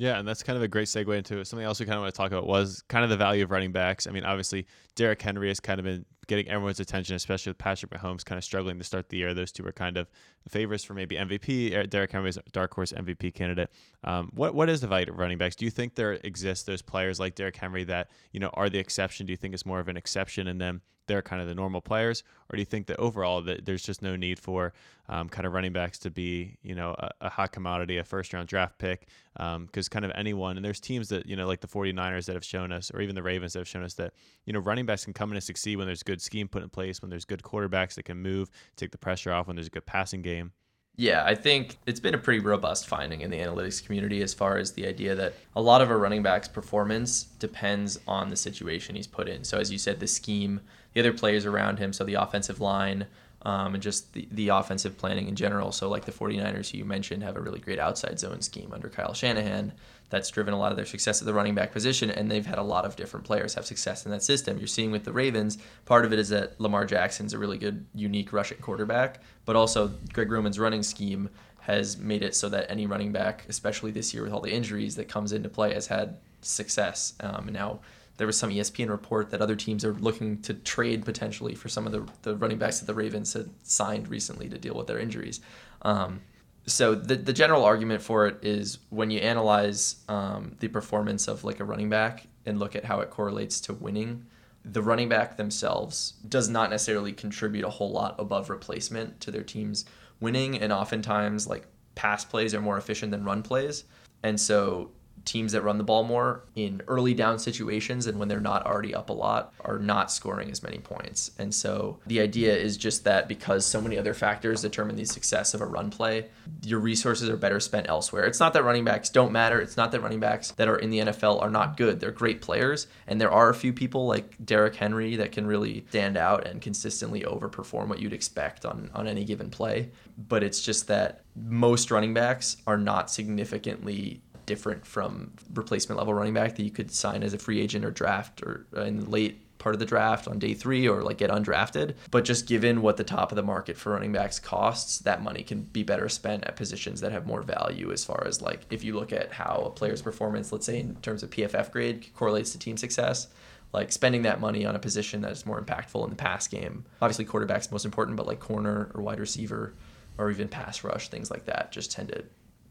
Yeah, 0.00 0.18
and 0.18 0.26
that's 0.26 0.42
kind 0.42 0.56
of 0.56 0.62
a 0.62 0.68
great 0.68 0.88
segue 0.88 1.14
into 1.14 1.40
it. 1.40 1.44
Something 1.46 1.66
else 1.66 1.78
we 1.78 1.84
kind 1.84 1.96
of 1.96 2.00
want 2.00 2.14
to 2.14 2.16
talk 2.16 2.32
about 2.32 2.46
was 2.46 2.82
kind 2.88 3.04
of 3.04 3.10
the 3.10 3.18
value 3.18 3.44
of 3.44 3.50
running 3.50 3.70
backs. 3.70 4.06
I 4.06 4.12
mean, 4.12 4.24
obviously, 4.24 4.66
Derrick 4.94 5.20
Henry 5.20 5.48
has 5.48 5.60
kind 5.60 5.78
of 5.78 5.84
been 5.84 6.06
getting 6.26 6.48
everyone's 6.48 6.80
attention, 6.80 7.16
especially 7.16 7.50
with 7.50 7.58
Patrick 7.58 7.92
Mahomes 7.92 8.24
kind 8.24 8.38
of 8.38 8.44
struggling 8.44 8.78
to 8.78 8.84
start 8.84 9.10
the 9.10 9.18
year. 9.18 9.34
Those 9.34 9.52
two 9.52 9.62
were 9.62 9.72
kind 9.72 9.98
of 9.98 10.08
favorites 10.48 10.84
for 10.84 10.94
maybe 10.94 11.16
MVP. 11.16 11.76
Er, 11.76 11.84
Derrick 11.84 12.12
Henry's 12.12 12.38
a 12.38 12.42
dark 12.50 12.72
horse 12.72 12.92
MVP 12.92 13.34
candidate. 13.34 13.68
Um, 14.02 14.30
what 14.32 14.54
what 14.54 14.70
is 14.70 14.80
the 14.80 14.86
value 14.86 15.12
of 15.12 15.18
running 15.18 15.36
backs? 15.36 15.54
Do 15.54 15.66
you 15.66 15.70
think 15.70 15.96
there 15.96 16.14
exists 16.24 16.64
those 16.64 16.80
players 16.80 17.20
like 17.20 17.34
Derrick 17.34 17.56
Henry 17.56 17.84
that 17.84 18.08
you 18.32 18.40
know 18.40 18.48
are 18.54 18.70
the 18.70 18.78
exception? 18.78 19.26
Do 19.26 19.34
you 19.34 19.36
think 19.36 19.52
it's 19.52 19.66
more 19.66 19.80
of 19.80 19.88
an 19.88 19.98
exception 19.98 20.46
in 20.46 20.56
them 20.56 20.80
they're 21.10 21.22
kind 21.22 21.42
of 21.42 21.48
the 21.48 21.54
normal 21.54 21.80
players, 21.80 22.22
or 22.48 22.56
do 22.56 22.60
you 22.60 22.66
think 22.66 22.86
that 22.86 22.98
overall 22.98 23.42
that 23.42 23.64
there's 23.66 23.82
just 23.82 24.00
no 24.00 24.14
need 24.14 24.38
for 24.38 24.72
um, 25.08 25.28
kind 25.28 25.44
of 25.44 25.52
running 25.52 25.72
backs 25.72 25.98
to 25.98 26.10
be 26.10 26.56
you 26.62 26.74
know 26.74 26.94
a, 26.98 27.10
a 27.22 27.28
hot 27.28 27.50
commodity, 27.50 27.98
a 27.98 28.04
first 28.04 28.32
round 28.32 28.46
draft 28.46 28.78
pick? 28.78 29.08
Because 29.34 29.56
um, 29.56 29.90
kind 29.90 30.04
of 30.04 30.12
anyone, 30.14 30.56
and 30.56 30.64
there's 30.64 30.78
teams 30.78 31.08
that 31.08 31.26
you 31.26 31.34
know 31.34 31.48
like 31.48 31.60
the 31.60 31.68
49ers 31.68 32.26
that 32.26 32.34
have 32.34 32.44
shown 32.44 32.70
us, 32.70 32.92
or 32.94 33.00
even 33.00 33.16
the 33.16 33.22
Ravens 33.22 33.54
that 33.54 33.58
have 33.58 33.68
shown 33.68 33.82
us 33.82 33.94
that 33.94 34.14
you 34.46 34.52
know 34.52 34.60
running 34.60 34.86
backs 34.86 35.04
can 35.04 35.12
come 35.12 35.30
in 35.30 35.36
and 35.36 35.44
succeed 35.44 35.76
when 35.76 35.86
there's 35.86 36.04
good 36.04 36.22
scheme 36.22 36.46
put 36.46 36.62
in 36.62 36.68
place, 36.68 37.02
when 37.02 37.10
there's 37.10 37.24
good 37.24 37.42
quarterbacks 37.42 37.94
that 37.94 38.04
can 38.04 38.18
move, 38.18 38.48
take 38.76 38.92
the 38.92 38.98
pressure 38.98 39.32
off, 39.32 39.48
when 39.48 39.56
there's 39.56 39.66
a 39.66 39.70
good 39.70 39.86
passing 39.86 40.22
game. 40.22 40.52
Yeah, 41.00 41.24
I 41.24 41.34
think 41.34 41.78
it's 41.86 41.98
been 41.98 42.14
a 42.14 42.18
pretty 42.18 42.40
robust 42.40 42.86
finding 42.86 43.22
in 43.22 43.30
the 43.30 43.38
analytics 43.38 43.82
community 43.82 44.20
as 44.20 44.34
far 44.34 44.58
as 44.58 44.72
the 44.72 44.86
idea 44.86 45.14
that 45.14 45.32
a 45.56 45.62
lot 45.62 45.80
of 45.80 45.88
a 45.88 45.96
running 45.96 46.22
back's 46.22 46.46
performance 46.46 47.22
depends 47.22 47.98
on 48.06 48.28
the 48.28 48.36
situation 48.36 48.96
he's 48.96 49.06
put 49.06 49.26
in. 49.26 49.42
So, 49.42 49.58
as 49.58 49.72
you 49.72 49.78
said, 49.78 49.98
the 49.98 50.06
scheme, 50.06 50.60
the 50.92 51.00
other 51.00 51.12
players 51.12 51.46
around 51.46 51.78
him, 51.78 51.92
so 51.92 52.04
the 52.04 52.14
offensive 52.14 52.60
line, 52.60 53.06
um, 53.42 53.74
and 53.74 53.82
just 53.82 54.12
the, 54.12 54.28
the 54.32 54.48
offensive 54.48 54.98
planning 54.98 55.28
in 55.28 55.36
general. 55.36 55.72
So, 55.72 55.88
like 55.88 56.04
the 56.04 56.12
49ers, 56.12 56.70
who 56.70 56.78
you 56.78 56.84
mentioned, 56.84 57.22
have 57.22 57.36
a 57.36 57.40
really 57.40 57.60
great 57.60 57.78
outside 57.78 58.18
zone 58.18 58.42
scheme 58.42 58.72
under 58.72 58.88
Kyle 58.88 59.14
Shanahan 59.14 59.72
that's 60.10 60.28
driven 60.28 60.52
a 60.52 60.58
lot 60.58 60.72
of 60.72 60.76
their 60.76 60.84
success 60.84 61.22
at 61.22 61.26
the 61.26 61.32
running 61.32 61.54
back 61.54 61.72
position, 61.72 62.10
and 62.10 62.30
they've 62.30 62.46
had 62.46 62.58
a 62.58 62.62
lot 62.62 62.84
of 62.84 62.96
different 62.96 63.24
players 63.24 63.54
have 63.54 63.64
success 63.64 64.04
in 64.04 64.10
that 64.10 64.22
system. 64.22 64.58
You're 64.58 64.66
seeing 64.66 64.90
with 64.90 65.04
the 65.04 65.12
Ravens, 65.12 65.56
part 65.84 66.04
of 66.04 66.12
it 66.12 66.18
is 66.18 66.28
that 66.30 66.60
Lamar 66.60 66.84
Jackson's 66.84 67.32
a 67.32 67.38
really 67.38 67.58
good, 67.58 67.86
unique 67.94 68.32
rushing 68.32 68.58
quarterback, 68.58 69.22
but 69.44 69.56
also 69.56 69.92
Greg 70.12 70.30
Roman's 70.30 70.58
running 70.58 70.82
scheme 70.82 71.30
has 71.60 71.96
made 71.96 72.22
it 72.22 72.34
so 72.34 72.48
that 72.48 72.68
any 72.70 72.86
running 72.86 73.12
back, 73.12 73.44
especially 73.48 73.92
this 73.92 74.12
year 74.12 74.24
with 74.24 74.32
all 74.32 74.40
the 74.40 74.52
injuries 74.52 74.96
that 74.96 75.08
comes 75.08 75.32
into 75.32 75.48
play, 75.48 75.72
has 75.72 75.86
had 75.86 76.16
success. 76.40 77.14
Um, 77.20 77.48
now 77.52 77.80
there 78.20 78.26
was 78.26 78.36
some 78.36 78.50
ESPN 78.50 78.90
report 78.90 79.30
that 79.30 79.40
other 79.40 79.56
teams 79.56 79.82
are 79.82 79.94
looking 79.94 80.42
to 80.42 80.52
trade 80.52 81.06
potentially 81.06 81.54
for 81.54 81.70
some 81.70 81.86
of 81.86 81.92
the, 81.92 82.06
the 82.20 82.36
running 82.36 82.58
backs 82.58 82.78
that 82.78 82.84
the 82.84 82.92
Ravens 82.92 83.32
had 83.32 83.48
signed 83.62 84.08
recently 84.08 84.46
to 84.50 84.58
deal 84.58 84.74
with 84.74 84.88
their 84.88 84.98
injuries. 84.98 85.40
Um, 85.80 86.20
so 86.66 86.94
the, 86.94 87.16
the 87.16 87.32
general 87.32 87.64
argument 87.64 88.02
for 88.02 88.26
it 88.26 88.36
is 88.42 88.76
when 88.90 89.10
you 89.10 89.20
analyze 89.20 90.04
um, 90.06 90.54
the 90.60 90.68
performance 90.68 91.28
of 91.28 91.44
like 91.44 91.60
a 91.60 91.64
running 91.64 91.88
back 91.88 92.26
and 92.44 92.58
look 92.58 92.76
at 92.76 92.84
how 92.84 93.00
it 93.00 93.08
correlates 93.08 93.58
to 93.62 93.72
winning 93.72 94.26
the 94.66 94.82
running 94.82 95.08
back 95.08 95.38
themselves 95.38 96.12
does 96.28 96.50
not 96.50 96.68
necessarily 96.68 97.14
contribute 97.14 97.64
a 97.64 97.70
whole 97.70 97.90
lot 97.90 98.14
above 98.18 98.50
replacement 98.50 99.18
to 99.22 99.30
their 99.30 99.42
team's 99.42 99.86
winning 100.20 100.60
and 100.60 100.74
oftentimes 100.74 101.46
like 101.46 101.66
pass 101.94 102.22
plays 102.22 102.54
are 102.54 102.60
more 102.60 102.76
efficient 102.76 103.10
than 103.10 103.24
run 103.24 103.42
plays 103.42 103.84
and 104.22 104.38
so 104.38 104.90
teams 105.24 105.52
that 105.52 105.62
run 105.62 105.78
the 105.78 105.84
ball 105.84 106.02
more 106.02 106.44
in 106.54 106.82
early 106.88 107.14
down 107.14 107.38
situations 107.38 108.06
and 108.06 108.18
when 108.18 108.28
they're 108.28 108.40
not 108.40 108.64
already 108.66 108.94
up 108.94 109.10
a 109.10 109.12
lot 109.12 109.52
are 109.60 109.78
not 109.78 110.10
scoring 110.10 110.50
as 110.50 110.62
many 110.62 110.78
points. 110.78 111.30
And 111.38 111.54
so 111.54 111.98
the 112.06 112.20
idea 112.20 112.56
is 112.56 112.76
just 112.76 113.04
that 113.04 113.28
because 113.28 113.64
so 113.66 113.80
many 113.80 113.98
other 113.98 114.14
factors 114.14 114.62
determine 114.62 114.96
the 114.96 115.04
success 115.04 115.54
of 115.54 115.60
a 115.60 115.66
run 115.66 115.90
play, 115.90 116.28
your 116.64 116.80
resources 116.80 117.28
are 117.28 117.36
better 117.36 117.60
spent 117.60 117.88
elsewhere. 117.88 118.24
It's 118.24 118.40
not 118.40 118.52
that 118.54 118.64
running 118.64 118.84
backs 118.84 119.10
don't 119.10 119.32
matter. 119.32 119.60
It's 119.60 119.76
not 119.76 119.92
that 119.92 120.00
running 120.00 120.20
backs 120.20 120.52
that 120.52 120.68
are 120.68 120.78
in 120.78 120.90
the 120.90 121.00
NFL 121.00 121.42
are 121.42 121.50
not 121.50 121.76
good. 121.76 122.00
They're 122.00 122.10
great 122.10 122.40
players. 122.40 122.86
And 123.06 123.20
there 123.20 123.30
are 123.30 123.50
a 123.50 123.54
few 123.54 123.72
people 123.72 124.06
like 124.06 124.34
Derrick 124.44 124.76
Henry 124.76 125.16
that 125.16 125.32
can 125.32 125.46
really 125.46 125.84
stand 125.90 126.16
out 126.16 126.46
and 126.46 126.60
consistently 126.60 127.22
overperform 127.22 127.88
what 127.88 128.00
you'd 128.00 128.12
expect 128.12 128.64
on, 128.64 128.90
on 128.94 129.06
any 129.06 129.24
given 129.24 129.50
play. 129.50 129.90
But 130.28 130.42
it's 130.42 130.60
just 130.60 130.86
that 130.88 131.22
most 131.36 131.90
running 131.90 132.14
backs 132.14 132.56
are 132.66 132.78
not 132.78 133.10
significantly 133.10 134.22
different 134.46 134.86
from 134.86 135.32
replacement 135.54 135.98
level 135.98 136.14
running 136.14 136.34
back 136.34 136.56
that 136.56 136.62
you 136.62 136.70
could 136.70 136.90
sign 136.90 137.22
as 137.22 137.34
a 137.34 137.38
free 137.38 137.60
agent 137.60 137.84
or 137.84 137.90
draft 137.90 138.42
or 138.42 138.66
uh, 138.76 138.82
in 138.82 139.00
the 139.00 139.10
late 139.10 139.46
part 139.60 139.74
of 139.74 139.78
the 139.78 139.86
draft 139.86 140.26
on 140.26 140.38
day 140.38 140.54
three 140.54 140.88
or 140.88 141.02
like 141.02 141.18
get 141.18 141.30
undrafted. 141.30 141.94
But 142.10 142.24
just 142.24 142.46
given 142.46 142.82
what 142.82 142.96
the 142.96 143.04
top 143.04 143.30
of 143.30 143.36
the 143.36 143.42
market 143.42 143.76
for 143.76 143.92
running 143.92 144.10
backs 144.10 144.40
costs, 144.40 144.98
that 145.00 145.22
money 145.22 145.44
can 145.44 145.62
be 145.62 145.84
better 145.84 146.08
spent 146.08 146.44
at 146.44 146.56
positions 146.56 147.00
that 147.02 147.12
have 147.12 147.26
more 147.26 147.42
value 147.42 147.92
as 147.92 148.04
far 148.04 148.26
as 148.26 148.42
like 148.42 148.62
if 148.70 148.82
you 148.82 148.94
look 148.94 149.12
at 149.12 149.32
how 149.32 149.62
a 149.66 149.70
player's 149.70 150.02
performance, 150.02 150.50
let's 150.50 150.66
say 150.66 150.80
in 150.80 150.96
terms 150.96 151.22
of 151.22 151.30
PFF 151.30 151.70
grade, 151.70 152.06
correlates 152.14 152.50
to 152.52 152.58
team 152.58 152.76
success. 152.76 153.28
Like 153.72 153.92
spending 153.92 154.22
that 154.22 154.40
money 154.40 154.66
on 154.66 154.74
a 154.74 154.80
position 154.80 155.20
that 155.20 155.30
is 155.30 155.46
more 155.46 155.62
impactful 155.62 156.02
in 156.02 156.10
the 156.10 156.16
pass 156.16 156.48
game. 156.48 156.84
Obviously, 157.00 157.24
quarterback's 157.24 157.70
most 157.70 157.84
important, 157.84 158.16
but 158.16 158.26
like 158.26 158.40
corner 158.40 158.90
or 158.94 159.02
wide 159.02 159.20
receiver 159.20 159.74
or 160.18 160.28
even 160.28 160.48
pass 160.48 160.82
rush, 160.82 161.08
things 161.08 161.30
like 161.30 161.44
that 161.44 161.70
just 161.70 161.92
tend 161.92 162.08
to 162.08 162.24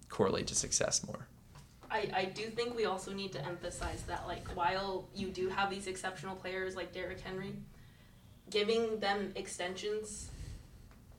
correlate 0.09 0.47
to 0.47 0.55
success 0.55 1.05
more. 1.05 1.27
I, 1.91 2.09
I 2.13 2.25
do 2.25 2.43
think 2.43 2.75
we 2.75 2.85
also 2.85 3.13
need 3.13 3.31
to 3.33 3.45
emphasize 3.45 4.03
that 4.03 4.27
like 4.27 4.47
while 4.49 5.07
you 5.15 5.29
do 5.29 5.49
have 5.49 5.69
these 5.69 5.87
exceptional 5.87 6.35
players 6.35 6.75
like 6.75 6.93
Derrick 6.93 7.19
Henry, 7.19 7.53
giving 8.49 8.99
them 8.99 9.31
extensions 9.35 10.29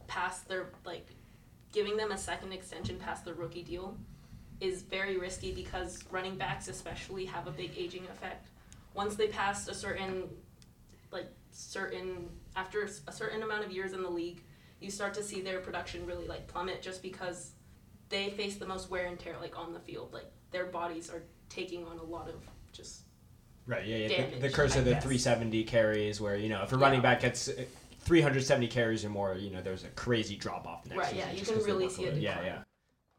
past 0.06 0.48
their 0.48 0.70
like 0.84 1.08
giving 1.72 1.96
them 1.96 2.12
a 2.12 2.18
second 2.18 2.52
extension 2.52 2.98
past 2.98 3.24
their 3.24 3.34
rookie 3.34 3.62
deal 3.62 3.96
is 4.60 4.82
very 4.82 5.16
risky 5.16 5.52
because 5.52 6.04
running 6.10 6.36
backs 6.36 6.68
especially 6.68 7.24
have 7.24 7.46
a 7.46 7.50
big 7.50 7.72
aging 7.76 8.04
effect. 8.04 8.48
Once 8.94 9.14
they 9.14 9.28
pass 9.28 9.68
a 9.68 9.74
certain 9.74 10.28
like 11.10 11.28
certain 11.50 12.28
after 12.54 12.88
a 13.06 13.12
certain 13.12 13.42
amount 13.42 13.64
of 13.64 13.72
years 13.72 13.92
in 13.92 14.02
the 14.02 14.10
league, 14.10 14.42
you 14.80 14.90
start 14.90 15.14
to 15.14 15.22
see 15.22 15.40
their 15.40 15.60
production 15.60 16.06
really 16.06 16.26
like 16.26 16.46
plummet 16.46 16.82
just 16.82 17.02
because 17.02 17.52
they 18.08 18.30
face 18.30 18.56
the 18.56 18.66
most 18.66 18.90
wear 18.90 19.06
and 19.06 19.18
tear 19.18 19.36
like 19.40 19.58
on 19.58 19.72
the 19.72 19.80
field. 19.80 20.12
Like 20.12 20.30
their 20.50 20.66
bodies 20.66 21.10
are 21.10 21.22
taking 21.48 21.84
on 21.86 21.98
a 21.98 22.02
lot 22.02 22.28
of 22.28 22.36
just 22.72 23.02
Right. 23.66 23.86
Yeah. 23.86 23.96
yeah. 23.98 24.30
The, 24.30 24.36
the 24.40 24.48
curse 24.50 24.74
I 24.74 24.78
of 24.80 24.84
the 24.84 24.92
guess. 24.92 25.02
370 25.04 25.64
carries, 25.64 26.20
where 26.20 26.36
you 26.36 26.48
know 26.48 26.62
if 26.62 26.72
a 26.72 26.76
Yeah. 26.76 26.82
running 26.82 27.02
back 27.02 27.20
gets 27.20 27.48
uh, 27.48 27.64
370 28.00 28.66
carries 28.68 29.04
or 29.04 29.10
more, 29.10 29.34
you 29.36 29.50
know 29.50 29.62
there's 29.62 29.84
a 29.84 29.88
crazy 29.88 30.36
drop 30.36 30.66
off 30.66 30.82
the 30.82 30.88
next 30.90 30.98
Right, 30.98 31.06
season. 31.10 31.18
yeah, 31.28 31.32
you 31.32 31.38
just 31.38 31.50
can 31.52 31.60
'cause 31.60 31.66
the 31.66 31.74
really 31.74 31.88
see 31.88 32.06
a 32.06 32.12
workload. 32.12 32.20
Yeah. 32.22 32.42
Yeah. 32.42 32.62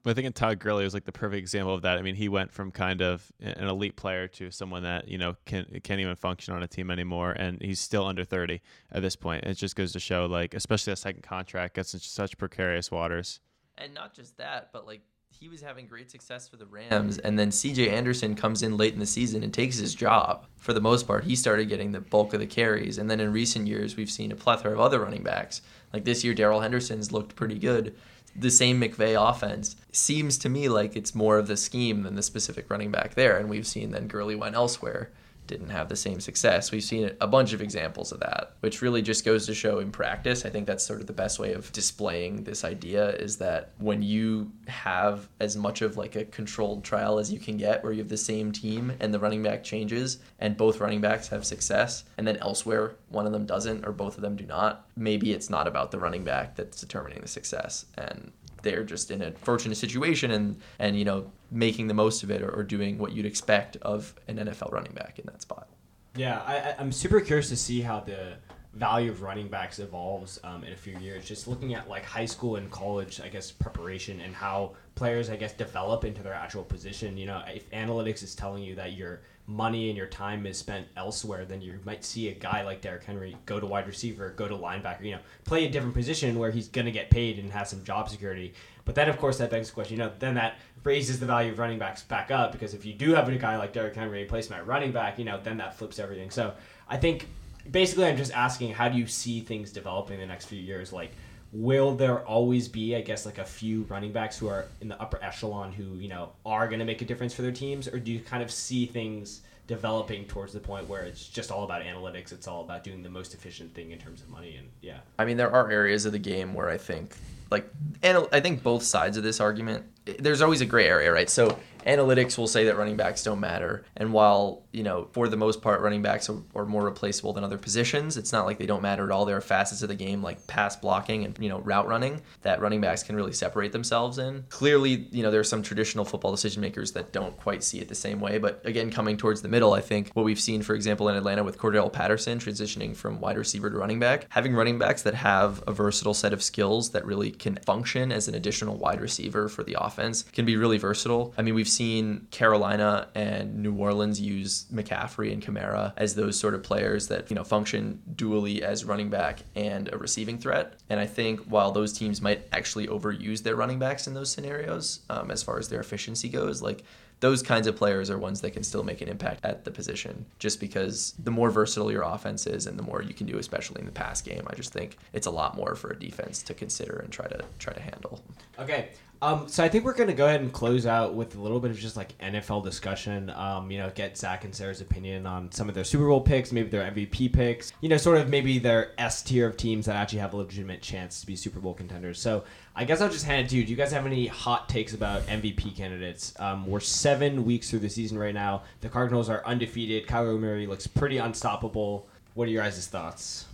But 0.03 0.09
I 0.09 0.13
think 0.21 0.33
Todd 0.33 0.57
Gurley 0.57 0.83
was 0.83 0.95
like 0.95 1.05
the 1.05 1.11
perfect 1.11 1.37
example 1.37 1.75
of 1.75 1.83
that. 1.83 1.99
I 1.99 2.01
mean, 2.01 2.15
he 2.15 2.27
went 2.27 2.51
from 2.51 2.71
kind 2.71 3.03
of 3.03 3.31
an 3.39 3.67
elite 3.67 3.95
player 3.95 4.27
to 4.29 4.49
someone 4.49 4.81
that 4.81 5.07
you 5.07 5.19
know 5.19 5.35
can 5.45 5.79
can't 5.83 6.01
even 6.01 6.15
function 6.15 6.55
on 6.55 6.63
a 6.63 6.67
team 6.67 6.89
anymore, 6.89 7.31
and 7.33 7.61
he's 7.61 7.79
still 7.79 8.05
under 8.05 8.25
thirty 8.25 8.61
at 8.91 9.03
this 9.03 9.15
point. 9.15 9.43
It 9.45 9.53
just 9.53 9.75
goes 9.75 9.91
to 9.93 9.99
show, 9.99 10.25
like, 10.25 10.55
especially 10.55 10.91
a 10.91 10.95
second 10.95 11.21
contract 11.21 11.75
gets 11.75 11.93
into 11.93 12.07
such 12.07 12.37
precarious 12.37 12.89
waters. 12.89 13.39
And 13.77 13.93
not 13.93 14.13
just 14.15 14.37
that, 14.37 14.71
but 14.73 14.85
like 14.87 15.01
he 15.39 15.49
was 15.49 15.61
having 15.61 15.87
great 15.87 16.11
success 16.11 16.47
for 16.47 16.57
the 16.57 16.65
Rams, 16.65 17.17
and 17.17 17.39
then 17.39 17.51
C.J. 17.51 17.89
Anderson 17.89 18.35
comes 18.35 18.61
in 18.61 18.77
late 18.77 18.93
in 18.93 18.99
the 18.99 19.05
season 19.05 19.43
and 19.43 19.53
takes 19.53 19.77
his 19.77 19.95
job. 19.95 20.45
For 20.57 20.73
the 20.73 20.81
most 20.81 21.07
part, 21.07 21.23
he 21.23 21.35
started 21.35 21.69
getting 21.69 21.91
the 21.91 22.01
bulk 22.01 22.33
of 22.33 22.39
the 22.39 22.45
carries, 22.45 22.97
and 22.97 23.09
then 23.09 23.19
in 23.19 23.31
recent 23.31 23.67
years, 23.67 23.95
we've 23.95 24.11
seen 24.11 24.31
a 24.31 24.35
plethora 24.35 24.73
of 24.73 24.79
other 24.79 24.99
running 24.99 25.23
backs. 25.23 25.61
Like 25.93 26.05
this 26.05 26.23
year, 26.23 26.33
Darrell 26.33 26.61
Henderson's 26.61 27.11
looked 27.11 27.35
pretty 27.35 27.57
good. 27.57 27.95
The 28.35 28.51
same 28.51 28.79
McVay 28.79 29.15
offense 29.17 29.75
seems 29.91 30.37
to 30.39 30.49
me 30.49 30.69
like 30.69 30.95
it's 30.95 31.15
more 31.15 31.37
of 31.37 31.47
the 31.47 31.57
scheme 31.57 32.03
than 32.03 32.15
the 32.15 32.21
specific 32.21 32.69
running 32.69 32.91
back 32.91 33.15
there, 33.15 33.37
and 33.37 33.49
we've 33.49 33.67
seen 33.67 33.91
then 33.91 34.07
Gurley 34.07 34.35
went 34.35 34.55
elsewhere 34.55 35.11
didn't 35.47 35.69
have 35.69 35.89
the 35.89 35.95
same 35.95 36.19
success. 36.19 36.71
We've 36.71 36.83
seen 36.83 37.11
a 37.19 37.27
bunch 37.27 37.53
of 37.53 37.61
examples 37.61 38.11
of 38.11 38.19
that, 38.21 38.53
which 38.61 38.81
really 38.81 39.01
just 39.01 39.25
goes 39.25 39.45
to 39.47 39.53
show 39.53 39.79
in 39.79 39.91
practice. 39.91 40.45
I 40.45 40.49
think 40.49 40.65
that's 40.65 40.85
sort 40.85 41.01
of 41.01 41.07
the 41.07 41.13
best 41.13 41.39
way 41.39 41.53
of 41.53 41.71
displaying 41.73 42.43
this 42.43 42.63
idea 42.63 43.09
is 43.11 43.37
that 43.37 43.71
when 43.77 44.01
you 44.01 44.51
have 44.67 45.27
as 45.39 45.57
much 45.57 45.81
of 45.81 45.97
like 45.97 46.15
a 46.15 46.25
controlled 46.25 46.83
trial 46.83 47.19
as 47.19 47.31
you 47.31 47.39
can 47.39 47.57
get, 47.57 47.83
where 47.83 47.91
you 47.91 47.99
have 47.99 48.09
the 48.09 48.17
same 48.17 48.51
team 48.51 48.93
and 48.99 49.13
the 49.13 49.19
running 49.19 49.43
back 49.43 49.63
changes 49.63 50.19
and 50.39 50.55
both 50.55 50.79
running 50.79 51.01
backs 51.01 51.27
have 51.27 51.45
success, 51.45 52.05
and 52.17 52.25
then 52.25 52.37
elsewhere 52.37 52.95
one 53.09 53.25
of 53.25 53.33
them 53.33 53.45
doesn't 53.45 53.85
or 53.85 53.91
both 53.91 54.15
of 54.15 54.21
them 54.21 54.35
do 54.35 54.45
not, 54.45 54.87
maybe 54.95 55.33
it's 55.33 55.49
not 55.49 55.67
about 55.67 55.91
the 55.91 55.99
running 55.99 56.23
back 56.23 56.55
that's 56.55 56.79
determining 56.79 57.21
the 57.21 57.27
success. 57.27 57.85
And 57.97 58.31
they're 58.61 58.83
just 58.83 59.11
in 59.11 59.21
a 59.21 59.31
fortunate 59.31 59.75
situation 59.75 60.31
and 60.31 60.59
and 60.79 60.97
you 60.97 61.05
know 61.05 61.31
making 61.51 61.87
the 61.87 61.93
most 61.93 62.23
of 62.23 62.31
it 62.31 62.41
or, 62.41 62.49
or 62.49 62.63
doing 62.63 62.97
what 62.97 63.11
you'd 63.11 63.25
expect 63.25 63.75
of 63.77 64.15
an 64.27 64.37
NFL 64.37 64.71
running 64.71 64.93
back 64.93 65.19
in 65.19 65.25
that 65.25 65.41
spot. 65.41 65.67
Yeah, 66.15 66.39
I, 66.39 66.75
I'm 66.79 66.91
super 66.91 67.21
curious 67.21 67.49
to 67.49 67.57
see 67.57 67.81
how 67.81 67.99
the 67.99 68.33
value 68.73 69.11
of 69.11 69.21
running 69.21 69.49
backs 69.49 69.79
evolves 69.79 70.39
um, 70.43 70.63
in 70.63 70.71
a 70.71 70.77
few 70.77 70.97
years. 70.99 71.25
Just 71.27 71.47
looking 71.47 71.73
at 71.73 71.89
like 71.89 72.05
high 72.05 72.25
school 72.25 72.55
and 72.55 72.71
college, 72.71 73.19
I 73.19 73.27
guess 73.27 73.51
preparation 73.51 74.21
and 74.21 74.33
how 74.33 74.73
players, 74.95 75.29
I 75.29 75.35
guess, 75.35 75.53
develop 75.53 76.05
into 76.05 76.23
their 76.23 76.33
actual 76.33 76.63
position. 76.63 77.17
You 77.17 77.25
know, 77.25 77.43
if 77.47 77.69
analytics 77.71 78.23
is 78.23 78.33
telling 78.33 78.63
you 78.63 78.75
that 78.75 78.93
your 78.93 79.21
money 79.47 79.89
and 79.89 79.97
your 79.97 80.07
time 80.07 80.45
is 80.45 80.57
spent 80.57 80.87
elsewhere, 80.95 81.43
then 81.43 81.61
you 81.61 81.79
might 81.83 82.05
see 82.05 82.29
a 82.29 82.33
guy 82.33 82.63
like 82.63 82.81
Derrick 82.81 83.03
Henry 83.03 83.35
go 83.45 83.59
to 83.59 83.65
wide 83.65 83.87
receiver, 83.87 84.29
go 84.37 84.47
to 84.47 84.55
linebacker. 84.55 85.03
You 85.03 85.11
know, 85.13 85.21
play 85.43 85.65
a 85.65 85.69
different 85.69 85.93
position 85.93 86.39
where 86.39 86.51
he's 86.51 86.69
gonna 86.69 86.91
get 86.91 87.09
paid 87.09 87.39
and 87.39 87.51
have 87.51 87.67
some 87.67 87.83
job 87.83 88.09
security. 88.09 88.53
But 88.85 88.95
then, 88.95 89.09
of 89.09 89.17
course, 89.17 89.37
that 89.37 89.51
begs 89.51 89.67
the 89.67 89.73
question. 89.73 89.97
You 89.97 90.03
know, 90.03 90.11
then 90.19 90.35
that 90.35 90.55
raises 90.83 91.19
the 91.19 91.25
value 91.25 91.51
of 91.51 91.59
running 91.59 91.79
backs 91.79 92.03
back 92.03 92.31
up 92.31 92.51
because 92.51 92.73
if 92.73 92.85
you 92.85 92.93
do 92.93 93.13
have 93.13 93.27
a 93.29 93.35
guy 93.35 93.57
like 93.57 93.73
Derrick 93.73 93.95
Henry 93.95 94.21
and 94.21 94.29
place 94.29 94.47
him 94.47 94.53
at 94.53 94.65
running 94.65 94.91
back, 94.91 95.19
you 95.19 95.25
know, 95.25 95.39
then 95.41 95.57
that 95.57 95.75
flips 95.75 95.99
everything. 95.99 96.29
So 96.29 96.53
I 96.87 96.97
think 96.97 97.27
basically 97.69 98.05
I'm 98.05 98.17
just 98.17 98.31
asking 98.31 98.73
how 98.73 98.89
do 98.89 98.97
you 98.97 99.07
see 99.07 99.41
things 99.41 99.71
developing 99.71 100.15
in 100.15 100.21
the 100.21 100.27
next 100.27 100.45
few 100.45 100.59
years? 100.59 100.91
Like, 100.91 101.11
will 101.53 101.95
there 101.95 102.25
always 102.25 102.67
be, 102.67 102.95
I 102.95 103.01
guess, 103.01 103.25
like 103.25 103.37
a 103.37 103.45
few 103.45 103.83
running 103.83 104.11
backs 104.11 104.37
who 104.37 104.47
are 104.47 104.65
in 104.79 104.87
the 104.87 104.99
upper 105.01 105.21
echelon 105.23 105.71
who, 105.71 105.95
you 105.95 106.07
know, 106.07 106.31
are 106.45 106.67
going 106.67 106.79
to 106.79 106.85
make 106.85 107.01
a 107.01 107.05
difference 107.05 107.33
for 107.33 107.41
their 107.41 107.51
teams? 107.51 107.87
Or 107.87 107.99
do 107.99 108.11
you 108.11 108.19
kind 108.19 108.41
of 108.41 108.51
see 108.51 108.85
things 108.85 109.41
developing 109.67 110.25
towards 110.25 110.53
the 110.53 110.59
point 110.59 110.87
where 110.87 111.01
it's 111.01 111.27
just 111.27 111.51
all 111.51 111.63
about 111.63 111.83
analytics? 111.83 112.31
It's 112.31 112.47
all 112.47 112.61
about 112.61 112.83
doing 112.83 113.03
the 113.03 113.09
most 113.09 113.33
efficient 113.33 113.73
thing 113.73 113.91
in 113.91 113.99
terms 113.99 114.21
of 114.21 114.29
money. 114.29 114.55
And 114.55 114.69
yeah. 114.81 114.99
I 115.19 115.25
mean, 115.25 115.37
there 115.37 115.51
are 115.51 115.69
areas 115.69 116.05
of 116.05 116.13
the 116.13 116.19
game 116.19 116.53
where 116.53 116.69
I 116.69 116.77
think, 116.77 117.15
like, 117.49 117.69
and 118.01 118.27
I 118.31 118.39
think 118.39 118.63
both 118.63 118.83
sides 118.83 119.17
of 119.17 119.23
this 119.23 119.41
argument, 119.41 119.85
there's 120.05 120.41
always 120.41 120.61
a 120.61 120.65
gray 120.65 120.87
area, 120.87 121.11
right? 121.11 121.29
So 121.29 121.57
analytics 121.85 122.37
will 122.37 122.47
say 122.47 122.65
that 122.65 122.77
running 122.77 122.97
backs 122.97 123.23
don't 123.23 123.39
matter, 123.39 123.85
and 123.95 124.13
while 124.13 124.63
you 124.71 124.83
know, 124.83 125.07
for 125.11 125.27
the 125.27 125.37
most 125.37 125.61
part, 125.61 125.81
running 125.81 126.01
backs 126.01 126.29
are, 126.29 126.37
are 126.55 126.65
more 126.65 126.83
replaceable 126.83 127.33
than 127.33 127.43
other 127.43 127.57
positions. 127.57 128.15
It's 128.15 128.31
not 128.31 128.45
like 128.45 128.57
they 128.57 128.65
don't 128.65 128.81
matter 128.81 129.03
at 129.03 129.11
all. 129.11 129.25
There 129.25 129.35
are 129.35 129.41
facets 129.41 129.81
of 129.81 129.89
the 129.89 129.95
game 129.95 130.23
like 130.23 130.47
pass 130.47 130.75
blocking 130.75 131.25
and 131.25 131.37
you 131.39 131.49
know 131.49 131.59
route 131.59 131.87
running 131.87 132.21
that 132.43 132.61
running 132.61 132.81
backs 132.81 133.03
can 133.03 133.15
really 133.15 133.33
separate 133.33 133.71
themselves 133.71 134.17
in. 134.17 134.45
Clearly, 134.49 135.07
you 135.11 135.23
know, 135.23 135.31
there 135.31 135.39
are 135.39 135.45
some 135.45 135.61
traditional 135.61 136.05
football 136.05 136.31
decision 136.31 136.61
makers 136.61 136.93
that 136.93 137.11
don't 137.11 137.35
quite 137.37 137.63
see 137.63 137.79
it 137.79 137.89
the 137.89 137.95
same 137.95 138.19
way. 138.19 138.37
But 138.37 138.61
again, 138.65 138.91
coming 138.91 139.17
towards 139.17 139.41
the 139.41 139.49
middle, 139.49 139.73
I 139.73 139.81
think 139.81 140.11
what 140.13 140.23
we've 140.23 140.39
seen, 140.39 140.61
for 140.61 140.73
example, 140.73 141.09
in 141.09 141.15
Atlanta 141.15 141.43
with 141.43 141.57
Cordarrelle 141.57 141.91
Patterson 141.91 142.39
transitioning 142.39 142.95
from 142.95 143.19
wide 143.19 143.37
receiver 143.37 143.69
to 143.69 143.77
running 143.77 143.99
back, 143.99 144.27
having 144.29 144.55
running 144.55 144.79
backs 144.79 145.01
that 145.03 145.15
have 145.15 145.63
a 145.67 145.73
versatile 145.73 146.13
set 146.13 146.33
of 146.33 146.41
skills 146.41 146.91
that 146.91 147.05
really 147.05 147.31
can 147.31 147.57
function 147.57 148.11
as 148.11 148.27
an 148.27 148.35
additional 148.35 148.77
wide 148.77 149.01
receiver 149.01 149.49
for 149.49 149.63
the 149.63 149.75
offense 149.79 149.90
can 150.31 150.45
be 150.45 150.55
really 150.57 150.77
versatile. 150.77 151.33
I 151.37 151.41
mean, 151.41 151.55
we've 151.55 151.69
seen 151.69 152.27
Carolina 152.31 153.07
and 153.15 153.61
New 153.61 153.75
Orleans 153.75 154.19
use 154.19 154.65
McCaffrey 154.73 155.31
and 155.31 155.41
Kamara 155.43 155.93
as 155.97 156.15
those 156.15 156.39
sort 156.39 156.53
of 156.53 156.63
players 156.63 157.07
that, 157.07 157.29
you 157.29 157.35
know, 157.35 157.43
function 157.43 158.01
dually 158.15 158.59
as 158.59 158.85
running 158.85 159.09
back 159.09 159.43
and 159.55 159.91
a 159.93 159.97
receiving 159.97 160.37
threat. 160.37 160.73
And 160.89 160.99
I 160.99 161.05
think 161.05 161.41
while 161.41 161.71
those 161.71 161.93
teams 161.93 162.21
might 162.21 162.47
actually 162.51 162.87
overuse 162.87 163.43
their 163.43 163.55
running 163.55 163.79
backs 163.79 164.07
in 164.07 164.13
those 164.13 164.31
scenarios, 164.31 165.01
um, 165.09 165.31
as 165.31 165.43
far 165.43 165.57
as 165.59 165.69
their 165.69 165.79
efficiency 165.79 166.29
goes, 166.29 166.61
like 166.61 166.83
those 167.21 167.43
kinds 167.43 167.67
of 167.67 167.75
players 167.75 168.09
are 168.09 168.17
ones 168.17 168.41
that 168.41 168.51
can 168.51 168.63
still 168.63 168.83
make 168.83 168.99
an 168.99 169.07
impact 169.07 169.45
at 169.45 169.63
the 169.63 169.69
position 169.71 170.25
just 170.39 170.59
because 170.59 171.13
the 171.23 171.29
more 171.29 171.51
versatile 171.51 171.91
your 171.91 172.01
offense 172.01 172.47
is 172.47 172.65
and 172.65 172.77
the 172.79 172.83
more 172.83 173.03
you 173.03 173.13
can 173.13 173.27
do 173.27 173.37
especially 173.37 173.79
in 173.79 173.85
the 173.85 173.91
pass 173.91 174.23
game 174.23 174.43
i 174.47 174.55
just 174.55 174.73
think 174.73 174.97
it's 175.13 175.27
a 175.27 175.31
lot 175.31 175.55
more 175.55 175.75
for 175.75 175.91
a 175.91 175.99
defense 175.99 176.41
to 176.41 176.53
consider 176.55 176.97
and 176.97 177.11
try 177.11 177.27
to 177.27 177.39
try 177.59 177.71
to 177.73 177.79
handle 177.79 178.19
Okay. 178.59 178.89
Um, 179.23 179.47
so 179.47 179.63
I 179.63 179.69
think 179.69 179.85
we're 179.85 179.93
gonna 179.93 180.13
go 180.13 180.25
ahead 180.25 180.41
and 180.41 180.51
close 180.51 180.87
out 180.87 181.13
with 181.13 181.35
a 181.35 181.39
little 181.39 181.59
bit 181.59 181.69
of 181.69 181.77
just 181.77 181.95
like 181.95 182.17
NFL 182.17 182.63
discussion. 182.63 183.29
Um, 183.29 183.69
you 183.69 183.77
know, 183.77 183.91
get 183.93 184.17
Zach 184.17 184.45
and 184.45 184.55
Sarah's 184.55 184.81
opinion 184.81 185.27
on 185.27 185.51
some 185.51 185.69
of 185.69 185.75
their 185.75 185.83
Super 185.83 186.07
Bowl 186.07 186.21
picks, 186.21 186.51
maybe 186.51 186.69
their 186.69 186.89
MVP 186.89 187.31
picks. 187.31 187.71
You 187.81 187.89
know, 187.89 187.97
sort 187.97 188.17
of 188.17 188.29
maybe 188.29 188.57
their 188.57 188.93
S 188.97 189.21
tier 189.21 189.45
of 189.45 189.57
teams 189.57 189.85
that 189.85 189.95
actually 189.95 190.19
have 190.19 190.33
a 190.33 190.37
legitimate 190.37 190.81
chance 190.81 191.21
to 191.21 191.27
be 191.27 191.35
Super 191.35 191.59
Bowl 191.59 191.75
contenders. 191.75 192.19
So 192.19 192.45
I 192.75 192.83
guess 192.83 192.99
I'll 192.99 193.09
just 193.09 193.25
hand 193.25 193.45
it 193.45 193.49
to 193.51 193.57
you. 193.57 193.63
Do 193.63 193.69
you 193.69 193.77
guys 193.77 193.91
have 193.91 194.07
any 194.07 194.25
hot 194.25 194.67
takes 194.67 194.93
about 194.95 195.21
MVP 195.27 195.75
candidates? 195.75 196.33
Um, 196.39 196.65
we're 196.65 196.79
seven 196.79 197.45
weeks 197.45 197.69
through 197.69 197.79
the 197.79 197.89
season 197.89 198.17
right 198.17 198.33
now. 198.33 198.63
The 198.79 198.89
Cardinals 198.89 199.29
are 199.29 199.45
undefeated. 199.45 200.07
Kyler 200.07 200.39
Murray 200.39 200.65
looks 200.65 200.87
pretty 200.87 201.19
unstoppable. 201.19 202.07
What 202.33 202.47
are 202.47 202.51
your 202.51 202.63
guys' 202.63 202.87
thoughts? 202.87 203.45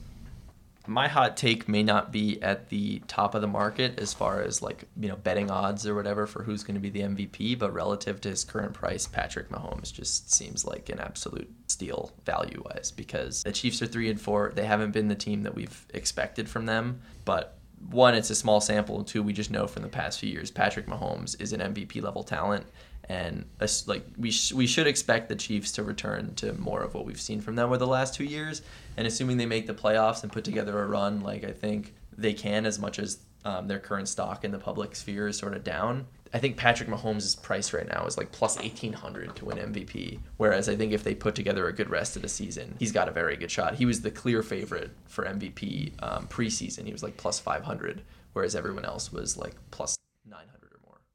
My 0.87 1.07
hot 1.07 1.37
take 1.37 1.67
may 1.67 1.83
not 1.83 2.11
be 2.11 2.41
at 2.41 2.69
the 2.69 2.99
top 3.07 3.35
of 3.35 3.41
the 3.41 3.47
market 3.47 3.99
as 3.99 4.13
far 4.13 4.41
as 4.41 4.61
like 4.61 4.85
you 4.99 5.09
know 5.09 5.15
betting 5.17 5.51
odds 5.51 5.85
or 5.85 5.93
whatever 5.95 6.25
for 6.25 6.43
who's 6.43 6.63
going 6.63 6.75
to 6.75 6.81
be 6.81 6.89
the 6.89 7.01
MVP, 7.01 7.59
but 7.59 7.73
relative 7.73 8.21
to 8.21 8.29
his 8.29 8.43
current 8.43 8.73
price, 8.73 9.07
Patrick 9.07 9.49
Mahomes 9.49 9.93
just 9.93 10.33
seems 10.33 10.65
like 10.65 10.89
an 10.89 10.99
absolute 10.99 11.51
steal 11.67 12.11
value 12.25 12.63
wise 12.65 12.91
because 12.91 13.43
the 13.43 13.51
Chiefs 13.51 13.81
are 13.81 13.87
three 13.87 14.09
and 14.09 14.19
four. 14.19 14.51
They 14.55 14.65
haven't 14.65 14.91
been 14.91 15.07
the 15.07 15.15
team 15.15 15.43
that 15.43 15.55
we've 15.55 15.85
expected 15.93 16.49
from 16.49 16.65
them, 16.65 17.01
but 17.25 17.57
one, 17.89 18.15
it's 18.15 18.29
a 18.29 18.35
small 18.35 18.59
sample, 18.59 18.97
and 18.97 19.07
two, 19.07 19.21
we 19.21 19.33
just 19.33 19.51
know 19.51 19.67
from 19.67 19.83
the 19.83 19.89
past 19.89 20.19
few 20.19 20.29
years, 20.29 20.49
Patrick 20.49 20.87
Mahomes 20.87 21.39
is 21.39 21.53
an 21.53 21.59
MVP 21.59 22.01
level 22.01 22.23
talent, 22.23 22.65
and 23.09 23.45
like 23.85 24.05
we 24.17 24.31
sh- 24.31 24.53
we 24.53 24.67
should 24.67 24.87
expect 24.87 25.29
the 25.29 25.35
Chiefs 25.35 25.71
to 25.73 25.83
return 25.83 26.35
to 26.35 26.53
more 26.53 26.81
of 26.81 26.93
what 26.93 27.05
we've 27.05 27.21
seen 27.21 27.41
from 27.41 27.55
them 27.55 27.67
over 27.67 27.77
the 27.77 27.87
last 27.87 28.13
two 28.13 28.25
years, 28.25 28.61
and 28.97 29.07
assuming 29.07 29.37
they 29.37 29.45
make 29.45 29.67
the 29.67 29.73
playoffs 29.73 30.23
and 30.23 30.31
put 30.31 30.43
together 30.43 30.81
a 30.81 30.87
run, 30.87 31.21
like 31.21 31.43
I 31.43 31.51
think 31.51 31.93
they 32.17 32.33
can, 32.33 32.65
as 32.65 32.79
much 32.79 32.99
as 32.99 33.19
um, 33.45 33.67
their 33.67 33.79
current 33.79 34.09
stock 34.09 34.43
in 34.43 34.51
the 34.51 34.59
public 34.59 34.95
sphere 34.95 35.27
is 35.27 35.37
sort 35.37 35.55
of 35.55 35.63
down. 35.63 36.05
I 36.33 36.39
think 36.39 36.57
Patrick 36.57 36.89
Mahomes' 36.89 37.41
price 37.41 37.71
right 37.71 37.87
now 37.87 38.05
is 38.05 38.17
like 38.17 38.33
plus 38.33 38.59
eighteen 38.59 38.91
hundred 38.91 39.33
to 39.37 39.45
win 39.45 39.57
MVP. 39.57 40.19
Whereas 40.35 40.67
I 40.67 40.75
think 40.75 40.91
if 40.91 41.03
they 41.03 41.15
put 41.15 41.35
together 41.35 41.67
a 41.67 41.73
good 41.73 41.89
rest 41.89 42.17
of 42.17 42.21
the 42.21 42.27
season, 42.27 42.75
he's 42.77 42.91
got 42.91 43.07
a 43.07 43.11
very 43.11 43.37
good 43.37 43.51
shot. 43.51 43.75
He 43.75 43.85
was 43.85 44.01
the 44.01 44.11
clear 44.11 44.43
favorite 44.43 44.91
for 45.05 45.23
MVP 45.23 45.93
um, 46.03 46.27
preseason. 46.27 46.85
He 46.85 46.91
was 46.91 47.03
like 47.03 47.15
plus 47.15 47.39
five 47.39 47.63
hundred, 47.63 48.01
whereas 48.33 48.55
everyone 48.55 48.83
else 48.83 49.13
was 49.13 49.37
like 49.37 49.55
plus 49.71 49.95
nine 50.25 50.39
hundred. 50.39 50.56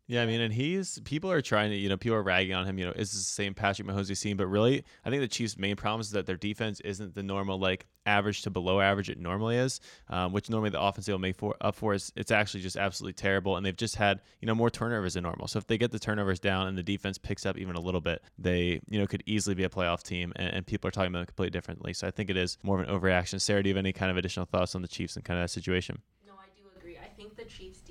Yeah, 0.09 0.23
I 0.23 0.27
mean, 0.27 0.41
and 0.41 0.53
he's 0.53 0.99
people 1.05 1.31
are 1.31 1.41
trying 1.41 1.71
to, 1.71 1.77
you 1.77 1.89
know, 1.89 1.97
people 1.97 2.17
are 2.17 2.23
ragging 2.23 2.55
on 2.55 2.67
him. 2.67 2.77
You 2.77 2.87
know, 2.87 2.93
is 2.93 3.13
the 3.13 3.19
same 3.19 3.55
Patrick 3.55 3.87
Mahomes 3.87 4.09
we've 4.09 4.19
seen? 4.19 4.37
But 4.37 4.49
really, 4.49 4.85
I 5.05 5.11
think 5.11 5.23
the 5.23 5.29
Chiefs' 5.29 5.57
main 5.57 5.77
problem 5.77 6.01
is 6.01 6.11
that 6.11 6.27
their 6.27 6.37
defense 6.37 6.81
isn't 6.81 7.15
the 7.15 7.23
normal 7.23 7.59
like 7.59 7.87
average 8.05 8.43
to 8.43 8.51
below 8.51 8.81
average 8.81 9.09
it 9.09 9.19
normally 9.19 9.57
is, 9.57 9.81
um, 10.09 10.33
which 10.33 10.51
normally 10.51 10.71
the 10.71 10.81
offense 10.81 11.07
will 11.07 11.21
make 11.21 11.37
for 11.37 11.55
up 11.61 11.77
for 11.77 11.95
is 11.95 12.13
it's 12.17 12.33
actually 12.33 12.61
just 12.61 12.77
absolutely 12.77 13.13
terrible. 13.15 13.57
And 13.57 13.65
they've 13.65 13.77
just 13.77 13.95
had 13.95 14.21
you 14.41 14.47
know 14.47 14.57
more 14.57 14.71
turnovers 14.71 15.15
than 15.15 15.23
normal. 15.23 15.47
So 15.47 15.59
if 15.59 15.69
they 15.69 15.79
get 15.79 15.93
the 15.93 16.01
turnovers 16.01 16.41
down 16.41 16.67
and 16.67 16.77
the 16.77 16.83
defense 16.83 17.17
picks 17.17 17.47
up 17.47 17.57
even 17.57 17.77
a 17.77 17.81
little 17.81 18.01
bit, 18.01 18.23
they 18.37 18.81
you 18.89 18.99
know 18.99 19.07
could 19.07 19.23
easily 19.25 19.55
be 19.55 19.65
a 19.65 19.71
playoff 19.71 20.03
team. 20.03 20.33
And, 20.35 20.53
and 20.53 20.67
people 20.67 20.89
are 20.89 20.93
talking 20.93 21.13
about 21.13 21.23
it 21.23 21.27
completely 21.27 21.51
differently. 21.51 21.93
So 21.93 22.09
I 22.09 22.11
think 22.11 22.29
it 22.29 22.37
is 22.37 22.59
more 22.65 22.81
of 22.81 22.89
an 22.89 22.95
overreaction. 22.95 23.41
Sarah, 23.41 23.63
do 23.63 23.69
you 23.69 23.75
have 23.75 23.79
any 23.79 23.93
kind 23.93 24.11
of 24.11 24.17
additional 24.17 24.47
thoughts 24.47 24.75
on 24.75 24.83
the 24.83 24.89
Chiefs 24.89 25.15
and 25.15 25.25
kind 25.25 25.39
of 25.39 25.45
that 25.45 25.51
situation? 25.51 26.03
No, 26.27 26.33
I 26.35 26.47
do 26.57 26.65
agree. 26.77 26.99
I 26.99 27.07
think 27.17 27.37
the 27.37 27.45
Chiefs' 27.45 27.82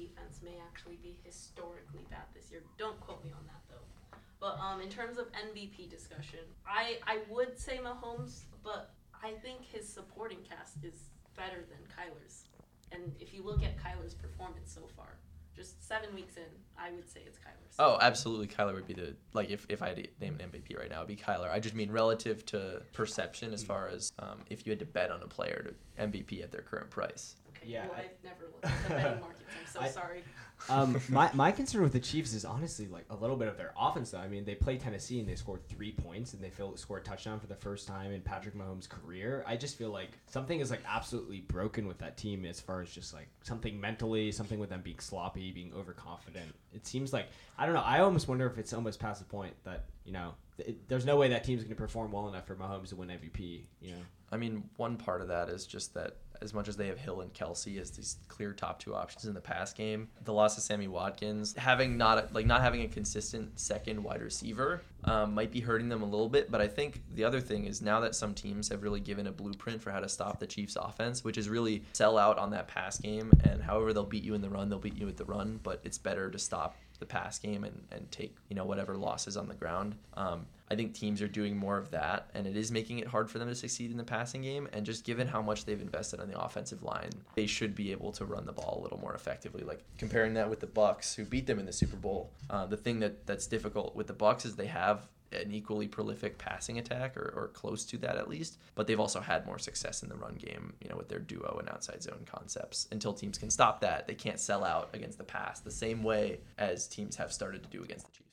actually 0.71 0.97
be 1.03 1.17
historically 1.23 2.05
bad 2.09 2.23
this 2.33 2.51
year. 2.51 2.61
Don't 2.77 2.99
quote 3.01 3.23
me 3.23 3.31
on 3.31 3.45
that 3.47 3.61
though. 3.69 4.17
But 4.39 4.57
um, 4.59 4.81
in 4.81 4.89
terms 4.89 5.17
of 5.17 5.25
MVP 5.33 5.89
discussion, 5.89 6.39
I 6.65 6.97
I 7.05 7.19
would 7.29 7.57
say 7.59 7.79
Mahomes, 7.83 8.41
but 8.63 8.93
I 9.23 9.31
think 9.43 9.61
his 9.65 9.87
supporting 9.87 10.39
cast 10.49 10.83
is 10.83 11.09
better 11.35 11.63
than 11.69 11.79
Kyler's. 11.95 12.45
And 12.91 13.13
if 13.19 13.33
you 13.33 13.43
look 13.43 13.63
at 13.63 13.77
Kyler's 13.77 14.13
performance 14.13 14.73
so 14.73 14.81
far, 14.97 15.17
just 15.55 15.85
seven 15.87 16.13
weeks 16.15 16.35
in, 16.37 16.43
I 16.77 16.91
would 16.91 17.07
say 17.09 17.21
it's 17.25 17.37
Kyler's. 17.37 17.75
Oh, 17.79 17.97
absolutely. 18.01 18.47
Kyler 18.47 18.73
would 18.73 18.87
be 18.87 18.93
the 18.93 19.15
like 19.33 19.49
if, 19.49 19.65
if 19.69 19.81
I 19.81 19.89
had 19.89 19.97
to 19.97 20.07
name 20.19 20.37
an 20.39 20.49
MVP 20.49 20.77
right 20.77 20.89
now, 20.89 20.97
it'd 20.97 21.07
be 21.07 21.15
Kyler. 21.15 21.51
I 21.51 21.59
just 21.59 21.75
mean 21.75 21.91
relative 21.91 22.45
to 22.47 22.81
perception 22.93 23.53
as 23.53 23.63
far 23.63 23.87
as 23.89 24.11
um, 24.19 24.39
if 24.49 24.65
you 24.65 24.71
had 24.71 24.79
to 24.79 24.85
bet 24.85 25.11
on 25.11 25.21
a 25.21 25.27
player 25.27 25.73
to 25.97 26.03
MVP 26.07 26.41
at 26.43 26.51
their 26.51 26.61
current 26.61 26.89
price. 26.89 27.35
Okay, 27.49 27.67
Yeah, 27.73 27.85
well, 27.87 27.95
I- 27.97 28.01
I've 28.01 28.23
never 28.23 28.45
looked 28.51 28.65
at 28.65 28.83
the 28.83 28.89
betting 28.89 29.19
markets. 29.21 29.43
I'm 29.59 29.71
so 29.71 29.79
I- 29.81 29.87
sorry. 29.89 30.23
Um, 30.69 30.99
my, 31.09 31.29
my 31.33 31.51
concern 31.51 31.81
with 31.81 31.93
the 31.93 31.99
Chiefs 31.99 32.33
is 32.33 32.45
honestly 32.45 32.87
like 32.87 33.05
a 33.09 33.15
little 33.15 33.35
bit 33.35 33.47
of 33.47 33.57
their 33.57 33.73
offense. 33.77 34.11
Though 34.11 34.19
I 34.19 34.27
mean, 34.27 34.45
they 34.45 34.55
play 34.55 34.77
Tennessee 34.77 35.19
and 35.19 35.27
they 35.27 35.35
scored 35.35 35.67
three 35.67 35.91
points 35.91 36.33
and 36.33 36.43
they 36.43 36.49
feel, 36.49 36.75
scored 36.77 37.01
a 37.01 37.05
touchdown 37.05 37.39
for 37.39 37.47
the 37.47 37.55
first 37.55 37.87
time 37.87 38.11
in 38.11 38.21
Patrick 38.21 38.55
Mahomes' 38.55 38.87
career. 38.87 39.43
I 39.47 39.55
just 39.55 39.77
feel 39.77 39.89
like 39.89 40.11
something 40.27 40.59
is 40.59 40.71
like 40.71 40.81
absolutely 40.87 41.41
broken 41.41 41.87
with 41.87 41.97
that 41.99 42.17
team 42.17 42.45
as 42.45 42.59
far 42.59 42.81
as 42.81 42.91
just 42.91 43.13
like 43.13 43.27
something 43.43 43.79
mentally, 43.79 44.31
something 44.31 44.59
with 44.59 44.69
them 44.69 44.81
being 44.81 44.99
sloppy, 44.99 45.51
being 45.51 45.73
overconfident. 45.75 46.53
It 46.73 46.85
seems 46.87 47.13
like 47.13 47.27
I 47.57 47.65
don't 47.65 47.75
know. 47.75 47.81
I 47.81 47.99
almost 47.99 48.27
wonder 48.27 48.45
if 48.45 48.57
it's 48.57 48.73
almost 48.73 48.99
past 48.99 49.19
the 49.19 49.25
point 49.25 49.53
that 49.63 49.85
you 50.05 50.13
know 50.13 50.33
it, 50.57 50.87
there's 50.87 51.05
no 51.05 51.17
way 51.17 51.29
that 51.29 51.43
team's 51.43 51.61
going 51.63 51.75
to 51.75 51.81
perform 51.81 52.11
well 52.11 52.27
enough 52.27 52.45
for 52.45 52.55
Mahomes 52.55 52.89
to 52.89 52.95
win 52.95 53.09
MVP. 53.09 53.61
You 53.81 53.91
know. 53.91 54.01
I 54.31 54.37
mean, 54.37 54.63
one 54.77 54.97
part 54.97 55.21
of 55.21 55.27
that 55.27 55.49
is 55.49 55.65
just 55.65 55.93
that 55.95 56.17
as 56.41 56.53
much 56.53 56.67
as 56.67 56.75
they 56.75 56.87
have 56.87 56.97
Hill 56.97 57.21
and 57.21 57.33
Kelce 57.33 57.79
as 57.79 57.91
these 57.91 58.17
clear 58.27 58.53
top 58.53 58.79
two 58.79 58.95
options 58.95 59.25
in 59.25 59.33
the 59.33 59.41
pass 59.41 59.73
game, 59.73 60.09
the 60.23 60.33
loss 60.33 60.57
of 60.57 60.63
Sammy 60.63 60.87
Watkins, 60.87 61.55
having 61.55 61.97
not 61.97 62.33
like 62.33 62.45
not 62.45 62.61
having 62.61 62.81
a 62.81 62.87
consistent 62.87 63.59
second 63.59 64.03
wide 64.03 64.21
receiver, 64.21 64.81
um, 65.03 65.33
might 65.33 65.51
be 65.51 65.59
hurting 65.59 65.89
them 65.89 66.01
a 66.01 66.05
little 66.05 66.29
bit. 66.29 66.51
But 66.51 66.61
I 66.61 66.67
think 66.67 67.01
the 67.13 67.23
other 67.23 67.41
thing 67.41 67.65
is 67.65 67.81
now 67.81 67.99
that 68.01 68.15
some 68.15 68.33
teams 68.33 68.69
have 68.69 68.83
really 68.83 68.99
given 68.99 69.27
a 69.27 69.31
blueprint 69.31 69.81
for 69.81 69.91
how 69.91 69.99
to 69.99 70.09
stop 70.09 70.39
the 70.39 70.47
Chiefs' 70.47 70.75
offense, 70.75 71.23
which 71.23 71.37
is 71.37 71.49
really 71.49 71.83
sell 71.93 72.17
out 72.17 72.37
on 72.37 72.51
that 72.51 72.67
pass 72.67 72.97
game, 72.97 73.31
and 73.43 73.61
however 73.61 73.93
they'll 73.93 74.03
beat 74.03 74.23
you 74.23 74.33
in 74.33 74.41
the 74.41 74.49
run, 74.49 74.69
they'll 74.69 74.79
beat 74.79 74.97
you 74.97 75.05
with 75.05 75.17
the 75.17 75.25
run. 75.25 75.59
But 75.61 75.81
it's 75.83 75.97
better 75.97 76.29
to 76.29 76.39
stop 76.39 76.75
the 77.01 77.05
pass 77.05 77.37
game 77.37 77.65
and, 77.65 77.83
and 77.91 78.09
take 78.11 78.33
you 78.47 78.55
know 78.55 78.63
whatever 78.63 78.95
losses 78.95 79.35
on 79.35 79.49
the 79.49 79.55
ground. 79.55 79.95
Um, 80.13 80.45
I 80.71 80.75
think 80.75 80.93
teams 80.93 81.21
are 81.21 81.27
doing 81.27 81.57
more 81.57 81.77
of 81.77 81.91
that, 81.91 82.29
and 82.33 82.47
it 82.47 82.55
is 82.55 82.71
making 82.71 82.99
it 82.99 83.07
hard 83.07 83.29
for 83.29 83.39
them 83.39 83.49
to 83.49 83.55
succeed 83.55 83.91
in 83.91 83.97
the 83.97 84.05
passing 84.05 84.41
game. 84.41 84.69
And 84.71 84.85
just 84.85 85.03
given 85.03 85.27
how 85.27 85.41
much 85.41 85.65
they've 85.65 85.81
invested 85.81 86.21
on 86.21 86.29
the 86.29 86.41
offensive 86.41 86.81
line, 86.81 87.09
they 87.35 87.45
should 87.45 87.75
be 87.75 87.91
able 87.91 88.13
to 88.13 88.23
run 88.23 88.45
the 88.45 88.53
ball 88.53 88.77
a 88.79 88.81
little 88.81 88.99
more 88.99 89.13
effectively. 89.13 89.63
Like 89.63 89.83
comparing 89.97 90.33
that 90.35 90.49
with 90.49 90.61
the 90.61 90.67
Bucks, 90.67 91.13
who 91.13 91.25
beat 91.25 91.45
them 91.45 91.59
in 91.59 91.65
the 91.65 91.73
Super 91.73 91.97
Bowl. 91.97 92.31
Uh, 92.49 92.67
the 92.67 92.77
thing 92.77 93.01
that 93.01 93.27
that's 93.27 93.47
difficult 93.47 93.97
with 93.97 94.07
the 94.07 94.13
Bucks 94.13 94.45
is 94.45 94.55
they 94.55 94.67
have 94.67 95.09
an 95.33 95.51
equally 95.51 95.87
prolific 95.87 96.37
passing 96.37 96.77
attack 96.77 97.15
or, 97.17 97.33
or 97.35 97.49
close 97.53 97.85
to 97.85 97.97
that 97.97 98.17
at 98.17 98.29
least 98.29 98.57
but 98.75 98.87
they've 98.87 98.99
also 98.99 99.19
had 99.19 99.45
more 99.45 99.59
success 99.59 100.03
in 100.03 100.09
the 100.09 100.15
run 100.15 100.35
game 100.35 100.73
you 100.81 100.89
know 100.89 100.97
with 100.97 101.09
their 101.09 101.19
duo 101.19 101.57
and 101.59 101.69
outside 101.69 102.01
zone 102.01 102.25
concepts. 102.25 102.87
Until 102.91 103.13
teams 103.13 103.37
can 103.37 103.49
stop 103.49 103.81
that 103.81 104.07
they 104.07 104.15
can't 104.15 104.39
sell 104.39 104.63
out 104.63 104.89
against 104.93 105.17
the 105.17 105.23
pass 105.23 105.59
the 105.59 105.71
same 105.71 106.03
way 106.03 106.39
as 106.57 106.87
teams 106.87 107.15
have 107.15 107.31
started 107.31 107.63
to 107.63 107.69
do 107.69 107.83
against 107.83 108.05
the 108.05 108.11
chiefs 108.11 108.30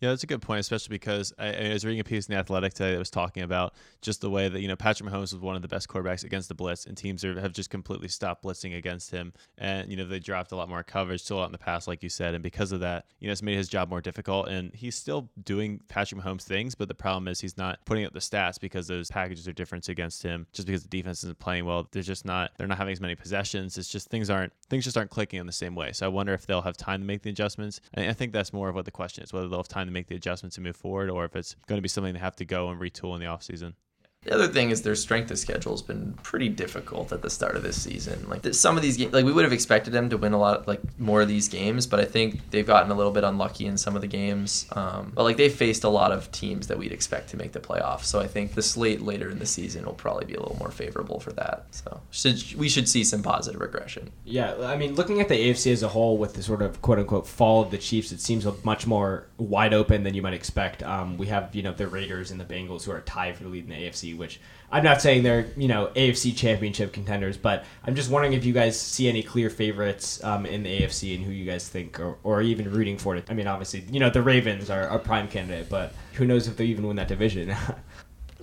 Yeah, 0.00 0.08
that's 0.08 0.22
a 0.22 0.26
good 0.26 0.40
point, 0.40 0.60
especially 0.60 0.94
because 0.94 1.34
I, 1.38 1.52
I 1.52 1.72
was 1.74 1.84
reading 1.84 2.00
a 2.00 2.04
piece 2.04 2.26
in 2.26 2.32
the 2.32 2.38
Athletic 2.38 2.72
today 2.72 2.92
that 2.92 2.98
was 2.98 3.10
talking 3.10 3.42
about 3.42 3.74
just 4.00 4.22
the 4.22 4.30
way 4.30 4.48
that 4.48 4.58
you 4.62 4.66
know 4.66 4.74
Patrick 4.76 5.06
Mahomes 5.10 5.32
was 5.32 5.36
one 5.36 5.56
of 5.56 5.62
the 5.62 5.68
best 5.68 5.88
quarterbacks 5.88 6.24
against 6.24 6.48
the 6.48 6.54
blitz, 6.54 6.86
and 6.86 6.96
teams 6.96 7.22
are, 7.22 7.38
have 7.38 7.52
just 7.52 7.68
completely 7.68 8.08
stopped 8.08 8.42
blitzing 8.42 8.74
against 8.74 9.10
him, 9.10 9.34
and 9.58 9.90
you 9.90 9.98
know 9.98 10.06
they 10.06 10.18
dropped 10.18 10.52
a 10.52 10.56
lot 10.56 10.70
more 10.70 10.82
coverage, 10.82 11.20
still 11.20 11.42
out 11.42 11.46
in 11.46 11.52
the 11.52 11.58
past, 11.58 11.86
like 11.86 12.02
you 12.02 12.08
said, 12.08 12.32
and 12.32 12.42
because 12.42 12.72
of 12.72 12.80
that, 12.80 13.04
you 13.18 13.28
know 13.28 13.32
it's 13.32 13.42
made 13.42 13.58
his 13.58 13.68
job 13.68 13.90
more 13.90 14.00
difficult, 14.00 14.48
and 14.48 14.74
he's 14.74 14.94
still 14.94 15.28
doing 15.44 15.80
Patrick 15.88 16.22
Mahomes 16.22 16.44
things, 16.44 16.74
but 16.74 16.88
the 16.88 16.94
problem 16.94 17.28
is 17.28 17.38
he's 17.38 17.58
not 17.58 17.78
putting 17.84 18.06
up 18.06 18.14
the 18.14 18.20
stats 18.20 18.58
because 18.58 18.86
those 18.86 19.10
packages 19.10 19.46
are 19.46 19.52
different 19.52 19.86
against 19.90 20.22
him, 20.22 20.46
just 20.54 20.66
because 20.66 20.82
the 20.82 20.88
defense 20.88 21.22
isn't 21.24 21.38
playing 21.38 21.66
well. 21.66 21.86
They're 21.92 22.02
just 22.02 22.24
not 22.24 22.52
they're 22.56 22.66
not 22.66 22.78
having 22.78 22.92
as 22.92 23.02
many 23.02 23.16
possessions. 23.16 23.76
It's 23.76 23.90
just 23.90 24.08
things 24.08 24.30
aren't 24.30 24.54
things 24.70 24.84
just 24.84 24.96
aren't 24.96 25.10
clicking 25.10 25.40
in 25.40 25.46
the 25.46 25.52
same 25.52 25.74
way. 25.74 25.92
So 25.92 26.06
I 26.06 26.08
wonder 26.08 26.32
if 26.32 26.46
they'll 26.46 26.62
have 26.62 26.78
time 26.78 27.00
to 27.00 27.06
make 27.06 27.20
the 27.20 27.28
adjustments. 27.28 27.82
And 27.92 28.08
I 28.08 28.14
think 28.14 28.32
that's 28.32 28.54
more 28.54 28.70
of 28.70 28.74
what 28.74 28.86
the 28.86 28.90
question 28.90 29.22
is, 29.22 29.30
whether 29.34 29.46
they'll 29.46 29.58
have 29.58 29.68
time 29.68 29.89
to 29.90 29.98
make 29.98 30.06
the 30.06 30.16
adjustments 30.16 30.56
and 30.56 30.64
move 30.64 30.76
forward, 30.76 31.10
or 31.10 31.24
if 31.24 31.36
it's 31.36 31.54
going 31.66 31.78
to 31.78 31.82
be 31.82 31.88
something 31.88 32.12
they 32.14 32.20
have 32.20 32.36
to 32.36 32.44
go 32.44 32.70
and 32.70 32.80
retool 32.80 33.14
in 33.14 33.20
the 33.20 33.26
offseason. 33.26 33.74
The 34.22 34.34
other 34.34 34.48
thing 34.48 34.68
is 34.68 34.82
their 34.82 34.94
strength 34.94 35.30
of 35.30 35.38
schedule 35.38 35.72
has 35.72 35.80
been 35.80 36.12
pretty 36.22 36.50
difficult 36.50 37.10
at 37.10 37.22
the 37.22 37.30
start 37.30 37.56
of 37.56 37.62
this 37.62 37.80
season. 37.80 38.28
Like 38.28 38.52
some 38.52 38.76
of 38.76 38.82
these 38.82 38.98
games, 38.98 39.14
like 39.14 39.24
we 39.24 39.32
would 39.32 39.44
have 39.44 39.52
expected 39.52 39.94
them 39.94 40.10
to 40.10 40.18
win 40.18 40.34
a 40.34 40.38
lot, 40.38 40.68
like 40.68 40.82
more 40.98 41.22
of 41.22 41.28
these 41.28 41.48
games, 41.48 41.86
but 41.86 42.00
I 42.00 42.04
think 42.04 42.50
they've 42.50 42.66
gotten 42.66 42.90
a 42.90 42.94
little 42.94 43.12
bit 43.12 43.24
unlucky 43.24 43.64
in 43.64 43.78
some 43.78 43.96
of 43.96 44.02
the 44.02 44.06
games. 44.06 44.66
Um, 44.72 45.12
but 45.14 45.22
like 45.22 45.38
they 45.38 45.48
faced 45.48 45.84
a 45.84 45.88
lot 45.88 46.12
of 46.12 46.30
teams 46.32 46.66
that 46.66 46.76
we'd 46.76 46.92
expect 46.92 47.30
to 47.30 47.38
make 47.38 47.52
the 47.52 47.60
playoffs, 47.60 48.04
so 48.04 48.20
I 48.20 48.26
think 48.26 48.52
the 48.52 48.60
slate 48.60 49.00
later 49.00 49.30
in 49.30 49.38
the 49.38 49.46
season 49.46 49.86
will 49.86 49.94
probably 49.94 50.26
be 50.26 50.34
a 50.34 50.40
little 50.40 50.58
more 50.58 50.70
favorable 50.70 51.18
for 51.18 51.32
that. 51.32 51.64
So 51.70 52.02
should, 52.10 52.54
we 52.56 52.68
should 52.68 52.90
see 52.90 53.04
some 53.04 53.22
positive 53.22 53.62
regression. 53.62 54.12
Yeah, 54.26 54.54
I 54.60 54.76
mean, 54.76 54.96
looking 54.96 55.22
at 55.22 55.28
the 55.28 55.34
AFC 55.34 55.72
as 55.72 55.82
a 55.82 55.88
whole 55.88 56.18
with 56.18 56.34
the 56.34 56.42
sort 56.42 56.60
of 56.60 56.82
quote 56.82 56.98
unquote 56.98 57.26
fall 57.26 57.62
of 57.62 57.70
the 57.70 57.78
Chiefs, 57.78 58.12
it 58.12 58.20
seems 58.20 58.46
much 58.64 58.86
more 58.86 59.28
wide 59.38 59.72
open 59.72 60.02
than 60.02 60.12
you 60.12 60.20
might 60.20 60.34
expect. 60.34 60.82
Um, 60.82 61.16
we 61.16 61.28
have, 61.28 61.54
you 61.54 61.62
know, 61.62 61.72
the 61.72 61.88
Raiders 61.88 62.30
and 62.30 62.38
the 62.38 62.44
Bengals 62.44 62.84
who 62.84 62.92
are 62.92 63.00
tied 63.00 63.38
for 63.38 63.44
the 63.44 63.48
lead 63.48 63.64
in 63.64 63.70
the 63.70 63.76
AFC, 63.76 64.09
which 64.14 64.40
I'm 64.72 64.84
not 64.84 65.02
saying 65.02 65.22
they're, 65.22 65.46
you 65.56 65.68
know, 65.68 65.90
AFC 65.96 66.36
championship 66.36 66.92
contenders, 66.92 67.36
but 67.36 67.64
I'm 67.84 67.94
just 67.94 68.10
wondering 68.10 68.34
if 68.34 68.44
you 68.44 68.52
guys 68.52 68.80
see 68.80 69.08
any 69.08 69.22
clear 69.22 69.50
favorites 69.50 70.22
um, 70.22 70.46
in 70.46 70.62
the 70.62 70.80
AFC 70.80 71.14
and 71.16 71.24
who 71.24 71.32
you 71.32 71.44
guys 71.44 71.68
think 71.68 71.98
or, 71.98 72.18
or 72.22 72.42
even 72.42 72.70
rooting 72.70 72.98
for 72.98 73.16
it. 73.16 73.26
I 73.28 73.34
mean, 73.34 73.46
obviously, 73.46 73.84
you 73.90 74.00
know, 74.00 74.10
the 74.10 74.22
Ravens 74.22 74.70
are 74.70 74.82
a 74.82 74.98
prime 74.98 75.28
candidate, 75.28 75.68
but 75.68 75.92
who 76.14 76.24
knows 76.24 76.46
if 76.46 76.56
they 76.56 76.66
even 76.66 76.86
win 76.86 76.96
that 76.96 77.08
division. 77.08 77.54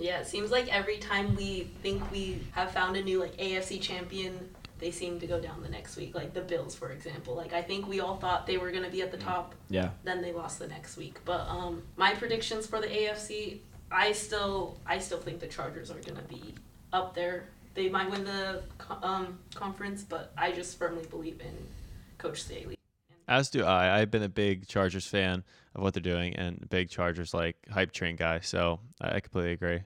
Yeah, 0.00 0.20
it 0.20 0.26
seems 0.26 0.50
like 0.50 0.72
every 0.72 0.98
time 0.98 1.34
we 1.34 1.68
think 1.82 2.08
we 2.10 2.40
have 2.52 2.70
found 2.70 2.96
a 2.96 3.02
new 3.02 3.20
like 3.20 3.36
AFC 3.36 3.80
champion, 3.80 4.48
they 4.78 4.90
seem 4.90 5.18
to 5.20 5.26
go 5.26 5.40
down 5.40 5.62
the 5.62 5.68
next 5.68 5.96
week. 5.96 6.14
Like 6.14 6.34
the 6.34 6.40
Bills, 6.40 6.74
for 6.74 6.90
example. 6.90 7.34
Like 7.34 7.52
I 7.52 7.62
think 7.62 7.88
we 7.88 8.00
all 8.00 8.16
thought 8.16 8.46
they 8.46 8.58
were 8.58 8.70
gonna 8.70 8.90
be 8.90 9.02
at 9.02 9.10
the 9.10 9.16
top, 9.16 9.54
yeah. 9.68 9.90
then 10.04 10.22
they 10.22 10.32
lost 10.32 10.58
the 10.58 10.68
next 10.68 10.96
week. 10.96 11.18
But 11.24 11.40
um, 11.48 11.82
my 11.96 12.14
predictions 12.14 12.66
for 12.66 12.80
the 12.80 12.86
AFC, 12.86 13.58
I 13.90 14.12
still 14.12 14.78
I 14.86 14.98
still 14.98 15.18
think 15.18 15.40
the 15.40 15.46
Chargers 15.46 15.90
are 15.90 16.00
gonna 16.00 16.26
be 16.28 16.54
up 16.92 17.14
there. 17.14 17.48
They 17.74 17.88
might 17.88 18.10
win 18.10 18.24
the 18.24 18.62
um, 19.02 19.38
conference, 19.54 20.02
but 20.02 20.32
I 20.36 20.52
just 20.52 20.78
firmly 20.78 21.04
believe 21.06 21.40
in 21.40 21.54
Coach 22.18 22.42
Staley. 22.42 22.76
As 23.28 23.50
do 23.50 23.64
I. 23.64 23.98
I've 24.00 24.10
been 24.10 24.22
a 24.22 24.28
big 24.28 24.66
Chargers 24.66 25.06
fan 25.06 25.44
of 25.74 25.82
what 25.82 25.94
they're 25.94 26.02
doing 26.02 26.34
and 26.36 26.68
big 26.70 26.88
Chargers 26.88 27.34
like 27.34 27.56
hype 27.70 27.92
train 27.92 28.16
guy. 28.16 28.40
So 28.40 28.80
I 29.00 29.16
I 29.16 29.20
completely 29.20 29.52
agree. 29.52 29.82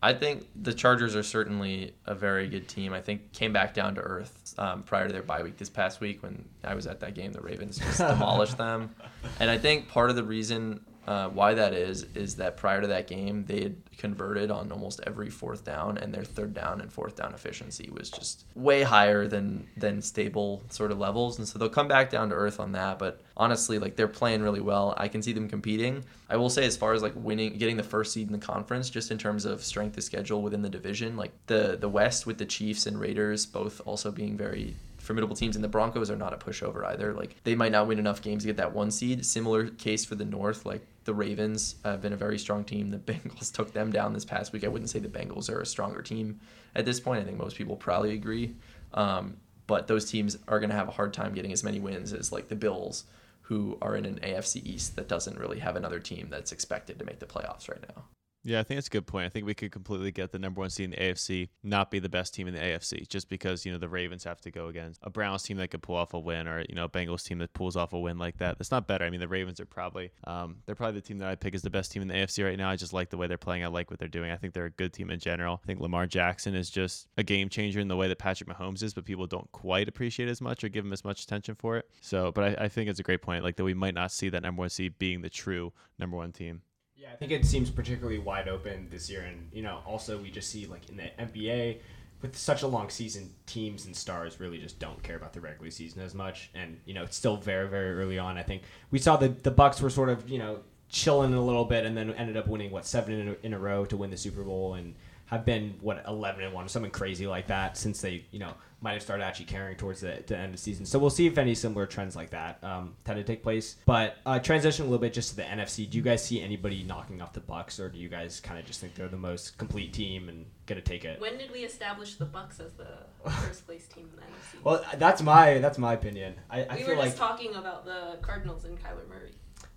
I 0.00 0.14
think 0.14 0.46
the 0.54 0.72
Chargers 0.72 1.16
are 1.16 1.24
certainly 1.24 1.92
a 2.06 2.14
very 2.14 2.46
good 2.46 2.68
team. 2.68 2.92
I 2.92 3.00
think 3.00 3.32
came 3.32 3.52
back 3.52 3.74
down 3.74 3.96
to 3.96 4.00
earth 4.00 4.54
um, 4.56 4.84
prior 4.84 5.08
to 5.08 5.12
their 5.12 5.22
bye 5.22 5.42
week 5.42 5.56
this 5.56 5.68
past 5.68 6.00
week 6.00 6.22
when 6.22 6.44
I 6.62 6.74
was 6.74 6.86
at 6.86 7.00
that 7.00 7.14
game. 7.14 7.32
The 7.32 7.40
Ravens 7.40 7.78
just 7.78 7.98
demolished 8.08 8.56
them, 8.56 8.94
and 9.40 9.50
I 9.50 9.58
think 9.58 9.88
part 9.88 10.10
of 10.10 10.16
the 10.16 10.22
reason 10.22 10.84
uh, 11.08 11.26
why 11.30 11.54
that 11.54 11.72
is 11.72 12.02
is 12.14 12.36
that 12.36 12.58
prior 12.58 12.82
to 12.82 12.86
that 12.86 13.06
game 13.06 13.42
they 13.46 13.62
had 13.62 13.76
converted 13.96 14.50
on 14.50 14.70
almost 14.70 15.00
every 15.06 15.30
fourth 15.30 15.64
down, 15.64 15.96
and 15.96 16.12
their 16.12 16.22
third 16.22 16.52
down 16.52 16.82
and 16.82 16.92
fourth 16.92 17.16
down 17.16 17.32
efficiency 17.32 17.88
was 17.90 18.10
just 18.10 18.44
way 18.54 18.82
higher 18.82 19.26
than 19.26 19.66
than 19.78 20.02
stable 20.02 20.62
sort 20.68 20.92
of 20.92 20.98
levels. 20.98 21.38
And 21.38 21.48
so 21.48 21.58
they'll 21.58 21.70
come 21.70 21.88
back 21.88 22.10
down 22.10 22.28
to 22.28 22.34
earth 22.34 22.60
on 22.60 22.72
that. 22.72 22.98
But 22.98 23.22
honestly, 23.38 23.78
like 23.78 23.96
they're 23.96 24.06
playing 24.06 24.42
really 24.42 24.60
well. 24.60 24.92
I 24.98 25.08
can 25.08 25.22
see 25.22 25.32
them 25.32 25.48
competing. 25.48 26.04
I 26.28 26.36
will 26.36 26.50
say, 26.50 26.66
as 26.66 26.76
far 26.76 26.92
as 26.92 27.00
like 27.00 27.14
winning, 27.16 27.56
getting 27.56 27.78
the 27.78 27.82
first 27.82 28.12
seed 28.12 28.26
in 28.26 28.32
the 28.34 28.46
conference, 28.46 28.90
just 28.90 29.10
in 29.10 29.16
terms 29.16 29.46
of 29.46 29.64
strength 29.64 29.96
of 29.96 30.04
schedule 30.04 30.42
within 30.42 30.60
the 30.60 30.68
division, 30.68 31.16
like 31.16 31.32
the 31.46 31.78
the 31.80 31.88
West 31.88 32.26
with 32.26 32.36
the 32.36 32.44
Chiefs 32.44 32.84
and 32.84 33.00
Raiders 33.00 33.46
both 33.46 33.80
also 33.86 34.10
being 34.10 34.36
very 34.36 34.76
formidable 34.98 35.34
teams 35.34 35.56
and 35.56 35.64
the 35.64 35.68
Broncos 35.68 36.10
are 36.10 36.16
not 36.16 36.34
a 36.34 36.36
pushover 36.36 36.84
either. 36.84 37.14
Like 37.14 37.36
they 37.44 37.54
might 37.54 37.72
not 37.72 37.86
win 37.86 37.98
enough 37.98 38.20
games 38.20 38.42
to 38.42 38.48
get 38.48 38.58
that 38.58 38.74
one 38.74 38.90
seed. 38.90 39.24
Similar 39.24 39.68
case 39.70 40.04
for 40.04 40.16
the 40.16 40.26
North, 40.26 40.66
like 40.66 40.86
the 41.08 41.14
Ravens 41.14 41.76
have 41.86 42.02
been 42.02 42.12
a 42.12 42.18
very 42.18 42.38
strong 42.38 42.64
team. 42.64 42.90
The 42.90 42.98
Bengals 43.12 43.50
took 43.50 43.72
them 43.72 43.90
down 43.90 44.12
this 44.12 44.26
past 44.26 44.52
week. 44.52 44.62
I 44.62 44.68
wouldn't 44.68 44.90
say 44.90 44.98
the 44.98 45.08
Bengals 45.08 45.50
are 45.50 45.58
a 45.58 45.64
stronger 45.64 46.02
team 46.02 46.38
at 46.74 46.84
this 46.84 47.00
point. 47.00 47.22
I 47.22 47.24
think 47.24 47.38
most 47.38 47.56
people 47.56 47.76
probably 47.76 48.12
agree. 48.12 48.54
Um, 48.92 49.38
but 49.66 49.86
those 49.86 50.10
teams 50.10 50.36
are 50.48 50.60
going 50.60 50.68
to 50.68 50.76
have 50.76 50.86
a 50.86 50.92
hard 50.92 51.14
time 51.14 51.32
getting 51.32 51.50
as 51.50 51.64
many 51.64 51.80
wins 51.80 52.12
as 52.12 52.30
like 52.30 52.48
the 52.48 52.56
Bills, 52.56 53.04
who 53.40 53.78
are 53.80 53.96
in 53.96 54.04
an 54.04 54.20
AFC 54.22 54.62
East 54.66 54.96
that 54.96 55.08
doesn't 55.08 55.38
really 55.38 55.60
have 55.60 55.76
another 55.76 55.98
team 55.98 56.28
that's 56.28 56.52
expected 56.52 56.98
to 56.98 57.06
make 57.06 57.20
the 57.20 57.26
playoffs 57.26 57.70
right 57.70 57.82
now. 57.88 58.04
Yeah, 58.44 58.60
I 58.60 58.62
think 58.62 58.78
it's 58.78 58.86
a 58.86 58.90
good 58.90 59.06
point. 59.06 59.26
I 59.26 59.28
think 59.28 59.46
we 59.46 59.54
could 59.54 59.72
completely 59.72 60.12
get 60.12 60.32
the 60.32 60.38
number 60.38 60.60
one 60.60 60.70
seed 60.70 60.84
in 60.84 60.90
the 60.92 60.96
AFC 60.96 61.48
not 61.62 61.90
be 61.90 61.98
the 61.98 62.08
best 62.08 62.34
team 62.34 62.46
in 62.46 62.54
the 62.54 62.60
AFC 62.60 63.08
just 63.08 63.28
because, 63.28 63.66
you 63.66 63.72
know, 63.72 63.78
the 63.78 63.88
Ravens 63.88 64.24
have 64.24 64.40
to 64.42 64.50
go 64.50 64.68
against 64.68 65.00
a 65.02 65.10
Browns 65.10 65.42
team 65.42 65.56
that 65.58 65.68
could 65.68 65.82
pull 65.82 65.96
off 65.96 66.14
a 66.14 66.18
win 66.18 66.46
or, 66.46 66.64
you 66.68 66.74
know, 66.74 66.84
a 66.84 66.88
Bengals 66.88 67.24
team 67.24 67.38
that 67.38 67.52
pulls 67.52 67.76
off 67.76 67.92
a 67.92 67.98
win 67.98 68.16
like 68.16 68.38
that. 68.38 68.58
That's 68.58 68.70
not 68.70 68.86
better. 68.86 69.04
I 69.04 69.10
mean, 69.10 69.20
the 69.20 69.28
Ravens 69.28 69.60
are 69.60 69.66
probably 69.66 70.10
um, 70.24 70.56
they're 70.66 70.74
probably 70.74 71.00
the 71.00 71.06
team 71.06 71.18
that 71.18 71.28
I 71.28 71.34
pick 71.34 71.54
as 71.54 71.62
the 71.62 71.70
best 71.70 71.92
team 71.92 72.02
in 72.02 72.08
the 72.08 72.14
AFC 72.14 72.44
right 72.44 72.56
now. 72.56 72.70
I 72.70 72.76
just 72.76 72.92
like 72.92 73.10
the 73.10 73.16
way 73.16 73.26
they're 73.26 73.36
playing. 73.36 73.64
I 73.64 73.68
like 73.68 73.90
what 73.90 73.98
they're 73.98 74.08
doing. 74.08 74.30
I 74.30 74.36
think 74.36 74.54
they're 74.54 74.66
a 74.66 74.70
good 74.70 74.92
team 74.92 75.10
in 75.10 75.18
general. 75.18 75.60
I 75.62 75.66
think 75.66 75.80
Lamar 75.80 76.06
Jackson 76.06 76.54
is 76.54 76.70
just 76.70 77.08
a 77.16 77.22
game 77.22 77.48
changer 77.48 77.80
in 77.80 77.88
the 77.88 77.96
way 77.96 78.08
that 78.08 78.18
Patrick 78.18 78.48
Mahomes 78.48 78.82
is, 78.82 78.94
but 78.94 79.04
people 79.04 79.26
don't 79.26 79.50
quite 79.52 79.88
appreciate 79.88 80.28
as 80.28 80.40
much 80.40 80.62
or 80.62 80.68
give 80.68 80.84
him 80.84 80.92
as 80.92 81.04
much 81.04 81.22
attention 81.24 81.54
for 81.56 81.76
it. 81.76 81.86
So, 82.00 82.32
but 82.32 82.44
I, 82.44 82.64
I 82.64 82.68
think 82.68 82.88
it's 82.88 83.00
a 83.00 83.04
great 83.04 83.22
point, 83.22 83.42
like 83.42 83.56
that 83.56 83.64
we 83.64 83.74
might 83.74 83.94
not 83.94 84.12
see 84.12 84.28
that 84.28 84.42
number 84.42 84.60
one 84.60 84.70
seed 84.70 84.98
being 84.98 85.22
the 85.22 85.30
true 85.30 85.72
number 85.98 86.16
one 86.16 86.32
team. 86.32 86.62
Yeah, 87.00 87.12
I 87.12 87.16
think 87.16 87.30
it 87.30 87.46
seems 87.46 87.70
particularly 87.70 88.18
wide 88.18 88.48
open 88.48 88.88
this 88.90 89.08
year, 89.08 89.22
and 89.22 89.48
you 89.52 89.62
know, 89.62 89.80
also 89.86 90.18
we 90.18 90.30
just 90.30 90.50
see 90.50 90.66
like 90.66 90.88
in 90.88 90.96
the 90.96 91.10
NBA 91.18 91.78
with 92.22 92.36
such 92.36 92.62
a 92.62 92.66
long 92.66 92.90
season, 92.90 93.30
teams 93.46 93.86
and 93.86 93.94
stars 93.94 94.40
really 94.40 94.58
just 94.58 94.80
don't 94.80 95.00
care 95.04 95.14
about 95.14 95.32
the 95.32 95.40
regular 95.40 95.70
season 95.70 96.02
as 96.02 96.12
much, 96.12 96.50
and 96.54 96.80
you 96.86 96.94
know, 96.94 97.04
it's 97.04 97.16
still 97.16 97.36
very 97.36 97.68
very 97.68 97.92
early 97.94 98.18
on. 98.18 98.36
I 98.36 98.42
think 98.42 98.62
we 98.90 98.98
saw 98.98 99.16
the 99.16 99.28
the 99.28 99.50
Bucks 99.52 99.80
were 99.80 99.90
sort 99.90 100.08
of 100.08 100.28
you 100.28 100.38
know 100.38 100.60
chilling 100.88 101.34
a 101.34 101.44
little 101.44 101.64
bit, 101.64 101.86
and 101.86 101.96
then 101.96 102.10
ended 102.14 102.36
up 102.36 102.48
winning 102.48 102.72
what 102.72 102.84
seven 102.84 103.14
in 103.14 103.28
a, 103.28 103.36
in 103.44 103.54
a 103.54 103.58
row 103.58 103.84
to 103.84 103.96
win 103.96 104.10
the 104.10 104.16
Super 104.16 104.42
Bowl, 104.42 104.74
and 104.74 104.96
have 105.28 105.44
been 105.44 105.76
what 105.80 106.02
11 106.08 106.42
and 106.42 106.52
1 106.52 106.68
something 106.68 106.90
crazy 106.90 107.26
like 107.26 107.46
that 107.46 107.76
since 107.76 108.00
they 108.00 108.24
you 108.30 108.38
know 108.38 108.52
might 108.80 108.92
have 108.92 109.02
started 109.02 109.24
actually 109.24 109.44
carrying 109.44 109.76
towards 109.76 110.00
the, 110.00 110.22
the 110.26 110.36
end 110.36 110.46
of 110.46 110.52
the 110.52 110.58
season 110.58 110.86
so 110.86 110.98
we'll 110.98 111.10
see 111.10 111.26
if 111.26 111.36
any 111.36 111.54
similar 111.54 111.84
trends 111.84 112.14
like 112.16 112.30
that 112.30 112.62
um, 112.62 112.94
tend 113.04 113.18
to 113.18 113.24
take 113.24 113.42
place 113.42 113.76
but 113.86 114.16
uh, 114.24 114.38
transition 114.38 114.84
a 114.86 114.88
little 114.88 115.00
bit 115.00 115.12
just 115.12 115.30
to 115.30 115.36
the 115.36 115.42
nfc 115.42 115.90
do 115.90 115.98
you 115.98 116.02
guys 116.02 116.24
see 116.24 116.40
anybody 116.40 116.82
knocking 116.84 117.20
off 117.20 117.32
the 117.32 117.40
bucks 117.40 117.78
or 117.80 117.88
do 117.88 117.98
you 117.98 118.08
guys 118.08 118.40
kind 118.40 118.58
of 118.58 118.64
just 118.64 118.80
think 118.80 118.94
they're 118.94 119.08
the 119.08 119.16
most 119.16 119.58
complete 119.58 119.92
team 119.92 120.28
and 120.28 120.46
gonna 120.66 120.80
take 120.80 121.04
it 121.04 121.20
When 121.20 121.36
did 121.38 121.50
we 121.50 121.60
establish 121.60 122.14
the 122.16 122.26
Bucks 122.26 122.60
as 122.60 122.72
the 122.74 122.86
first 123.30 123.66
place 123.66 123.86
team 123.88 124.08
in 124.12 124.16
the 124.16 124.22
NFC? 124.22 124.62
well 124.64 124.84
that's 124.96 125.22
my 125.22 125.58
that's 125.58 125.78
my 125.78 125.94
opinion 125.94 126.34
i, 126.50 126.62
I 126.64 126.74
we 126.76 126.82
feel 126.82 126.88
were 126.90 126.96
like 126.96 127.06
just 127.08 127.18
talking 127.18 127.54
about 127.54 127.84
the 127.84 128.18
Cardinals 128.22 128.64
and 128.64 128.78
Kyler 128.78 129.08
Murray. 129.08 129.32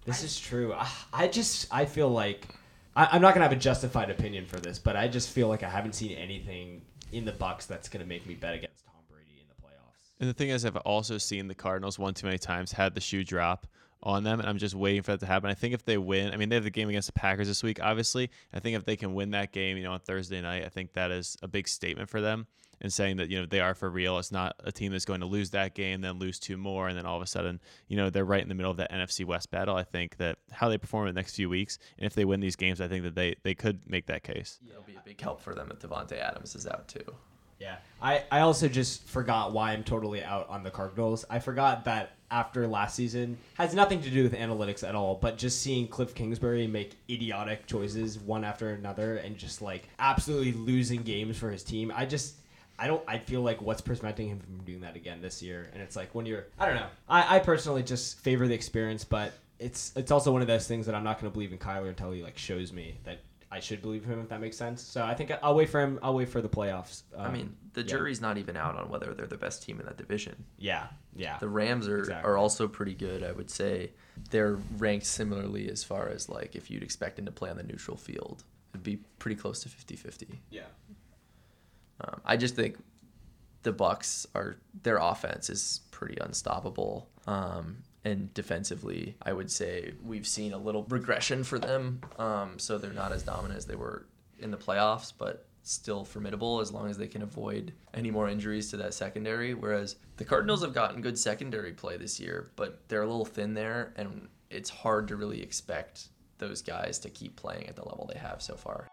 This 0.06 0.22
I- 0.22 0.26
is 0.26 0.40
true. 0.40 0.74
I, 0.74 0.88
I 1.14 1.28
just 1.28 1.68
I 1.72 1.86
feel 1.86 2.10
like 2.10 2.48
I, 2.96 3.10
I'm 3.12 3.22
not 3.22 3.34
gonna 3.34 3.46
have 3.46 3.54
a 3.54 3.60
justified 3.60 4.10
opinion 4.10 4.46
for 4.46 4.60
this, 4.60 4.80
but 4.80 4.96
I 4.96 5.08
just 5.08 5.30
feel 5.30 5.48
like 5.48 5.64
I 5.64 5.70
haven't 5.70 5.94
seen 5.94 6.18
anything 6.18 6.82
in 7.12 7.26
the 7.26 7.32
Bucks 7.32 7.66
that's 7.66 7.90
gonna 7.90 8.06
make 8.06 8.26
me 8.26 8.36
bet 8.36 8.54
against 8.54 8.86
Tom 8.86 8.96
Brady 9.10 9.42
in 9.42 9.48
the 9.48 9.56
playoffs. 9.56 10.12
And 10.20 10.30
the 10.30 10.34
thing 10.34 10.50
is, 10.50 10.66
I've 10.66 10.76
also 10.78 11.18
seen 11.18 11.48
the 11.48 11.56
Cardinals 11.56 11.98
one 11.98 12.14
too 12.14 12.28
many 12.28 12.38
times 12.38 12.72
had 12.72 12.94
the 12.96 13.02
shoe 13.02 13.24
drop 13.24 13.68
on 14.04 14.24
them, 14.24 14.40
and 14.40 14.50
I'm 14.50 14.58
just 14.58 14.76
waiting 14.76 15.02
for 15.02 15.12
that 15.12 15.20
to 15.20 15.26
happen. 15.26 15.50
I 15.50 15.54
think 15.54 15.74
if 15.74 15.86
they 15.86 15.98
win, 15.98 16.34
I 16.34 16.38
mean, 16.38 16.50
they 16.50 16.56
have 16.56 16.64
the 16.64 16.70
game 16.70 16.90
against 16.90 17.08
the 17.08 17.14
Packers 17.14 17.48
this 17.48 17.64
week, 17.64 17.80
obviously. 17.82 18.30
I 18.54 18.60
think 18.60 18.76
if 18.76 18.86
they 18.86 18.96
can 18.96 19.14
win 19.14 19.32
that 19.32 19.52
game, 19.52 19.78
you 19.78 19.84
know, 19.84 19.92
on 19.92 20.00
Thursday 20.00 20.42
night, 20.42 20.66
I 20.66 20.70
think 20.70 20.94
that 20.94 21.12
is 21.12 21.38
a 21.42 21.48
big 21.48 21.68
statement 21.68 22.10
for 22.10 22.22
them 22.22 22.48
and 22.82 22.92
saying 22.92 23.18
that, 23.18 23.30
you 23.30 23.40
know, 23.40 23.46
they 23.46 23.60
are 23.60 23.76
for 23.76 23.90
real. 23.90 24.18
It's 24.18 24.32
not 24.32 24.56
a 24.64 24.72
team 24.72 24.92
that's 24.92 25.06
going 25.06 25.20
to 25.20 25.28
lose 25.28 25.52
that 25.52 25.76
game, 25.76 26.02
then 26.02 26.18
lose 26.18 26.40
two 26.40 26.58
more, 26.58 26.88
and 26.88 26.98
then 26.98 27.06
all 27.06 27.16
of 27.16 27.22
a 27.22 27.28
sudden, 27.28 27.62
you 27.88 27.96
know, 27.96 28.10
they're 28.10 28.26
right 28.26 28.42
in 28.42 28.50
the 28.50 28.56
middle 28.56 28.72
of 28.72 28.78
that 28.78 28.92
NFC 28.92 29.24
West 29.24 29.52
battle. 29.52 29.76
I 29.76 29.84
think 29.84 30.18
that 30.18 30.40
how 30.52 30.68
they 30.68 30.80
perform 30.80 31.08
in 31.08 31.14
the 31.14 31.20
next 31.20 31.36
few 31.36 31.48
weeks, 31.48 31.78
and 31.98 32.08
if 32.08 32.16
they 32.16 32.26
win 32.26 32.40
these 32.40 32.56
games, 32.56 32.82
I 32.82 32.88
think 32.88 33.04
that 33.04 33.14
they, 33.14 33.36
they 33.44 33.54
could 33.54 33.88
make 33.88 34.08
that 34.08 34.24
case. 34.24 34.60
It'll 34.68 34.82
be 34.82 34.96
a 34.96 35.02
big 35.06 35.22
help 35.22 35.42
for 35.42 35.54
them 35.54 35.72
if 35.72 35.80
Davante 35.80 36.20
Adams 36.20 36.56
is 36.56 36.66
out 36.66 36.88
too. 36.88 37.06
Yeah. 37.62 37.76
I, 38.02 38.24
I 38.32 38.40
also 38.40 38.68
just 38.68 39.08
forgot 39.08 39.54
why 39.54 39.72
I'm 39.72 39.84
totally 39.84 40.24
out 40.24 40.50
on 40.50 40.64
the 40.64 40.72
Cardinals. 40.72 41.24
I 41.30 41.38
forgot 41.40 41.86
that 41.86 42.14
after 42.32 42.66
last 42.68 42.96
season 42.96 43.38
has 43.56 43.76
nothing 43.76 44.02
to 44.02 44.10
do 44.10 44.24
with 44.24 44.34
analytics 44.34 44.88
at 44.88 44.96
all, 44.96 45.16
but 45.16 45.38
just 45.38 45.62
seeing 45.62 45.88
Cliff 45.88 46.16
Kingsbury 46.16 46.66
make 46.66 46.98
idiotic 47.10 47.68
choices 47.68 48.18
one 48.18 48.44
after 48.44 48.72
another 48.72 49.18
and 49.18 49.38
just 49.38 49.62
like 49.62 49.88
absolutely 50.00 50.54
losing 50.54 51.04
games 51.04 51.38
for 51.38 51.52
his 51.52 51.62
team. 51.62 51.92
I 51.96 52.06
just 52.06 52.36
I 52.80 52.88
don't 52.88 53.04
I 53.08 53.20
feel 53.20 53.42
like 53.42 53.62
what's 53.62 53.82
preventing 53.82 54.30
him 54.30 54.40
from 54.40 54.64
doing 54.64 54.82
that 54.82 54.96
again 54.96 55.22
this 55.22 55.44
year. 55.44 55.70
And 55.74 55.84
it's 55.84 55.96
like 55.96 56.16
when 56.16 56.26
you're 56.26 56.48
I 56.58 56.66
don't 56.66 56.76
know. 56.76 56.88
I, 57.08 57.36
I 57.36 57.40
personally 57.40 57.84
just 57.84 58.20
favor 58.22 58.48
the 58.48 58.56
experience, 58.56 59.04
but 59.04 59.34
it's 59.60 59.92
it's 59.96 60.10
also 60.10 60.32
one 60.32 60.42
of 60.42 60.48
those 60.48 60.68
things 60.68 60.88
that 60.88 60.96
I'm 60.96 61.04
not 61.04 61.20
gonna 61.20 61.30
believe 61.30 61.52
in 61.52 61.60
Kyler 61.60 61.90
until 61.90 62.12
he 62.12 62.24
like 62.24 62.40
shows 62.40 62.74
me 62.74 62.98
that 63.04 63.20
I 63.52 63.60
should 63.60 63.82
believe 63.82 64.06
him 64.06 64.22
if 64.22 64.30
that 64.30 64.40
makes 64.40 64.56
sense. 64.58 64.82
So 64.82 65.04
I 65.04 65.14
think 65.14 65.32
I'll 65.44 65.56
wait 65.56 65.70
for 65.70 65.82
him. 65.82 66.00
I'll 66.02 66.14
wait 66.16 66.30
for 66.30 66.42
the 66.42 66.48
playoffs. 66.50 67.04
I 67.18 67.26
Um, 67.26 67.34
mean, 67.34 67.56
the 67.74 67.82
yeah. 67.82 67.88
jury's 67.88 68.22
not 68.22 68.38
even 68.38 68.56
out 68.56 68.78
on 68.78 68.90
whether 68.90 69.14
they're 69.14 69.28
the 69.28 69.38
best 69.38 69.62
team 69.64 69.80
in 69.80 69.86
that 69.88 69.98
division. 69.98 70.46
Yeah, 70.58 70.88
yeah. 71.16 71.38
The 71.38 71.50
Rams 71.50 71.88
are, 71.90 72.00
Exactly. 72.00 72.30
are 72.32 72.38
also 72.38 72.68
pretty 72.70 72.94
good, 72.94 73.24
I 73.24 73.34
would 73.34 73.50
say. 73.50 73.92
They're 74.30 74.56
ranked 74.78 75.06
similarly 75.06 75.70
as 75.70 75.84
far 75.84 76.08
as 76.08 76.30
like 76.30 76.56
if 76.56 76.72
you'd 76.72 76.84
expect 76.84 77.18
them 77.18 77.26
to 77.26 77.32
play 77.32 77.50
on 77.50 77.58
the 77.58 77.64
neutral 77.64 77.98
field. 77.98 78.44
It'd 78.74 78.84
be 78.84 78.98
pretty 79.20 79.36
close 79.36 79.62
to 79.64 79.70
50-50. 79.70 80.38
yeah. 80.50 80.62
Um, 82.00 82.22
I 82.26 82.38
just 82.38 82.56
think 82.56 82.78
the 83.64 83.72
Bucks 83.72 84.26
are 84.34 84.56
their 84.84 84.98
offense 84.98 85.50
is 85.50 85.82
pretty 85.92 86.18
unstoppable. 86.22 87.10
Um, 87.28 87.84
and 88.04 88.34
defensively, 88.34 89.16
I 89.22 89.34
would 89.34 89.52
say 89.52 89.94
we've 90.04 90.28
seen 90.28 90.54
a 90.54 90.58
little 90.58 90.84
regression 90.84 91.44
for 91.44 91.60
them. 91.60 92.02
Um, 92.18 92.58
so 92.58 92.78
they're 92.78 92.94
not 92.94 93.12
as 93.12 93.24
dominant 93.24 93.58
as 93.58 93.66
they 93.66 93.76
were 93.76 94.06
in 94.40 94.52
the 94.52 94.58
playoffs, 94.58 95.14
but 95.16 95.46
still 95.64 96.04
formidable 96.04 96.60
as 96.60 96.72
long 96.72 96.90
as 96.90 96.98
they 96.98 97.08
can 97.08 97.22
avoid 97.22 97.74
any 97.94 98.10
more 98.10 98.28
injuries 98.28 98.72
to 98.72 98.78
that 98.78 98.94
secondary. 98.94 99.54
Whereas 99.54 99.98
the 100.18 100.26
Cardinals 100.26 100.64
have 100.64 100.74
gotten 100.74 101.02
good 101.02 101.18
secondary 101.18 101.74
play 101.74 101.98
this 101.98 102.20
year, 102.20 102.52
but 102.56 102.88
they're 102.88 103.04
a 103.04 103.08
little 103.08 103.26
thin 103.26 103.54
there, 103.54 103.94
and 103.96 104.28
it's 104.50 104.70
hard 104.70 105.08
to 105.10 105.16
really 105.16 105.42
expect 105.42 106.08
those 106.40 106.64
guys 106.64 106.98
to 107.00 107.10
keep 107.10 107.36
playing 107.36 107.68
at 107.68 107.76
the 107.76 107.86
level 107.86 108.10
they 108.12 108.20
have 108.20 108.42
so 108.42 108.56
far. 108.56 108.88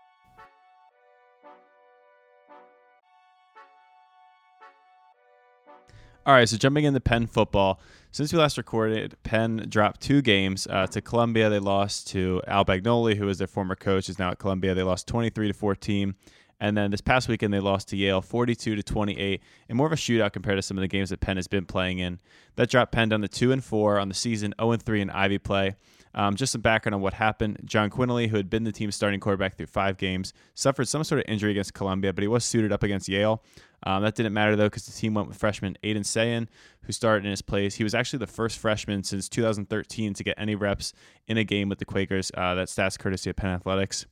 All 6.28 6.34
right, 6.34 6.46
so 6.46 6.58
jumping 6.58 6.84
into 6.84 7.00
Penn 7.00 7.26
football. 7.26 7.80
Since 8.10 8.34
we 8.34 8.38
last 8.38 8.58
recorded, 8.58 9.16
Penn 9.22 9.64
dropped 9.70 10.02
two 10.02 10.20
games 10.20 10.66
uh, 10.68 10.86
to 10.88 11.00
Columbia. 11.00 11.48
They 11.48 11.58
lost 11.58 12.08
to 12.08 12.42
Al 12.46 12.66
Bagnoli, 12.66 13.16
who 13.16 13.24
was 13.24 13.38
their 13.38 13.46
former 13.46 13.74
coach, 13.74 14.10
is 14.10 14.18
now 14.18 14.32
at 14.32 14.38
Columbia. 14.38 14.74
They 14.74 14.82
lost 14.82 15.08
23 15.08 15.48
to 15.48 15.54
14. 15.54 16.14
And 16.60 16.76
then 16.76 16.90
this 16.90 17.00
past 17.00 17.28
weekend, 17.28 17.54
they 17.54 17.60
lost 17.60 17.88
to 17.88 17.96
Yale 17.96 18.20
42 18.20 18.76
to 18.76 18.82
28, 18.82 19.40
and 19.70 19.78
more 19.78 19.86
of 19.86 19.92
a 19.94 19.96
shootout 19.96 20.34
compared 20.34 20.58
to 20.58 20.62
some 20.62 20.76
of 20.76 20.82
the 20.82 20.88
games 20.88 21.08
that 21.08 21.20
Penn 21.20 21.36
has 21.36 21.48
been 21.48 21.64
playing 21.64 21.98
in. 21.98 22.18
That 22.56 22.68
dropped 22.68 22.92
Penn 22.92 23.08
down 23.08 23.22
to 23.22 23.28
2 23.28 23.50
and 23.50 23.64
4 23.64 23.98
on 23.98 24.10
the 24.10 24.14
season, 24.14 24.52
0 24.60 24.72
and 24.72 24.82
3 24.82 25.00
in 25.00 25.08
Ivy 25.08 25.38
play. 25.38 25.76
Um, 26.14 26.36
just 26.36 26.52
some 26.52 26.60
background 26.60 26.94
on 26.94 27.00
what 27.00 27.14
happened. 27.14 27.60
John 27.64 27.90
Quinley, 27.90 28.28
who 28.28 28.36
had 28.36 28.50
been 28.50 28.64
the 28.64 28.72
team's 28.72 28.96
starting 28.96 29.20
quarterback 29.20 29.56
through 29.56 29.66
five 29.66 29.96
games, 29.96 30.32
suffered 30.54 30.88
some 30.88 31.04
sort 31.04 31.20
of 31.20 31.24
injury 31.28 31.52
against 31.52 31.74
Columbia, 31.74 32.12
but 32.12 32.22
he 32.22 32.28
was 32.28 32.44
suited 32.44 32.72
up 32.72 32.82
against 32.82 33.08
Yale. 33.08 33.42
Um, 33.84 34.02
that 34.02 34.14
didn't 34.14 34.32
matter 34.32 34.56
though 34.56 34.66
because 34.66 34.86
the 34.86 34.92
team 34.92 35.14
went 35.14 35.28
with 35.28 35.36
freshman 35.36 35.76
Aidan 35.82 36.04
Sayin, 36.04 36.48
who 36.82 36.92
started 36.92 37.24
in 37.24 37.30
his 37.30 37.42
place. 37.42 37.76
He 37.76 37.84
was 37.84 37.94
actually 37.94 38.20
the 38.20 38.26
first 38.26 38.58
freshman 38.58 39.04
since 39.04 39.28
2013 39.28 40.14
to 40.14 40.24
get 40.24 40.34
any 40.38 40.54
reps 40.54 40.92
in 41.26 41.38
a 41.38 41.44
game 41.44 41.68
with 41.68 41.78
the 41.78 41.84
Quakers. 41.84 42.30
Uh, 42.36 42.54
that 42.54 42.68
stats 42.68 42.98
courtesy 42.98 43.30
of 43.30 43.36
Penn 43.36 43.50
Athletics. 43.50 44.06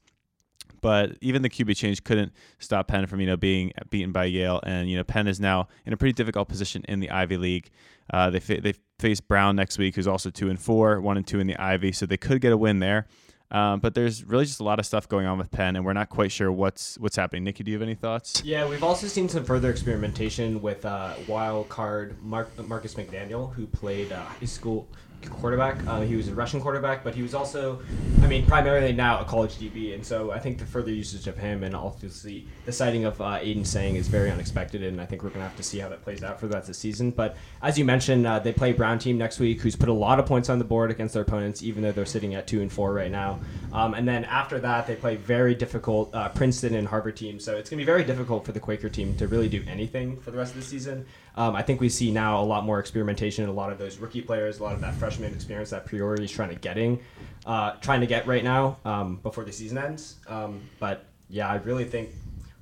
But 0.80 1.16
even 1.20 1.42
the 1.42 1.50
QB 1.50 1.76
change 1.76 2.04
couldn't 2.04 2.32
stop 2.58 2.88
Penn 2.88 3.06
from 3.06 3.20
you 3.20 3.26
know 3.26 3.36
being 3.36 3.72
beaten 3.90 4.12
by 4.12 4.26
Yale, 4.26 4.60
and 4.64 4.90
you 4.90 4.96
know 4.96 5.04
Penn 5.04 5.26
is 5.26 5.40
now 5.40 5.68
in 5.84 5.92
a 5.92 5.96
pretty 5.96 6.12
difficult 6.12 6.48
position 6.48 6.84
in 6.88 7.00
the 7.00 7.10
Ivy 7.10 7.36
League. 7.36 7.70
Uh, 8.12 8.30
they 8.30 8.40
fa- 8.40 8.60
they 8.60 8.74
face 8.98 9.20
Brown 9.20 9.56
next 9.56 9.78
week, 9.78 9.96
who's 9.96 10.06
also 10.06 10.30
two 10.30 10.48
and 10.48 10.60
four, 10.60 11.00
one 11.00 11.16
and 11.16 11.26
two 11.26 11.40
in 11.40 11.46
the 11.46 11.60
Ivy, 11.60 11.92
so 11.92 12.06
they 12.06 12.16
could 12.16 12.40
get 12.40 12.52
a 12.52 12.56
win 12.56 12.78
there. 12.80 13.06
Um, 13.50 13.80
but 13.80 13.94
there's 13.94 14.24
really 14.24 14.44
just 14.44 14.60
a 14.60 14.64
lot 14.64 14.78
of 14.78 14.86
stuff 14.86 15.08
going 15.08 15.26
on 15.26 15.38
with 15.38 15.50
Penn, 15.50 15.76
and 15.76 15.84
we're 15.84 15.92
not 15.92 16.08
quite 16.08 16.32
sure 16.32 16.50
what's 16.50 16.98
what's 16.98 17.16
happening. 17.16 17.44
Nikki, 17.44 17.62
do 17.62 17.70
you 17.70 17.76
have 17.76 17.82
any 17.82 17.94
thoughts? 17.94 18.42
Yeah, 18.44 18.68
we've 18.68 18.82
also 18.82 19.06
seen 19.06 19.28
some 19.28 19.44
further 19.44 19.70
experimentation 19.70 20.60
with 20.60 20.84
uh, 20.84 21.14
wild 21.28 21.68
card 21.68 22.20
Mark, 22.22 22.50
Marcus 22.66 22.94
McDaniel, 22.94 23.52
who 23.52 23.66
played 23.66 24.10
uh, 24.12 24.20
high 24.22 24.46
school 24.46 24.88
quarterback. 25.24 25.84
Uh, 25.86 26.00
he 26.00 26.16
was 26.16 26.28
a 26.28 26.34
Russian 26.34 26.60
quarterback, 26.60 27.04
but 27.04 27.14
he 27.14 27.22
was 27.22 27.34
also, 27.34 27.80
I 28.22 28.26
mean, 28.26 28.46
primarily 28.46 28.92
now 28.92 29.20
a 29.20 29.24
college 29.24 29.56
DB. 29.56 29.94
And 29.94 30.04
so 30.04 30.30
I 30.30 30.38
think 30.38 30.58
the 30.58 30.66
further 30.66 30.90
usage 30.90 31.26
of 31.26 31.36
him 31.36 31.62
and 31.62 31.74
obviously 31.74 32.46
the 32.64 32.72
sighting 32.72 33.04
of 33.04 33.20
uh, 33.20 33.38
Aidan 33.40 33.64
Sayin 33.64 33.96
is 33.96 34.08
very 34.08 34.30
unexpected. 34.30 34.82
And 34.82 35.00
I 35.00 35.06
think 35.06 35.22
we're 35.22 35.30
going 35.30 35.40
to 35.40 35.48
have 35.48 35.56
to 35.56 35.62
see 35.62 35.78
how 35.78 35.88
that 35.88 36.02
plays 36.02 36.22
out 36.22 36.40
for 36.40 36.46
the 36.46 36.54
rest 36.54 36.64
of 36.64 36.68
the 36.68 36.74
season. 36.74 37.10
But 37.10 37.36
as 37.62 37.78
you 37.78 37.84
mentioned, 37.84 38.26
uh, 38.26 38.38
they 38.38 38.52
play 38.52 38.72
Brown 38.72 38.98
team 38.98 39.18
next 39.18 39.38
week, 39.38 39.60
who's 39.60 39.76
put 39.76 39.88
a 39.88 39.92
lot 39.92 40.18
of 40.18 40.26
points 40.26 40.48
on 40.48 40.58
the 40.58 40.64
board 40.64 40.90
against 40.90 41.14
their 41.14 41.22
opponents, 41.22 41.62
even 41.62 41.82
though 41.82 41.92
they're 41.92 42.06
sitting 42.06 42.34
at 42.34 42.46
two 42.46 42.62
and 42.62 42.72
four 42.72 42.92
right 42.92 43.10
now. 43.10 43.38
Um, 43.72 43.94
and 43.94 44.06
then 44.06 44.24
after 44.24 44.58
that, 44.60 44.86
they 44.86 44.96
play 44.96 45.16
very 45.16 45.54
difficult 45.54 46.14
uh, 46.14 46.28
Princeton 46.30 46.74
and 46.74 46.88
Harvard 46.88 47.16
teams. 47.16 47.44
So 47.44 47.56
it's 47.56 47.70
going 47.70 47.78
to 47.78 47.82
be 47.82 47.86
very 47.86 48.04
difficult 48.04 48.44
for 48.44 48.52
the 48.52 48.60
Quaker 48.60 48.88
team 48.88 49.16
to 49.16 49.28
really 49.28 49.48
do 49.48 49.62
anything 49.66 50.16
for 50.20 50.30
the 50.30 50.38
rest 50.38 50.54
of 50.54 50.60
the 50.60 50.66
season. 50.66 51.06
Um, 51.36 51.54
I 51.54 51.62
think 51.62 51.80
we 51.80 51.88
see 51.88 52.10
now 52.10 52.40
a 52.40 52.44
lot 52.44 52.64
more 52.64 52.80
experimentation, 52.80 53.44
in 53.44 53.50
a 53.50 53.52
lot 53.52 53.70
of 53.70 53.78
those 53.78 53.98
rookie 53.98 54.22
players, 54.22 54.58
a 54.58 54.62
lot 54.62 54.74
of 54.74 54.80
that 54.80 54.94
freshman 54.94 55.34
experience 55.34 55.70
that 55.70 55.86
Priore 55.86 56.18
is 56.20 56.30
trying 56.30 56.48
to 56.48 56.54
getting, 56.54 57.00
uh, 57.44 57.72
trying 57.82 58.00
to 58.00 58.06
get 58.06 58.26
right 58.26 58.42
now 58.42 58.78
um, 58.84 59.16
before 59.16 59.44
the 59.44 59.52
season 59.52 59.76
ends. 59.76 60.16
Um, 60.28 60.62
but 60.80 61.04
yeah, 61.28 61.48
I 61.48 61.56
really 61.56 61.84
think 61.84 62.10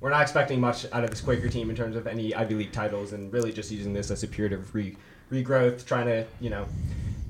we're 0.01 0.09
not 0.09 0.21
expecting 0.21 0.59
much 0.59 0.85
out 0.91 1.03
of 1.03 1.09
this 1.09 1.21
Quaker 1.21 1.47
team 1.49 1.69
in 1.69 1.75
terms 1.75 1.95
of 1.95 2.05
any 2.05 2.35
Ivy 2.35 2.55
League 2.55 2.71
titles, 2.71 3.13
and 3.13 3.31
really 3.31 3.53
just 3.53 3.71
using 3.71 3.93
this 3.93 4.11
as 4.11 4.23
a 4.23 4.27
period 4.27 4.53
of 4.53 4.75
re- 4.75 4.97
regrowth, 5.31 5.85
trying 5.85 6.07
to 6.07 6.25
you 6.41 6.49
know 6.49 6.67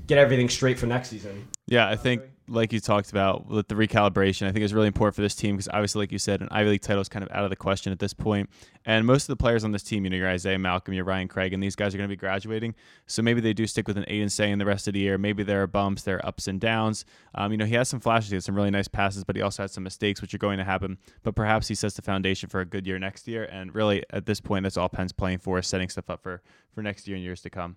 get 0.06 0.18
everything 0.18 0.48
straight 0.48 0.78
for 0.78 0.86
next 0.86 1.10
season. 1.10 1.46
Yeah, 1.66 1.88
I 1.88 1.96
think 1.96 2.22
like 2.48 2.72
you 2.72 2.80
talked 2.80 3.10
about 3.10 3.46
with 3.48 3.68
the 3.68 3.74
recalibration, 3.74 4.46
I 4.46 4.52
think 4.52 4.64
is 4.64 4.74
really 4.74 4.86
important 4.86 5.14
for 5.14 5.22
this 5.22 5.34
team 5.34 5.56
because 5.56 5.68
obviously, 5.68 6.00
like 6.00 6.12
you 6.12 6.18
said, 6.18 6.40
an 6.40 6.48
Ivy 6.50 6.70
League 6.70 6.80
title 6.82 7.00
is 7.00 7.08
kind 7.08 7.24
of 7.24 7.30
out 7.32 7.44
of 7.44 7.50
the 7.50 7.56
question 7.56 7.92
at 7.92 7.98
this 7.98 8.14
point. 8.14 8.48
And 8.84 9.04
most 9.04 9.24
of 9.24 9.28
the 9.28 9.36
players 9.36 9.64
on 9.64 9.72
this 9.72 9.82
team, 9.82 10.04
you 10.04 10.10
know, 10.10 10.16
your 10.16 10.28
Isaiah 10.28 10.58
Malcolm, 10.58 10.94
your 10.94 11.04
Ryan 11.04 11.28
Craig, 11.28 11.52
and 11.52 11.62
these 11.62 11.74
guys 11.74 11.94
are 11.94 11.98
going 11.98 12.08
to 12.08 12.12
be 12.12 12.18
graduating. 12.18 12.74
So 13.06 13.22
maybe 13.22 13.40
they 13.40 13.52
do 13.52 13.66
stick 13.66 13.88
with 13.88 13.96
an 13.96 14.04
eight 14.08 14.20
and 14.20 14.30
say 14.30 14.50
in 14.50 14.58
the 14.58 14.64
rest 14.64 14.86
of 14.86 14.94
the 14.94 15.00
year. 15.00 15.18
Maybe 15.18 15.42
there 15.42 15.62
are 15.62 15.66
bumps, 15.66 16.02
there 16.02 16.16
are 16.16 16.26
ups 16.26 16.46
and 16.46 16.60
downs. 16.60 17.04
Um, 17.34 17.52
you 17.52 17.58
know, 17.58 17.64
he 17.64 17.74
has 17.74 17.88
some 17.88 18.00
flashes, 18.00 18.30
he 18.30 18.36
has 18.36 18.44
some 18.44 18.54
really 18.54 18.70
nice 18.70 18.88
passes, 18.88 19.24
but 19.24 19.36
he 19.36 19.42
also 19.42 19.64
has 19.64 19.72
some 19.72 19.84
mistakes, 19.84 20.22
which 20.22 20.34
are 20.34 20.38
going 20.38 20.58
to 20.58 20.64
happen. 20.64 20.98
But 21.22 21.34
perhaps 21.34 21.68
he 21.68 21.74
sets 21.74 21.94
the 21.94 22.02
foundation 22.02 22.48
for 22.48 22.60
a 22.60 22.64
good 22.64 22.86
year 22.86 22.98
next 22.98 23.26
year. 23.26 23.44
And 23.44 23.74
really, 23.74 24.04
at 24.10 24.26
this 24.26 24.40
point, 24.40 24.62
that's 24.62 24.76
all 24.76 24.88
Penn's 24.88 25.12
playing 25.12 25.38
for, 25.38 25.60
setting 25.62 25.88
stuff 25.88 26.10
up 26.10 26.22
for 26.22 26.42
for 26.72 26.82
next 26.82 27.08
year 27.08 27.16
and 27.16 27.24
years 27.24 27.40
to 27.40 27.50
come. 27.50 27.76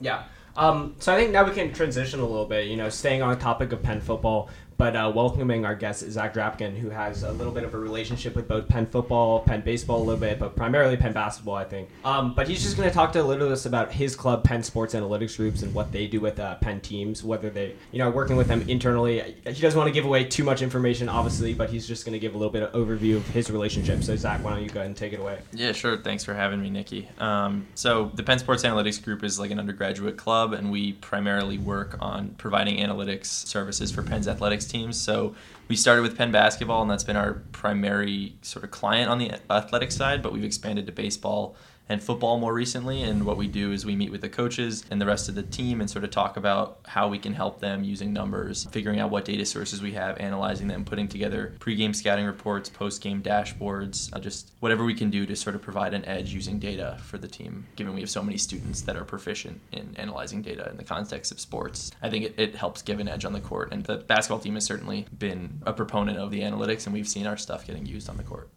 Yeah. 0.00 0.24
Um, 0.56 0.96
so 0.98 1.14
I 1.14 1.16
think 1.16 1.30
now 1.30 1.44
we 1.44 1.52
can 1.52 1.72
transition 1.72 2.20
a 2.20 2.26
little 2.26 2.46
bit, 2.46 2.66
you 2.66 2.76
know, 2.76 2.88
staying 2.88 3.22
on 3.22 3.30
the 3.30 3.40
topic 3.40 3.72
of 3.72 3.82
Penn 3.82 4.00
football, 4.00 4.50
but 4.80 4.96
uh, 4.96 5.12
welcoming 5.14 5.66
our 5.66 5.74
guest, 5.74 6.10
Zach 6.10 6.32
Drapkin, 6.32 6.74
who 6.74 6.88
has 6.88 7.22
a 7.22 7.30
little 7.32 7.52
bit 7.52 7.64
of 7.64 7.74
a 7.74 7.78
relationship 7.78 8.34
with 8.34 8.48
both 8.48 8.66
Penn 8.66 8.86
football, 8.86 9.40
Penn 9.40 9.60
baseball 9.60 9.98
a 9.98 10.04
little 10.04 10.18
bit, 10.18 10.38
but 10.38 10.56
primarily 10.56 10.96
Penn 10.96 11.12
basketball, 11.12 11.56
I 11.56 11.64
think. 11.64 11.90
Um, 12.02 12.34
but 12.34 12.48
he's 12.48 12.62
just 12.62 12.78
going 12.78 12.88
to 12.88 12.94
talk 12.94 13.12
to 13.12 13.20
a 13.20 13.22
little 13.22 13.46
bit 13.46 13.66
about 13.66 13.92
his 13.92 14.16
club, 14.16 14.42
Penn 14.42 14.62
Sports 14.62 14.94
Analytics 14.94 15.36
Groups, 15.36 15.60
and 15.60 15.74
what 15.74 15.92
they 15.92 16.06
do 16.06 16.18
with 16.18 16.40
uh, 16.40 16.54
Penn 16.62 16.80
teams, 16.80 17.22
whether 17.22 17.50
they, 17.50 17.76
you 17.92 17.98
know, 17.98 18.08
are 18.08 18.10
working 18.10 18.36
with 18.36 18.48
them 18.48 18.66
internally. 18.70 19.36
He 19.44 19.60
doesn't 19.60 19.76
want 19.76 19.86
to 19.88 19.92
give 19.92 20.06
away 20.06 20.24
too 20.24 20.44
much 20.44 20.62
information, 20.62 21.10
obviously, 21.10 21.52
but 21.52 21.68
he's 21.68 21.86
just 21.86 22.06
going 22.06 22.14
to 22.14 22.18
give 22.18 22.34
a 22.34 22.38
little 22.38 22.50
bit 22.50 22.62
of 22.62 22.72
overview 22.72 23.16
of 23.16 23.28
his 23.28 23.50
relationship. 23.50 24.02
So, 24.02 24.16
Zach, 24.16 24.42
why 24.42 24.52
don't 24.52 24.62
you 24.62 24.70
go 24.70 24.80
ahead 24.80 24.86
and 24.86 24.96
take 24.96 25.12
it 25.12 25.20
away? 25.20 25.40
Yeah, 25.52 25.72
sure. 25.72 25.98
Thanks 25.98 26.24
for 26.24 26.32
having 26.32 26.62
me, 26.62 26.70
Nikki. 26.70 27.06
Um, 27.18 27.66
so 27.74 28.10
the 28.14 28.22
Penn 28.22 28.38
Sports 28.38 28.62
Analytics 28.62 29.04
Group 29.04 29.24
is 29.24 29.38
like 29.38 29.50
an 29.50 29.58
undergraduate 29.58 30.16
club, 30.16 30.54
and 30.54 30.70
we 30.70 30.94
primarily 30.94 31.58
work 31.58 31.98
on 32.00 32.30
providing 32.38 32.78
analytics 32.78 33.26
services 33.26 33.90
for 33.90 34.02
Penn's 34.02 34.26
athletics 34.26 34.69
teams. 34.70 35.00
So 35.00 35.34
we 35.68 35.76
started 35.76 36.02
with 36.02 36.16
Penn 36.16 36.32
basketball, 36.32 36.82
and 36.82 36.90
that's 36.90 37.04
been 37.04 37.16
our 37.16 37.42
primary 37.52 38.36
sort 38.42 38.64
of 38.64 38.70
client 38.70 39.10
on 39.10 39.18
the 39.18 39.32
athletic 39.50 39.92
side, 39.92 40.22
but 40.22 40.32
we've 40.32 40.44
expanded 40.44 40.86
to 40.86 40.92
baseball 40.92 41.56
and 41.90 42.00
football 42.00 42.38
more 42.38 42.54
recently. 42.54 43.02
And 43.02 43.26
what 43.26 43.36
we 43.36 43.48
do 43.48 43.72
is 43.72 43.84
we 43.84 43.96
meet 43.96 44.12
with 44.12 44.20
the 44.20 44.28
coaches 44.28 44.84
and 44.90 45.00
the 45.00 45.06
rest 45.06 45.28
of 45.28 45.34
the 45.34 45.42
team 45.42 45.80
and 45.80 45.90
sort 45.90 46.04
of 46.04 46.10
talk 46.10 46.36
about 46.36 46.78
how 46.86 47.08
we 47.08 47.18
can 47.18 47.34
help 47.34 47.58
them 47.58 47.82
using 47.82 48.12
numbers, 48.12 48.68
figuring 48.70 49.00
out 49.00 49.10
what 49.10 49.24
data 49.24 49.44
sources 49.44 49.82
we 49.82 49.92
have, 49.92 50.16
analyzing 50.18 50.68
them, 50.68 50.84
putting 50.84 51.08
together 51.08 51.52
pregame 51.58 51.94
scouting 51.94 52.24
reports, 52.24 52.70
postgame 52.70 53.20
dashboards, 53.20 54.14
uh, 54.14 54.20
just 54.20 54.52
whatever 54.60 54.84
we 54.84 54.94
can 54.94 55.10
do 55.10 55.26
to 55.26 55.34
sort 55.34 55.56
of 55.56 55.62
provide 55.62 55.92
an 55.92 56.04
edge 56.04 56.32
using 56.32 56.60
data 56.60 56.96
for 57.02 57.18
the 57.18 57.26
team, 57.26 57.66
given 57.74 57.92
we 57.92 58.00
have 58.00 58.10
so 58.10 58.22
many 58.22 58.38
students 58.38 58.82
that 58.82 58.96
are 58.96 59.04
proficient 59.04 59.60
in 59.72 59.92
analyzing 59.96 60.42
data 60.42 60.70
in 60.70 60.76
the 60.76 60.84
context 60.84 61.32
of 61.32 61.40
sports. 61.40 61.90
I 62.00 62.08
think 62.08 62.24
it, 62.24 62.34
it 62.38 62.54
helps 62.54 62.82
give 62.82 63.00
an 63.00 63.08
edge 63.08 63.24
on 63.24 63.32
the 63.32 63.40
court. 63.40 63.72
And 63.72 63.82
the 63.82 63.96
basketball 63.96 64.38
team 64.38 64.54
has 64.54 64.64
certainly 64.64 65.06
been 65.18 65.60
a 65.66 65.72
proponent 65.72 66.18
of 66.18 66.30
the 66.30 66.42
analytics, 66.42 66.86
and 66.86 66.94
we've 66.94 67.08
seen 67.08 67.26
our 67.26 67.36
stuff 67.36 67.66
getting 67.66 67.84
used 67.84 68.08
on 68.08 68.16
the 68.16 68.22
court. 68.22 68.48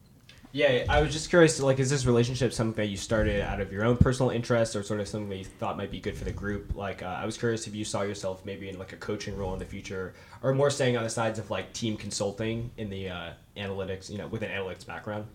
Yeah, 0.55 0.85
I 0.87 1.01
was 1.01 1.11
just 1.11 1.31
curious. 1.31 1.59
Like, 1.59 1.79
is 1.79 1.89
this 1.89 2.05
relationship 2.05 2.53
something 2.53 2.75
that 2.75 2.89
you 2.89 2.95
started 2.95 3.41
out 3.41 3.59
of 3.59 3.71
your 3.71 3.83
own 3.83 3.97
personal 3.97 4.29
interest, 4.29 4.75
or 4.75 4.83
sort 4.83 4.99
of 4.99 5.07
something 5.07 5.27
that 5.29 5.37
you 5.37 5.45
thought 5.45 5.77
might 5.77 5.89
be 5.89 5.99
good 5.99 6.15
for 6.15 6.25
the 6.25 6.31
group? 6.31 6.75
Like, 6.75 7.01
uh, 7.01 7.07
I 7.07 7.25
was 7.25 7.39
curious 7.39 7.65
if 7.65 7.73
you 7.73 7.83
saw 7.83 8.03
yourself 8.03 8.45
maybe 8.45 8.69
in 8.69 8.77
like 8.77 8.93
a 8.93 8.97
coaching 8.97 9.35
role 9.35 9.53
in 9.53 9.59
the 9.59 9.65
future, 9.65 10.13
or 10.43 10.53
more 10.53 10.69
staying 10.69 10.95
on 10.95 11.03
the 11.03 11.09
sides 11.09 11.39
of 11.39 11.49
like 11.49 11.73
team 11.73 11.97
consulting 11.97 12.69
in 12.77 12.91
the 12.91 13.09
uh, 13.09 13.29
analytics, 13.57 14.11
you 14.11 14.19
know, 14.19 14.27
with 14.27 14.43
an 14.43 14.49
analytics 14.51 14.85
background. 14.85 15.25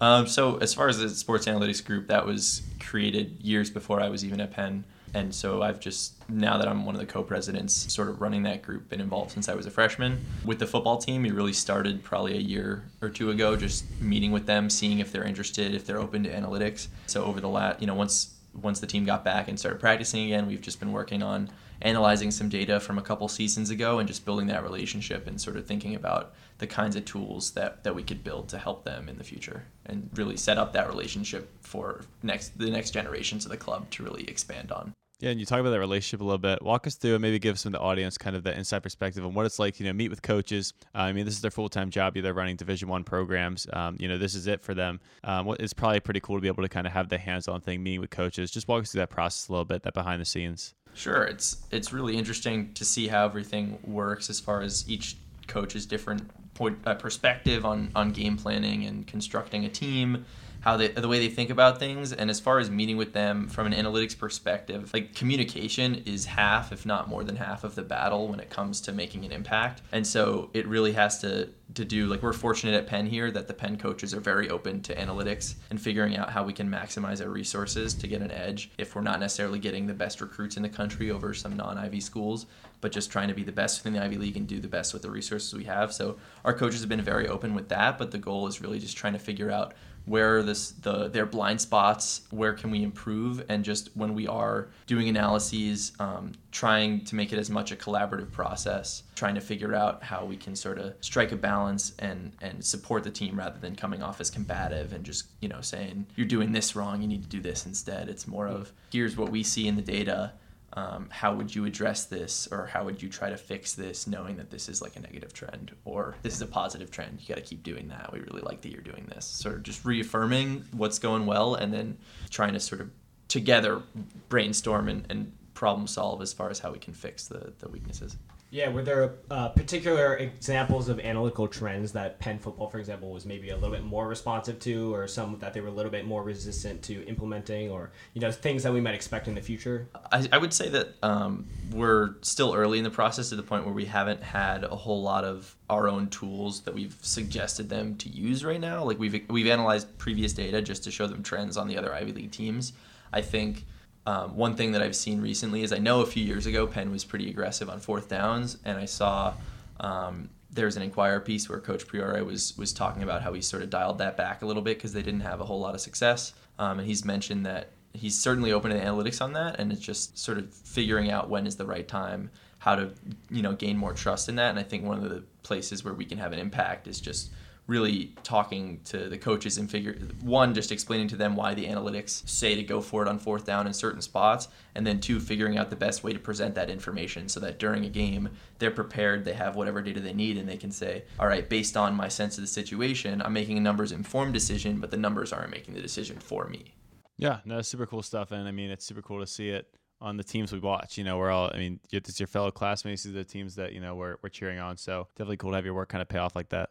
Um, 0.00 0.26
so 0.26 0.56
as 0.56 0.72
far 0.72 0.88
as 0.88 0.98
the 0.98 1.10
sports 1.10 1.44
analytics 1.44 1.84
group, 1.84 2.08
that 2.08 2.24
was 2.24 2.62
created 2.80 3.42
years 3.42 3.68
before 3.68 4.00
I 4.00 4.08
was 4.08 4.24
even 4.24 4.40
at 4.40 4.52
Penn. 4.52 4.84
And 5.14 5.34
so 5.34 5.62
I've 5.62 5.78
just, 5.78 6.28
now 6.28 6.56
that 6.56 6.66
I'm 6.66 6.86
one 6.86 6.94
of 6.94 7.00
the 7.00 7.06
co 7.06 7.22
presidents, 7.22 7.92
sort 7.92 8.08
of 8.08 8.20
running 8.20 8.42
that 8.44 8.62
group, 8.62 8.88
been 8.88 9.00
involved 9.00 9.32
since 9.32 9.48
I 9.48 9.54
was 9.54 9.66
a 9.66 9.70
freshman. 9.70 10.24
With 10.44 10.58
the 10.58 10.66
football 10.66 10.96
team, 10.96 11.22
we 11.22 11.30
really 11.30 11.52
started 11.52 12.02
probably 12.02 12.36
a 12.36 12.40
year 12.40 12.84
or 13.02 13.10
two 13.10 13.30
ago, 13.30 13.56
just 13.56 13.84
meeting 14.00 14.32
with 14.32 14.46
them, 14.46 14.70
seeing 14.70 15.00
if 15.00 15.12
they're 15.12 15.24
interested, 15.24 15.74
if 15.74 15.86
they're 15.86 16.00
open 16.00 16.22
to 16.22 16.30
analytics. 16.30 16.88
So 17.06 17.24
over 17.24 17.40
the 17.40 17.48
last, 17.48 17.80
you 17.80 17.86
know, 17.86 17.94
once 17.94 18.34
once 18.60 18.80
the 18.80 18.86
team 18.86 19.04
got 19.04 19.24
back 19.24 19.48
and 19.48 19.58
started 19.58 19.80
practicing 19.80 20.26
again, 20.26 20.46
we've 20.46 20.60
just 20.60 20.78
been 20.78 20.92
working 20.92 21.22
on 21.22 21.50
analyzing 21.80 22.30
some 22.30 22.48
data 22.48 22.78
from 22.80 22.98
a 22.98 23.02
couple 23.02 23.28
seasons 23.28 23.70
ago 23.70 23.98
and 23.98 24.06
just 24.06 24.24
building 24.24 24.46
that 24.46 24.62
relationship 24.62 25.26
and 25.26 25.40
sort 25.40 25.56
of 25.56 25.66
thinking 25.66 25.94
about 25.94 26.34
the 26.58 26.66
kinds 26.66 26.94
of 26.94 27.04
tools 27.04 27.52
that, 27.52 27.82
that 27.82 27.94
we 27.94 28.02
could 28.02 28.22
build 28.22 28.48
to 28.48 28.58
help 28.58 28.84
them 28.84 29.08
in 29.08 29.18
the 29.18 29.24
future 29.24 29.64
and 29.86 30.08
really 30.14 30.36
set 30.36 30.58
up 30.58 30.72
that 30.72 30.88
relationship 30.88 31.50
for 31.60 32.02
next 32.22 32.56
the 32.58 32.70
next 32.70 32.92
generations 32.92 33.44
of 33.44 33.50
the 33.50 33.56
club 33.56 33.90
to 33.90 34.04
really 34.04 34.24
expand 34.24 34.70
on. 34.70 34.92
Yeah, 35.22 35.30
and 35.30 35.38
you 35.38 35.46
talk 35.46 35.60
about 35.60 35.70
that 35.70 35.78
relationship 35.78 36.20
a 36.20 36.24
little 36.24 36.36
bit. 36.36 36.60
Walk 36.62 36.84
us 36.88 36.96
through 36.96 37.14
and 37.14 37.22
maybe 37.22 37.38
give 37.38 37.56
some 37.56 37.72
of 37.72 37.78
the 37.78 37.84
audience 37.84 38.18
kind 38.18 38.34
of 38.34 38.42
the 38.42 38.58
inside 38.58 38.80
perspective 38.80 39.24
on 39.24 39.34
what 39.34 39.46
it's 39.46 39.60
like. 39.60 39.78
You 39.78 39.86
know, 39.86 39.92
meet 39.92 40.08
with 40.08 40.20
coaches. 40.20 40.74
Uh, 40.96 41.02
I 41.02 41.12
mean, 41.12 41.24
this 41.24 41.34
is 41.34 41.40
their 41.40 41.52
full 41.52 41.68
time 41.68 41.90
job. 41.90 42.14
They're 42.14 42.34
running 42.34 42.56
Division 42.56 42.88
One 42.88 43.04
programs. 43.04 43.68
Um, 43.72 43.96
you 44.00 44.08
know, 44.08 44.18
this 44.18 44.34
is 44.34 44.48
it 44.48 44.60
for 44.60 44.74
them. 44.74 44.98
Um, 45.22 45.54
it's 45.60 45.72
probably 45.72 46.00
pretty 46.00 46.18
cool 46.18 46.36
to 46.38 46.42
be 46.42 46.48
able 46.48 46.64
to 46.64 46.68
kind 46.68 46.88
of 46.88 46.92
have 46.92 47.08
the 47.08 47.18
hands 47.18 47.46
on 47.46 47.60
thing, 47.60 47.84
meeting 47.84 48.00
with 48.00 48.10
coaches. 48.10 48.50
Just 48.50 48.66
walk 48.66 48.82
us 48.82 48.90
through 48.90 48.98
that 48.98 49.10
process 49.10 49.48
a 49.48 49.52
little 49.52 49.64
bit, 49.64 49.84
that 49.84 49.94
behind 49.94 50.20
the 50.20 50.24
scenes. 50.24 50.74
Sure, 50.92 51.22
it's 51.22 51.58
it's 51.70 51.92
really 51.92 52.16
interesting 52.16 52.74
to 52.74 52.84
see 52.84 53.06
how 53.06 53.24
everything 53.24 53.78
works 53.84 54.28
as 54.28 54.40
far 54.40 54.60
as 54.60 54.90
each 54.90 55.18
coach's 55.46 55.86
different 55.86 56.28
point 56.54 56.78
uh, 56.84 56.94
perspective 56.94 57.64
on 57.64 57.92
on 57.94 58.10
game 58.10 58.36
planning 58.36 58.86
and 58.86 59.06
constructing 59.06 59.64
a 59.64 59.68
team 59.68 60.24
how 60.62 60.76
they 60.76 60.88
the 60.88 61.08
way 61.08 61.18
they 61.18 61.28
think 61.28 61.50
about 61.50 61.78
things 61.78 62.12
and 62.12 62.30
as 62.30 62.40
far 62.40 62.58
as 62.58 62.70
meeting 62.70 62.96
with 62.96 63.12
them 63.12 63.48
from 63.48 63.66
an 63.66 63.72
analytics 63.72 64.16
perspective 64.16 64.92
like 64.94 65.14
communication 65.14 65.96
is 66.06 66.24
half 66.24 66.72
if 66.72 66.86
not 66.86 67.08
more 67.08 67.24
than 67.24 67.36
half 67.36 67.64
of 67.64 67.74
the 67.74 67.82
battle 67.82 68.28
when 68.28 68.40
it 68.40 68.50
comes 68.50 68.80
to 68.80 68.92
making 68.92 69.24
an 69.24 69.32
impact. 69.32 69.82
And 69.92 70.06
so 70.06 70.50
it 70.54 70.66
really 70.66 70.92
has 70.92 71.20
to 71.20 71.48
to 71.74 71.84
do 71.86 72.06
like 72.06 72.22
we're 72.22 72.34
fortunate 72.34 72.74
at 72.74 72.86
penn 72.86 73.06
here 73.06 73.30
that 73.30 73.48
the 73.48 73.54
penn 73.54 73.78
coaches 73.78 74.12
are 74.12 74.20
very 74.20 74.50
open 74.50 74.82
to 74.82 74.94
analytics 74.94 75.54
and 75.70 75.80
figuring 75.80 76.16
out 76.16 76.30
how 76.30 76.44
we 76.44 76.52
can 76.52 76.68
maximize 76.68 77.24
our 77.24 77.30
resources 77.30 77.94
to 77.94 78.06
get 78.06 78.20
an 78.20 78.30
edge 78.30 78.70
if 78.76 78.94
we're 78.94 79.00
not 79.00 79.20
necessarily 79.20 79.58
getting 79.58 79.86
the 79.86 79.94
best 79.94 80.20
recruits 80.20 80.58
in 80.58 80.62
the 80.62 80.68
country 80.68 81.10
over 81.10 81.32
some 81.32 81.56
non-ivy 81.56 82.00
schools 82.00 82.44
but 82.82 82.92
just 82.92 83.10
trying 83.10 83.28
to 83.28 83.34
be 83.34 83.42
the 83.42 83.52
best 83.52 83.78
within 83.80 83.94
the 83.94 84.04
ivy 84.04 84.18
league 84.18 84.36
and 84.36 84.46
do 84.46 84.60
the 84.60 84.68
best 84.68 84.92
with 84.92 85.02
the 85.02 85.10
resources 85.10 85.54
we 85.54 85.64
have. 85.64 85.94
So 85.94 86.18
our 86.44 86.52
coaches 86.52 86.80
have 86.80 86.88
been 86.88 87.00
very 87.00 87.26
open 87.26 87.54
with 87.54 87.70
that 87.70 87.96
but 87.96 88.10
the 88.10 88.18
goal 88.18 88.46
is 88.46 88.60
really 88.60 88.78
just 88.78 88.96
trying 88.98 89.14
to 89.14 89.18
figure 89.18 89.50
out 89.50 89.72
where 90.04 90.38
are 90.38 90.42
this 90.42 90.70
the 90.70 91.08
their 91.08 91.26
blind 91.26 91.60
spots 91.60 92.22
where 92.30 92.52
can 92.52 92.70
we 92.70 92.82
improve? 92.82 93.44
And 93.48 93.64
just 93.64 93.90
when 93.94 94.14
we 94.14 94.26
are 94.26 94.68
doing 94.86 95.08
analyses 95.08 95.92
um, 96.00 96.32
trying 96.50 97.04
to 97.04 97.14
make 97.14 97.32
it 97.32 97.38
as 97.38 97.50
much 97.50 97.72
a 97.72 97.76
collaborative 97.76 98.30
process 98.32 99.02
trying 99.14 99.34
to 99.34 99.40
figure 99.40 99.74
out 99.74 100.02
how 100.02 100.24
we 100.24 100.36
can 100.36 100.56
sort 100.56 100.78
of 100.78 100.94
strike 101.00 101.32
a 101.32 101.36
balance 101.36 101.92
and 101.98 102.32
and 102.40 102.64
support 102.64 103.04
the 103.04 103.10
team 103.10 103.38
rather 103.38 103.58
than 103.58 103.76
coming 103.76 104.02
off 104.02 104.20
as 104.20 104.30
combative 104.30 104.92
and 104.92 105.04
just 105.04 105.26
you 105.40 105.48
know 105.48 105.60
saying 105.60 106.06
you're 106.16 106.26
doing 106.26 106.52
this 106.52 106.74
wrong 106.74 107.00
you 107.00 107.08
need 107.08 107.22
to 107.22 107.28
do 107.28 107.40
this 107.40 107.66
instead. 107.66 108.08
It's 108.08 108.26
more 108.26 108.48
of 108.48 108.72
here's 108.90 109.16
what 109.16 109.30
we 109.30 109.42
see 109.42 109.68
in 109.68 109.76
the 109.76 109.82
data 109.82 110.32
um, 110.74 111.08
how 111.10 111.34
would 111.34 111.54
you 111.54 111.64
address 111.64 112.06
this 112.06 112.48
or 112.50 112.66
how 112.66 112.84
would 112.84 113.02
you 113.02 113.08
try 113.08 113.28
to 113.28 113.36
fix 113.36 113.74
this 113.74 114.06
knowing 114.06 114.36
that 114.36 114.50
this 114.50 114.68
is 114.68 114.80
like 114.80 114.96
a 114.96 115.00
negative 115.00 115.32
trend 115.32 115.72
or 115.84 116.16
this 116.22 116.34
is 116.34 116.42
a 116.42 116.46
positive 116.46 116.90
trend? 116.90 117.18
You 117.20 117.28
got 117.28 117.36
to 117.36 117.42
keep 117.42 117.62
doing 117.62 117.88
that. 117.88 118.10
We 118.12 118.20
really 118.20 118.42
like 118.42 118.62
that 118.62 118.72
you're 118.72 118.80
doing 118.80 119.06
this. 119.14 119.26
Sort 119.26 119.56
of 119.56 119.62
just 119.62 119.84
reaffirming 119.84 120.64
what's 120.72 120.98
going 120.98 121.26
well 121.26 121.54
and 121.54 121.72
then 121.72 121.98
trying 122.30 122.54
to 122.54 122.60
sort 122.60 122.80
of 122.80 122.90
together 123.28 123.82
brainstorm 124.28 124.88
and, 124.88 125.06
and 125.10 125.32
problem 125.54 125.86
solve 125.86 126.22
as 126.22 126.32
far 126.32 126.50
as 126.50 126.58
how 126.58 126.72
we 126.72 126.78
can 126.78 126.94
fix 126.94 127.28
the, 127.28 127.52
the 127.58 127.68
weaknesses 127.68 128.16
yeah, 128.52 128.68
were 128.68 128.82
there 128.82 129.14
uh, 129.30 129.48
particular 129.48 130.18
examples 130.18 130.90
of 130.90 131.00
analytical 131.00 131.48
trends 131.48 131.90
that 131.92 132.18
Penn 132.18 132.38
football, 132.38 132.68
for 132.68 132.78
example, 132.78 133.10
was 133.10 133.24
maybe 133.24 133.48
a 133.48 133.54
little 133.54 133.70
bit 133.70 133.82
more 133.82 134.06
responsive 134.06 134.58
to, 134.60 134.94
or 134.94 135.08
some 135.08 135.38
that 135.38 135.54
they 135.54 135.62
were 135.62 135.68
a 135.68 135.72
little 135.72 135.90
bit 135.90 136.04
more 136.04 136.22
resistant 136.22 136.82
to 136.82 137.02
implementing, 137.06 137.70
or 137.70 137.92
you 138.12 138.20
know 138.20 138.30
things 138.30 138.62
that 138.64 138.72
we 138.74 138.82
might 138.82 138.94
expect 138.94 139.26
in 139.26 139.34
the 139.34 139.40
future? 139.40 139.88
I, 140.12 140.28
I 140.32 140.36
would 140.36 140.52
say 140.52 140.68
that 140.68 140.88
um, 141.02 141.46
we're 141.72 142.16
still 142.20 142.52
early 142.52 142.76
in 142.76 142.84
the 142.84 142.90
process 142.90 143.30
to 143.30 143.36
the 143.36 143.42
point 143.42 143.64
where 143.64 143.72
we 143.72 143.86
haven't 143.86 144.22
had 144.22 144.64
a 144.64 144.76
whole 144.76 145.00
lot 145.00 145.24
of 145.24 145.56
our 145.70 145.88
own 145.88 146.10
tools 146.10 146.60
that 146.60 146.74
we've 146.74 146.94
suggested 147.00 147.70
them 147.70 147.96
to 147.96 148.10
use 148.10 148.44
right 148.44 148.60
now. 148.60 148.84
Like 148.84 148.98
we've 148.98 149.24
we've 149.30 149.46
analyzed 149.46 149.96
previous 149.96 150.34
data 150.34 150.60
just 150.60 150.84
to 150.84 150.90
show 150.90 151.06
them 151.06 151.22
trends 151.22 151.56
on 151.56 151.68
the 151.68 151.78
other 151.78 151.94
Ivy 151.94 152.12
League 152.12 152.32
teams. 152.32 152.74
I 153.14 153.22
think 153.22 153.64
um, 154.06 154.36
one 154.36 154.56
thing 154.56 154.72
that 154.72 154.82
I've 154.82 154.96
seen 154.96 155.20
recently 155.20 155.62
is 155.62 155.72
I 155.72 155.78
know 155.78 156.00
a 156.00 156.06
few 156.06 156.24
years 156.24 156.46
ago 156.46 156.66
Penn 156.66 156.90
was 156.90 157.04
pretty 157.04 157.30
aggressive 157.30 157.70
on 157.70 157.80
fourth 157.80 158.08
downs, 158.08 158.58
and 158.64 158.78
I 158.78 158.84
saw 158.84 159.34
um, 159.80 160.30
was 160.54 160.76
an 160.76 160.82
Inquirer 160.82 161.20
piece 161.20 161.48
where 161.48 161.60
Coach 161.60 161.86
Priore 161.86 162.24
was 162.24 162.56
was 162.58 162.72
talking 162.72 163.02
about 163.02 163.22
how 163.22 163.32
he 163.32 163.40
sort 163.40 163.62
of 163.62 163.70
dialed 163.70 163.98
that 163.98 164.16
back 164.16 164.42
a 164.42 164.46
little 164.46 164.62
bit 164.62 164.76
because 164.78 164.92
they 164.92 165.02
didn't 165.02 165.20
have 165.20 165.40
a 165.40 165.44
whole 165.44 165.60
lot 165.60 165.74
of 165.74 165.80
success, 165.80 166.34
um, 166.58 166.78
and 166.78 166.88
he's 166.88 167.04
mentioned 167.04 167.46
that 167.46 167.70
he's 167.94 168.18
certainly 168.18 168.52
open 168.52 168.70
to 168.70 168.78
analytics 168.78 169.20
on 169.20 169.32
that, 169.34 169.58
and 169.60 169.72
it's 169.72 169.80
just 169.80 170.18
sort 170.18 170.38
of 170.38 170.52
figuring 170.52 171.10
out 171.10 171.28
when 171.28 171.46
is 171.46 171.56
the 171.56 171.66
right 171.66 171.86
time, 171.86 172.30
how 172.58 172.74
to 172.74 172.90
you 173.30 173.42
know 173.42 173.52
gain 173.52 173.76
more 173.76 173.92
trust 173.92 174.28
in 174.28 174.36
that, 174.36 174.50
and 174.50 174.58
I 174.58 174.64
think 174.64 174.84
one 174.84 175.02
of 175.02 175.08
the 175.08 175.22
places 175.42 175.84
where 175.84 175.94
we 175.94 176.04
can 176.04 176.18
have 176.18 176.32
an 176.32 176.38
impact 176.38 176.88
is 176.88 177.00
just 177.00 177.30
really 177.66 178.14
talking 178.24 178.80
to 178.84 179.08
the 179.08 179.16
coaches 179.16 179.56
and 179.56 179.70
figure 179.70 179.96
one 180.20 180.52
just 180.52 180.72
explaining 180.72 181.06
to 181.08 181.16
them 181.16 181.36
why 181.36 181.54
the 181.54 181.66
analytics 181.66 182.28
say 182.28 182.56
to 182.56 182.62
go 182.62 182.80
for 182.80 183.02
it 183.02 183.08
on 183.08 183.18
fourth 183.18 183.44
down 183.44 183.66
in 183.66 183.72
certain 183.72 184.02
spots 184.02 184.48
and 184.74 184.86
then 184.86 185.00
two 185.00 185.20
figuring 185.20 185.56
out 185.56 185.70
the 185.70 185.76
best 185.76 186.02
way 186.02 186.12
to 186.12 186.18
present 186.18 186.54
that 186.54 186.68
information 186.68 187.28
so 187.28 187.38
that 187.38 187.58
during 187.58 187.84
a 187.84 187.88
game 187.88 188.28
they're 188.58 188.70
prepared 188.70 189.24
they 189.24 189.32
have 189.32 189.54
whatever 189.54 189.80
data 189.80 190.00
they 190.00 190.12
need 190.12 190.36
and 190.36 190.48
they 190.48 190.56
can 190.56 190.72
say 190.72 191.04
all 191.20 191.26
right 191.26 191.48
based 191.48 191.76
on 191.76 191.94
my 191.94 192.08
sense 192.08 192.36
of 192.36 192.42
the 192.42 192.48
situation 192.48 193.22
i'm 193.22 193.32
making 193.32 193.56
a 193.56 193.60
numbers 193.60 193.92
informed 193.92 194.34
decision 194.34 194.80
but 194.80 194.90
the 194.90 194.96
numbers 194.96 195.32
aren't 195.32 195.50
making 195.50 195.74
the 195.74 195.82
decision 195.82 196.18
for 196.18 196.48
me 196.48 196.74
yeah 197.16 197.38
no 197.44 197.62
super 197.62 197.86
cool 197.86 198.02
stuff 198.02 198.32
and 198.32 198.48
i 198.48 198.50
mean 198.50 198.70
it's 198.70 198.84
super 198.84 199.02
cool 199.02 199.20
to 199.20 199.26
see 199.26 199.50
it 199.50 199.68
on 200.00 200.16
the 200.16 200.24
teams 200.24 200.52
we 200.52 200.58
watch. 200.58 200.98
You 200.98 201.04
know, 201.04 201.16
we're 201.16 201.30
all, 201.30 201.48
I 201.54 201.58
mean, 201.58 201.78
it's 201.92 202.18
your 202.18 202.26
fellow 202.26 202.50
classmates, 202.50 203.04
these 203.04 203.12
are 203.14 203.18
the 203.18 203.24
teams 203.24 203.54
that, 203.54 203.72
you 203.72 203.80
know, 203.80 203.94
we're, 203.94 204.16
we're 204.20 204.30
cheering 204.30 204.58
on. 204.58 204.76
So 204.76 205.06
definitely 205.14 205.36
cool 205.36 205.50
to 205.50 205.56
have 205.56 205.64
your 205.64 205.74
work 205.74 205.90
kind 205.90 206.02
of 206.02 206.08
pay 206.08 206.18
off 206.18 206.34
like 206.34 206.48
that. 206.48 206.70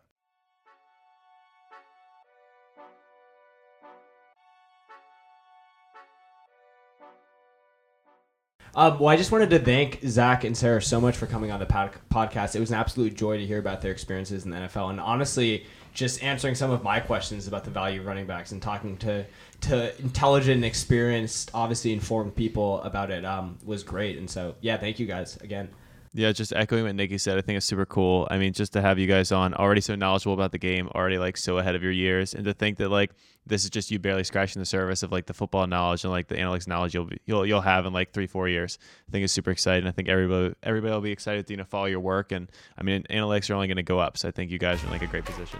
Um, 8.73 8.99
well, 8.99 9.09
I 9.09 9.17
just 9.17 9.31
wanted 9.31 9.49
to 9.49 9.59
thank 9.59 9.99
Zach 10.05 10.43
and 10.45 10.55
Sarah 10.55 10.81
so 10.81 11.01
much 11.01 11.17
for 11.17 11.27
coming 11.27 11.51
on 11.51 11.59
the 11.59 11.65
pod- 11.65 11.91
podcast. 12.09 12.55
It 12.55 12.61
was 12.61 12.71
an 12.71 12.77
absolute 12.77 13.15
joy 13.15 13.37
to 13.37 13.45
hear 13.45 13.59
about 13.59 13.81
their 13.81 13.91
experiences 13.91 14.45
in 14.45 14.51
the 14.51 14.57
NFL, 14.57 14.91
and 14.91 14.99
honestly, 14.99 15.65
just 15.93 16.23
answering 16.23 16.55
some 16.55 16.71
of 16.71 16.83
my 16.83 17.01
questions 17.01 17.47
about 17.47 17.65
the 17.65 17.69
value 17.69 17.99
of 17.99 18.05
running 18.05 18.25
backs 18.25 18.53
and 18.53 18.61
talking 18.61 18.95
to 18.97 19.25
to 19.61 20.01
intelligent, 20.01 20.63
experienced, 20.63 21.51
obviously 21.53 21.93
informed 21.93 22.35
people 22.35 22.81
about 22.81 23.11
it 23.11 23.23
um, 23.25 23.57
was 23.63 23.83
great. 23.83 24.17
And 24.17 24.27
so, 24.27 24.55
yeah, 24.61 24.77
thank 24.77 24.99
you 24.99 25.05
guys 25.05 25.37
again. 25.37 25.69
Yeah, 26.13 26.33
just 26.33 26.51
echoing 26.51 26.83
what 26.83 26.95
Nikki 26.95 27.17
said, 27.17 27.37
I 27.37 27.41
think 27.41 27.55
it's 27.55 27.65
super 27.65 27.85
cool. 27.85 28.27
I 28.29 28.37
mean, 28.37 28.51
just 28.51 28.73
to 28.73 28.81
have 28.81 28.99
you 28.99 29.07
guys 29.07 29.31
on, 29.31 29.53
already 29.53 29.79
so 29.79 29.95
knowledgeable 29.95 30.33
about 30.33 30.51
the 30.51 30.57
game, 30.57 30.89
already 30.89 31.17
like 31.17 31.37
so 31.37 31.57
ahead 31.57 31.73
of 31.73 31.83
your 31.83 31.93
years, 31.93 32.33
and 32.33 32.43
to 32.43 32.53
think 32.53 32.79
that 32.79 32.89
like 32.89 33.11
this 33.45 33.63
is 33.63 33.69
just 33.69 33.91
you 33.91 33.97
barely 33.97 34.25
scratching 34.25 34.59
the 34.59 34.65
surface 34.65 35.03
of 35.03 35.11
like 35.13 35.25
the 35.25 35.33
football 35.33 35.65
knowledge 35.67 36.03
and 36.03 36.11
like 36.11 36.27
the 36.27 36.35
analytics 36.35 36.67
knowledge 36.67 36.93
you'll 36.93 37.05
be, 37.05 37.17
you'll 37.25 37.45
you'll 37.45 37.61
have 37.61 37.85
in 37.85 37.93
like 37.93 38.11
three 38.11 38.27
four 38.27 38.49
years. 38.49 38.77
I 39.07 39.11
think 39.11 39.23
it's 39.23 39.31
super 39.31 39.51
exciting. 39.51 39.87
I 39.87 39.91
think 39.91 40.09
everybody 40.09 40.53
everybody 40.63 40.91
will 40.91 40.99
be 40.99 41.11
excited 41.11 41.47
to 41.47 41.53
you 41.53 41.57
know 41.57 41.63
follow 41.63 41.85
your 41.85 42.01
work, 42.01 42.33
and 42.33 42.51
I 42.77 42.83
mean 42.83 43.03
analytics 43.09 43.49
are 43.49 43.53
only 43.53 43.67
going 43.67 43.77
to 43.77 43.83
go 43.83 43.99
up. 43.99 44.17
So 44.17 44.27
I 44.27 44.31
think 44.31 44.51
you 44.51 44.59
guys 44.59 44.83
are 44.83 44.87
in 44.87 44.91
like 44.91 45.03
a 45.03 45.07
great 45.07 45.23
position. 45.23 45.59